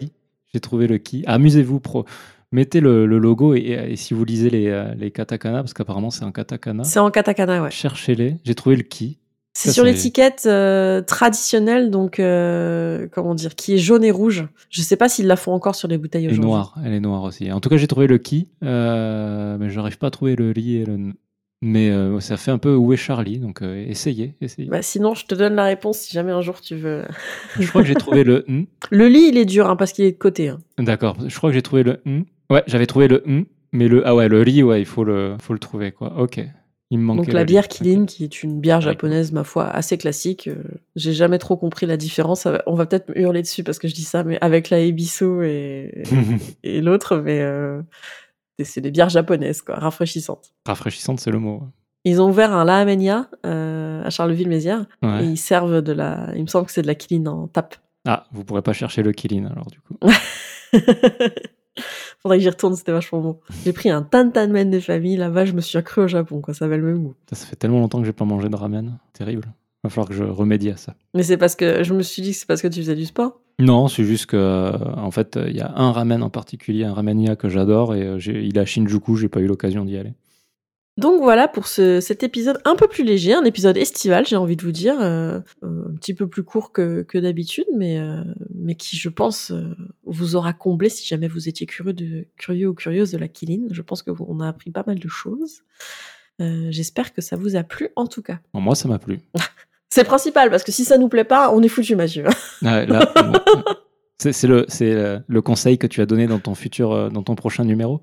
J'ai 0.53 0.59
trouvé 0.59 0.87
le 0.87 0.97
ki. 0.97 1.23
Amusez-vous, 1.27 1.79
pro. 1.79 2.05
Mettez 2.51 2.81
le, 2.81 3.05
logo 3.05 3.55
et, 3.55 3.95
si 3.95 4.13
vous 4.13 4.23
lisez 4.23 4.49
les, 4.49 4.67
euh, 4.67 4.93
les 4.95 5.09
katakana, 5.09 5.63
parce 5.63 5.73
qu'apparemment 5.73 6.11
c'est 6.11 6.23
en 6.23 6.31
katakana. 6.31 6.83
C'est 6.83 6.99
en 6.99 7.09
katakana, 7.09 7.63
ouais. 7.63 7.71
Cherchez-les. 7.71 8.37
J'ai 8.43 8.55
trouvé 8.55 8.75
le 8.75 8.83
ki. 8.83 9.17
C'est 9.55 9.71
sur 9.71 9.83
l'étiquette 9.83 10.43
euh, 10.47 11.01
traditionnelle, 11.01 11.91
donc 11.91 12.19
euh, 12.19 13.07
comment 13.11 13.35
dire, 13.35 13.55
qui 13.55 13.75
est 13.75 13.77
jaune 13.77 14.03
et 14.03 14.09
rouge. 14.11 14.47
Je 14.69 14.81
sais 14.81 14.95
pas 14.95 15.09
s'ils 15.09 15.27
la 15.27 15.35
font 15.35 15.51
encore 15.51 15.75
sur 15.75 15.87
les 15.87 15.97
bouteilles 15.99 16.27
aujourd'hui. 16.27 16.43
Elle 16.43 16.45
est 16.45 16.51
noire, 16.51 16.75
elle 16.85 16.93
est 16.93 16.99
noire 16.99 17.23
aussi. 17.23 17.51
En 17.51 17.59
tout 17.59 17.69
cas, 17.69 17.77
j'ai 17.77 17.87
trouvé 17.87 18.07
le 18.07 18.17
ki, 18.17 18.47
mais 18.61 19.69
je 19.69 19.75
n'arrive 19.75 19.97
pas 19.97 20.07
à 20.07 20.11
trouver 20.11 20.35
le 20.35 20.51
li 20.51 20.77
et 20.77 20.85
le, 20.85 21.13
mais 21.65 21.89
euh, 21.89 22.19
ça 22.19 22.35
fait 22.35 22.51
un 22.51 22.57
peu 22.57 22.75
où 22.75 22.91
est 22.91 22.97
Charlie, 22.97 23.39
donc 23.39 23.61
euh, 23.61 23.85
essayez, 23.87 24.35
essayez. 24.41 24.67
Bah, 24.67 24.81
sinon, 24.81 25.13
je 25.13 25.25
te 25.25 25.33
donne 25.33 25.55
la 25.55 25.63
réponse 25.63 25.97
si 25.99 26.11
jamais 26.13 26.33
un 26.33 26.41
jour 26.41 26.59
tu 26.59 26.75
veux. 26.75 27.05
je 27.57 27.65
crois 27.69 27.83
que 27.83 27.87
j'ai 27.87 27.95
trouvé 27.95 28.25
le 28.25 28.45
Le 28.91 29.07
lit, 29.07 29.29
il 29.29 29.37
est 29.37 29.45
dur 29.45 29.69
hein, 29.69 29.77
parce 29.77 29.93
qu'il 29.93 30.03
est 30.03 30.11
de 30.11 30.17
côté. 30.17 30.49
Hein. 30.49 30.59
D'accord, 30.77 31.15
je 31.25 31.33
crois 31.37 31.51
que 31.51 31.53
j'ai 31.53 31.61
trouvé 31.61 31.83
le 31.83 32.01
Ouais, 32.49 32.63
j'avais 32.67 32.85
trouvé 32.85 33.07
le 33.07 33.23
mais 33.71 33.87
le 33.87 34.05
ah 34.05 34.13
ouais, 34.13 34.27
le 34.27 34.41
riz, 34.41 34.61
ouais, 34.61 34.81
il 34.81 34.85
faut 34.85 35.05
le 35.05 35.37
faut 35.39 35.53
le 35.53 35.59
trouver 35.59 35.93
quoi. 35.93 36.19
Ok. 36.19 36.41
Il 36.91 36.99
me 36.99 37.15
Donc 37.15 37.31
la 37.31 37.45
bière 37.45 37.69
Kilin, 37.69 38.05
qui 38.05 38.23
est 38.25 38.43
une 38.43 38.59
bière 38.59 38.81
japonaise, 38.81 39.31
ma 39.31 39.43
foi, 39.43 39.67
assez 39.67 39.97
classique. 39.97 40.47
Euh, 40.47 40.61
j'ai 40.95 41.13
jamais 41.13 41.39
trop 41.39 41.57
compris 41.57 41.87
la 41.87 41.97
différence. 41.97 42.45
On 42.67 42.75
va 42.75 42.85
peut-être 42.85 43.11
hurler 43.15 43.41
dessus 43.41 43.63
parce 43.63 43.79
que 43.79 43.87
je 43.87 43.95
dis 43.95 44.03
ça, 44.03 44.23
mais 44.23 44.37
avec 44.41 44.69
la 44.69 44.79
Ebisu 44.79 45.43
et, 45.47 46.03
et 46.63 46.81
l'autre, 46.81 47.17
mais 47.17 47.41
c'est 48.59 48.81
des 48.81 48.91
bières 48.91 49.09
japonaises, 49.09 49.61
quoi, 49.61 49.75
rafraîchissantes. 49.75 50.53
Rafraîchissantes, 50.65 51.19
c'est 51.19 51.31
le 51.31 51.39
mot. 51.39 51.63
Ils 52.05 52.21
ont 52.21 52.29
ouvert 52.29 52.51
un 52.53 52.65
La 52.65 52.85
euh, 53.45 54.03
à 54.03 54.09
Charleville-Mézières 54.09 54.85
et 55.03 55.23
ils 55.23 55.37
servent 55.37 55.81
de 55.81 55.93
la. 55.93 56.31
Il 56.35 56.41
me 56.41 56.47
semble 56.47 56.65
que 56.65 56.71
c'est 56.71 56.81
de 56.81 56.87
la 56.87 56.95
Kirin 56.95 57.25
en 57.27 57.47
tape. 57.47 57.75
Ah, 58.05 58.25
vous 58.33 58.43
pourrez 58.43 58.61
pas 58.61 58.73
chercher 58.73 59.01
le 59.01 59.13
Kirin 59.13 59.45
alors 59.45 59.67
du 59.67 59.79
coup. 59.79 59.97
Faudrait 62.21 62.37
que 62.37 62.43
j'y 62.43 62.49
retourne, 62.49 62.75
c'était 62.75 62.91
vachement 62.91 63.19
bon. 63.19 63.39
J'ai 63.65 63.73
pris 63.73 63.89
un 63.89 64.01
tantanmen 64.01 64.69
des 64.69 64.79
familles, 64.79 65.17
là-bas, 65.17 65.45
je 65.45 65.53
me 65.53 65.61
suis 65.61 65.77
accru 65.77 66.03
au 66.03 66.07
Japon, 66.07 66.39
quoi, 66.39 66.53
ça 66.53 66.65
avait 66.65 66.77
le 66.77 66.83
même 66.83 67.03
goût. 67.03 67.15
Ça, 67.31 67.45
fait 67.45 67.55
tellement 67.55 67.79
longtemps 67.79 67.99
que 67.99 68.05
j'ai 68.05 68.13
pas 68.13 68.25
mangé 68.25 68.47
de 68.47 68.55
ramen, 68.55 68.97
terrible. 69.11 69.51
Va 69.83 69.89
falloir 69.89 70.07
que 70.07 70.13
je 70.13 70.23
remédie 70.23 70.69
à 70.69 70.77
ça. 70.77 70.95
Mais 71.13 71.23
c'est 71.23 71.35
parce 71.35 71.55
que 71.55 71.83
je 71.83 71.93
me 71.93 72.01
suis 72.01 72.21
dit 72.21 72.31
que 72.31 72.37
c'est 72.37 72.47
parce 72.47 72.61
que 72.61 72.69
tu 72.69 72.79
faisais 72.79 72.95
du 72.95 73.05
sport 73.05 73.41
Non, 73.59 73.87
c'est 73.87 74.03
juste 74.03 74.25
que 74.27 74.71
en 74.97 75.11
fait, 75.11 75.39
il 75.47 75.55
y 75.55 75.61
a 75.61 75.71
un 75.75 75.91
ramen 75.91 76.23
en 76.23 76.29
particulier, 76.29 76.85
un 76.85 76.93
ramenia 76.93 77.35
que 77.35 77.49
j'adore 77.49 77.95
et 77.95 78.03
euh, 78.03 78.17
il 78.25 78.57
est 78.57 78.61
à 78.61 78.65
Shinjuku, 78.65 79.15
j'ai 79.15 79.29
pas 79.29 79.41
eu 79.41 79.47
l'occasion 79.47 79.85
d'y 79.85 79.97
aller. 79.97 80.13
Donc 80.97 81.23
voilà 81.23 81.47
pour 81.47 81.65
cet 81.65 82.21
épisode 82.21 82.59
un 82.65 82.75
peu 82.75 82.87
plus 82.87 83.03
léger, 83.03 83.33
un 83.33 83.43
épisode 83.45 83.77
estival, 83.77 84.27
j'ai 84.27 84.35
envie 84.35 84.55
de 84.55 84.61
vous 84.61 84.71
dire, 84.71 84.99
euh, 85.01 85.39
euh, 85.63 85.89
un 85.89 85.95
petit 85.95 86.13
peu 86.13 86.27
plus 86.27 86.43
court 86.43 86.71
que, 86.71 87.17
d'habitude, 87.17 87.65
mais, 87.75 87.99
mais 88.53 88.75
qui, 88.75 88.95
je 88.95 89.09
pense, 89.09 89.51
vous 90.05 90.35
aura 90.35 90.53
comblé 90.53 90.89
si 90.89 91.07
jamais 91.07 91.27
vous 91.27 91.49
étiez 91.49 91.65
curieux, 91.65 91.93
de, 91.93 92.27
curieux 92.37 92.67
ou 92.67 92.75
curieuse 92.75 93.11
de 93.11 93.17
la 93.17 93.27
Kilin. 93.27 93.65
Je 93.71 93.81
pense 93.81 94.03
qu'on 94.03 94.39
a 94.39 94.47
appris 94.47 94.69
pas 94.69 94.83
mal 94.85 94.99
de 94.99 95.07
choses. 95.07 95.63
J'espère 96.39 97.11
que 97.11 97.21
ça 97.21 97.37
vous 97.37 97.55
a 97.55 97.63
plu, 97.63 97.89
en 97.95 98.05
tout 98.05 98.21
cas. 98.21 98.39
moi, 98.53 98.75
ça 98.75 98.87
m'a 98.87 98.99
plu. 98.99 99.19
C'est 99.93 100.05
principal, 100.05 100.49
parce 100.49 100.63
que 100.63 100.71
si 100.71 100.85
ça 100.85 100.97
nous 100.97 101.07
plaît 101.07 101.23
pas, 101.23 101.53
on 101.53 101.61
est 101.61 101.67
foutu, 101.67 101.95
Mathieu. 101.95 102.25
c'est 104.17 104.47
le, 104.47 104.65
euh, 104.81 105.19
le 105.27 105.41
conseil 105.43 105.77
que 105.77 105.85
tu 105.85 106.01
as 106.01 106.07
donné 106.07 106.25
dans 106.25 106.39
ton 106.39 106.55
futur, 106.55 106.91
euh, 106.91 107.09
dans 107.09 107.21
ton 107.21 107.35
prochain 107.35 107.63
numéro 107.63 108.01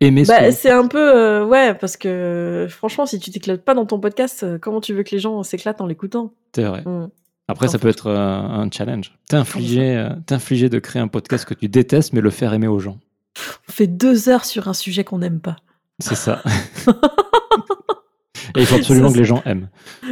Aimer 0.00 0.22
bah, 0.28 0.52
C'est 0.52 0.70
un 0.70 0.86
peu, 0.86 1.00
euh, 1.00 1.44
ouais, 1.44 1.74
parce 1.74 1.96
que 1.96 2.68
franchement, 2.70 3.04
si 3.04 3.18
tu 3.18 3.32
t'éclates 3.32 3.64
pas 3.64 3.74
dans 3.74 3.84
ton 3.84 3.98
podcast, 3.98 4.46
comment 4.60 4.80
tu 4.80 4.94
veux 4.94 5.02
que 5.02 5.10
les 5.10 5.18
gens 5.18 5.42
s'éclatent 5.42 5.80
en 5.80 5.86
l'écoutant? 5.86 6.34
C'est 6.54 6.62
vrai. 6.62 6.82
Mm. 6.82 7.08
Après, 7.48 7.66
ça 7.66 7.80
peut 7.80 7.88
être 7.88 8.12
un 8.12 8.68
challenge. 8.70 9.12
T'infliger, 9.28 10.10
t'infliger 10.26 10.68
de 10.68 10.78
créer 10.78 11.02
un 11.02 11.08
podcast 11.08 11.44
que 11.46 11.54
tu 11.54 11.68
détestes, 11.68 12.12
mais 12.12 12.20
le 12.20 12.30
faire 12.30 12.54
aimer 12.54 12.68
aux 12.68 12.78
gens. 12.78 13.00
On 13.68 13.72
fait 13.72 13.88
deux 13.88 14.28
heures 14.28 14.44
sur 14.44 14.68
un 14.68 14.72
sujet 14.72 15.02
qu'on 15.02 15.18
n'aime 15.18 15.40
pas. 15.40 15.56
C'est 15.98 16.14
ça. 16.14 16.44
Et 18.56 18.60
il 18.60 18.66
faut 18.66 18.76
absolument 18.76 19.12
que 19.12 19.18
les 19.18 19.24
gens 19.24 19.42
aiment. 19.44 19.68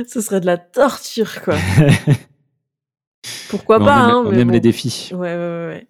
Ce 0.08 0.20
serait 0.20 0.40
de 0.40 0.46
la 0.46 0.58
torture, 0.58 1.42
quoi. 1.42 1.56
Pourquoi 3.48 3.78
pas 3.78 4.16
On 4.16 4.32
aime, 4.32 4.48
hein, 4.48 4.52
les 4.52 4.60
défis. 4.60 5.10
Ouais, 5.12 5.36
ouais, 5.36 5.66
ouais. 5.68 5.86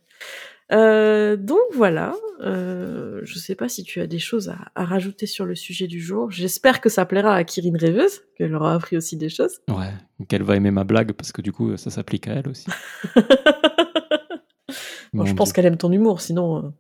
Euh, 0.73 1.37
donc 1.37 1.61
voilà, 1.75 2.15
euh, 2.41 3.21
je 3.25 3.39
sais 3.39 3.55
pas 3.55 3.69
si 3.69 3.85
tu 3.85 4.01
as 4.01 4.07
des 4.07 4.19
choses 4.19 4.49
à, 4.75 4.85
rajouter 4.85 5.27
sur 5.27 5.45
le 5.45 5.55
sujet 5.55 5.87
du 5.87 6.01
jour. 6.01 6.31
J'espère 6.31 6.81
que 6.81 6.89
ça 6.89 7.05
plaira 7.05 7.35
à 7.35 7.45
Kirin 7.45 7.77
Rêveuse, 7.77 8.23
qu'elle 8.37 8.55
aura 8.55 8.75
appris 8.75 8.97
aussi 8.97 9.17
des 9.17 9.29
choses. 9.29 9.61
Ouais, 9.69 9.93
qu'elle 10.29 10.43
va 10.43 10.57
aimer 10.57 10.71
ma 10.71 10.85
blague 10.85 11.13
parce 11.13 11.31
que 11.31 11.43
du 11.43 11.53
coup 11.53 11.77
ça 11.77 11.91
s'applique 11.91 12.27
à 12.27 12.35
elle 12.35 12.49
aussi. 12.49 12.67
bon, 15.13 15.27
je 15.27 15.35
pense 15.35 15.53
qu'elle 15.53 15.67
aime 15.67 15.77
ton 15.77 15.93
humour, 15.93 16.23
sinon, 16.23 16.57
euh, 16.59 16.71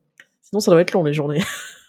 sinon 0.40 0.60
ça 0.60 0.70
doit 0.70 0.80
être 0.80 0.92
long 0.92 1.04
les 1.04 1.12
journées. 1.12 1.42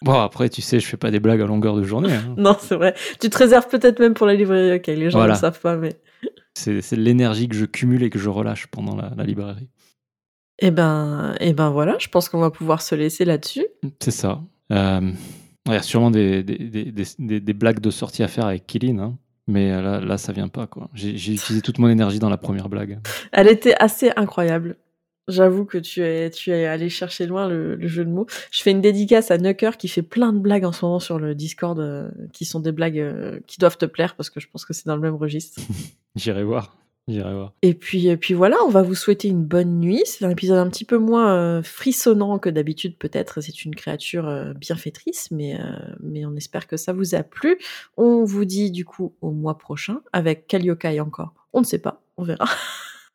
Bon, 0.03 0.19
après, 0.19 0.49
tu 0.49 0.61
sais, 0.61 0.81
je 0.81 0.85
fais 0.85 0.97
pas 0.97 1.11
des 1.11 1.21
blagues 1.21 1.41
à 1.41 1.45
longueur 1.45 1.77
de 1.77 1.83
journée. 1.83 2.13
Hein. 2.13 2.33
non, 2.37 2.57
c'est 2.59 2.75
vrai. 2.75 2.93
Tu 3.21 3.29
te 3.29 3.37
réserves 3.37 3.69
peut-être 3.69 3.99
même 3.99 4.13
pour 4.13 4.27
la 4.27 4.33
librairie, 4.33 4.75
ok, 4.75 4.87
les 4.87 5.09
gens 5.09 5.23
ne 5.23 5.29
le 5.29 5.35
savent 5.35 5.59
pas, 5.59 5.77
mais. 5.77 5.97
C'est 6.55 6.91
l'énergie 6.91 7.47
que 7.47 7.55
je 7.55 7.65
cumule 7.65 8.03
et 8.03 8.11
que 8.11 8.19
je 8.19 8.29
relâche 8.29 8.67
pendant 8.67 8.95
la, 8.95 9.23
librairie. 9.23 9.69
Eh 10.59 10.69
ben, 10.69 11.33
eh 11.39 11.51
ben 11.51 11.71
voilà, 11.71 11.97
je 11.99 12.09
pense 12.09 12.29
qu'on 12.29 12.39
va 12.39 12.51
pouvoir 12.51 12.83
se 12.83 12.93
laisser 12.93 13.25
là-dessus. 13.25 13.65
C'est 13.99 14.11
ça. 14.11 14.39
Euh, 14.71 15.11
il 15.65 15.71
y 15.71 15.75
a 15.75 15.81
sûrement 15.81 16.11
des, 16.11 16.43
des, 16.43 16.91
des, 17.17 17.53
blagues 17.53 17.79
de 17.79 17.89
sortie 17.89 18.21
à 18.21 18.27
faire 18.27 18.45
avec 18.45 18.67
Kilin, 18.67 18.99
hein. 18.99 19.17
mais 19.47 19.71
là, 19.81 19.99
là, 19.99 20.19
ça 20.19 20.31
vient 20.31 20.47
pas. 20.47 20.67
quoi. 20.67 20.91
J'ai 20.93 21.09
utilisé 21.13 21.61
toute 21.61 21.79
mon 21.79 21.89
énergie 21.89 22.19
dans 22.19 22.29
la 22.29 22.37
première 22.37 22.69
blague. 22.69 22.99
Elle 23.31 23.47
était 23.47 23.75
assez 23.79 24.11
incroyable. 24.15 24.77
J'avoue 25.29 25.63
que 25.63 25.77
tu 25.77 26.01
es, 26.01 26.29
tu 26.31 26.51
es 26.51 26.65
allé 26.65 26.89
chercher 26.89 27.27
loin 27.27 27.47
le, 27.47 27.79
jeu 27.87 28.03
de 28.03 28.09
mots. 28.09 28.25
Je 28.51 28.61
fais 28.61 28.71
une 28.71 28.81
dédicace 28.81 29.31
à 29.31 29.37
Nucker 29.37 29.71
qui 29.77 29.87
fait 29.87 30.01
plein 30.01 30.33
de 30.33 30.39
blagues 30.39 30.65
en 30.65 30.73
ce 30.73 30.83
moment 30.83 30.99
sur 30.99 31.17
le 31.17 31.33
Discord, 31.33 31.79
euh, 31.79 32.09
qui 32.33 32.43
sont 32.43 32.59
des 32.59 32.73
blagues 32.73 32.99
euh, 32.99 33.39
qui 33.47 33.57
doivent 33.57 33.77
te 33.77 33.85
plaire 33.85 34.15
parce 34.15 34.29
que 34.29 34.41
je 34.41 34.49
pense 34.51 34.65
que 34.65 34.73
c'est 34.73 34.85
dans 34.85 34.95
le 34.95 35.01
même 35.01 35.15
registre. 35.15 35.61
J'irai 36.17 36.43
voir. 36.43 36.75
J'irai 37.07 37.33
voir. 37.33 37.53
Et 37.61 37.73
puis, 37.73 38.07
et 38.07 38.17
puis 38.17 38.33
voilà, 38.33 38.57
on 38.65 38.69
va 38.69 38.81
vous 38.81 38.95
souhaiter 38.95 39.29
une 39.29 39.45
bonne 39.45 39.79
nuit. 39.79 40.01
C'est 40.05 40.25
un 40.25 40.29
épisode 40.29 40.57
un 40.57 40.69
petit 40.69 40.85
peu 40.85 40.97
moins 40.97 41.35
euh, 41.35 41.63
frissonnant 41.63 42.37
que 42.37 42.49
d'habitude, 42.49 42.97
peut-être. 42.97 43.39
C'est 43.39 43.63
une 43.63 43.75
créature 43.75 44.53
bienfaitrice, 44.57 45.31
mais, 45.31 45.57
mais 46.01 46.25
on 46.25 46.35
espère 46.35 46.67
que 46.67 46.75
ça 46.75 46.91
vous 46.91 47.15
a 47.15 47.23
plu. 47.23 47.57
On 47.95 48.25
vous 48.25 48.43
dit 48.43 48.71
du 48.71 48.83
coup 48.83 49.13
au 49.21 49.31
mois 49.31 49.57
prochain 49.57 50.01
avec 50.11 50.47
quel 50.47 50.65
yokai 50.65 50.99
encore. 50.99 51.33
On 51.53 51.61
ne 51.61 51.65
sait 51.65 51.79
pas, 51.79 52.01
on 52.17 52.23
verra. 52.23 52.45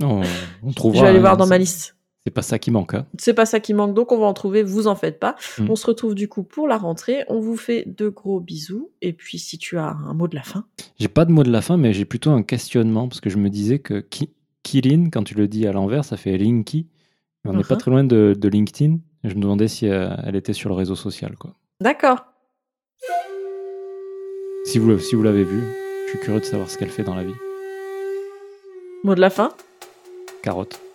on 0.03 0.23
trouvera. 0.75 1.01
Je 1.01 1.05
vais 1.05 1.11
aller 1.11 1.21
voir 1.21 1.37
dans 1.37 1.47
ma 1.47 1.59
liste. 1.59 1.98
C'est 2.25 2.33
pas 2.33 2.43
ça 2.43 2.59
qui 2.59 2.71
manque. 2.71 2.95
Hein. 2.95 3.07
C'est 3.19 3.33
pas 3.33 3.47
ça 3.47 3.61
qui 3.61 3.73
manque, 3.75 3.95
donc 3.95 4.13
on 4.13 4.19
va 4.19 4.27
en 4.27 4.35
trouver, 4.35 4.63
vous 4.63 4.87
en 4.87 4.95
faites 4.95 5.19
pas. 5.19 5.37
Mm. 5.59 5.71
On 5.71 5.77
se 5.77 5.87
retrouve 5.87 6.15
du 6.15 6.29
coup 6.29 6.43
pour 6.43 6.69
la 6.69 6.77
rentrée. 6.77 7.25
On 7.29 7.41
vous 7.41 7.57
fait 7.57 7.85
de 7.87 8.09
gros 8.09 8.41
bisous. 8.41 8.91
Et 9.01 9.13
puis 9.13 9.39
si 9.39 9.57
tu 9.57 9.79
as 9.79 9.89
un 9.89 10.15
mot 10.15 10.29
de 10.29 10.35
la 10.35 10.43
fin. 10.43 10.67
J'ai 10.99 11.09
pas 11.09 11.25
de 11.25 11.33
mot 11.33 11.43
de 11.43 11.51
la 11.51 11.63
fin, 11.63 11.77
mais 11.77 11.93
j'ai 11.93 12.05
plutôt 12.05 12.31
un 12.31 12.43
questionnement 12.43 13.09
parce 13.09 13.21
que 13.21 13.31
je 13.31 13.39
me 13.39 13.49
disais 13.49 13.79
que 13.79 14.05
Kirin, 14.63 15.09
quand 15.11 15.25
tu 15.25 15.35
le 15.35 15.49
dis 15.49 15.67
à 15.67 15.73
l'envers, 15.73 16.05
ça 16.05 16.17
fait 16.17 16.37
Linky. 16.37 16.87
On 17.45 17.55
n'est 17.55 17.63
pas 17.63 17.77
uh-huh. 17.77 17.79
très 17.79 17.91
loin 17.91 18.05
de, 18.05 18.37
LinkedIn. 18.43 18.99
je 19.25 19.35
me 19.35 19.41
demandais 19.41 19.69
si 19.69 19.89
euh, 19.89 20.11
elle, 20.25 20.37
était 20.37 20.53
sur 20.53 20.69
le 20.69 20.75
réseau 20.75 20.97
social. 20.97 21.37
quoi. 21.39 21.55
D'accord. 21.81 22.25
Si 24.65 24.79
vous, 24.79 24.99
si 24.99 25.15
vous 25.15 25.23
l'avez 25.23 25.45
vu, 25.45 25.63
je 26.05 26.11
suis 26.11 26.19
curieux 26.19 26.41
de 26.41 26.45
savoir 26.45 26.69
ce 26.69 26.77
qu'elle 26.77 26.91
fait 26.91 27.05
dans 27.05 27.15
la 27.15 27.25
vie. 27.25 27.35
Mot 29.05 29.15
de 29.15 29.21
la 29.21 29.31
fin 29.31 29.53
Carotte. 30.43 30.88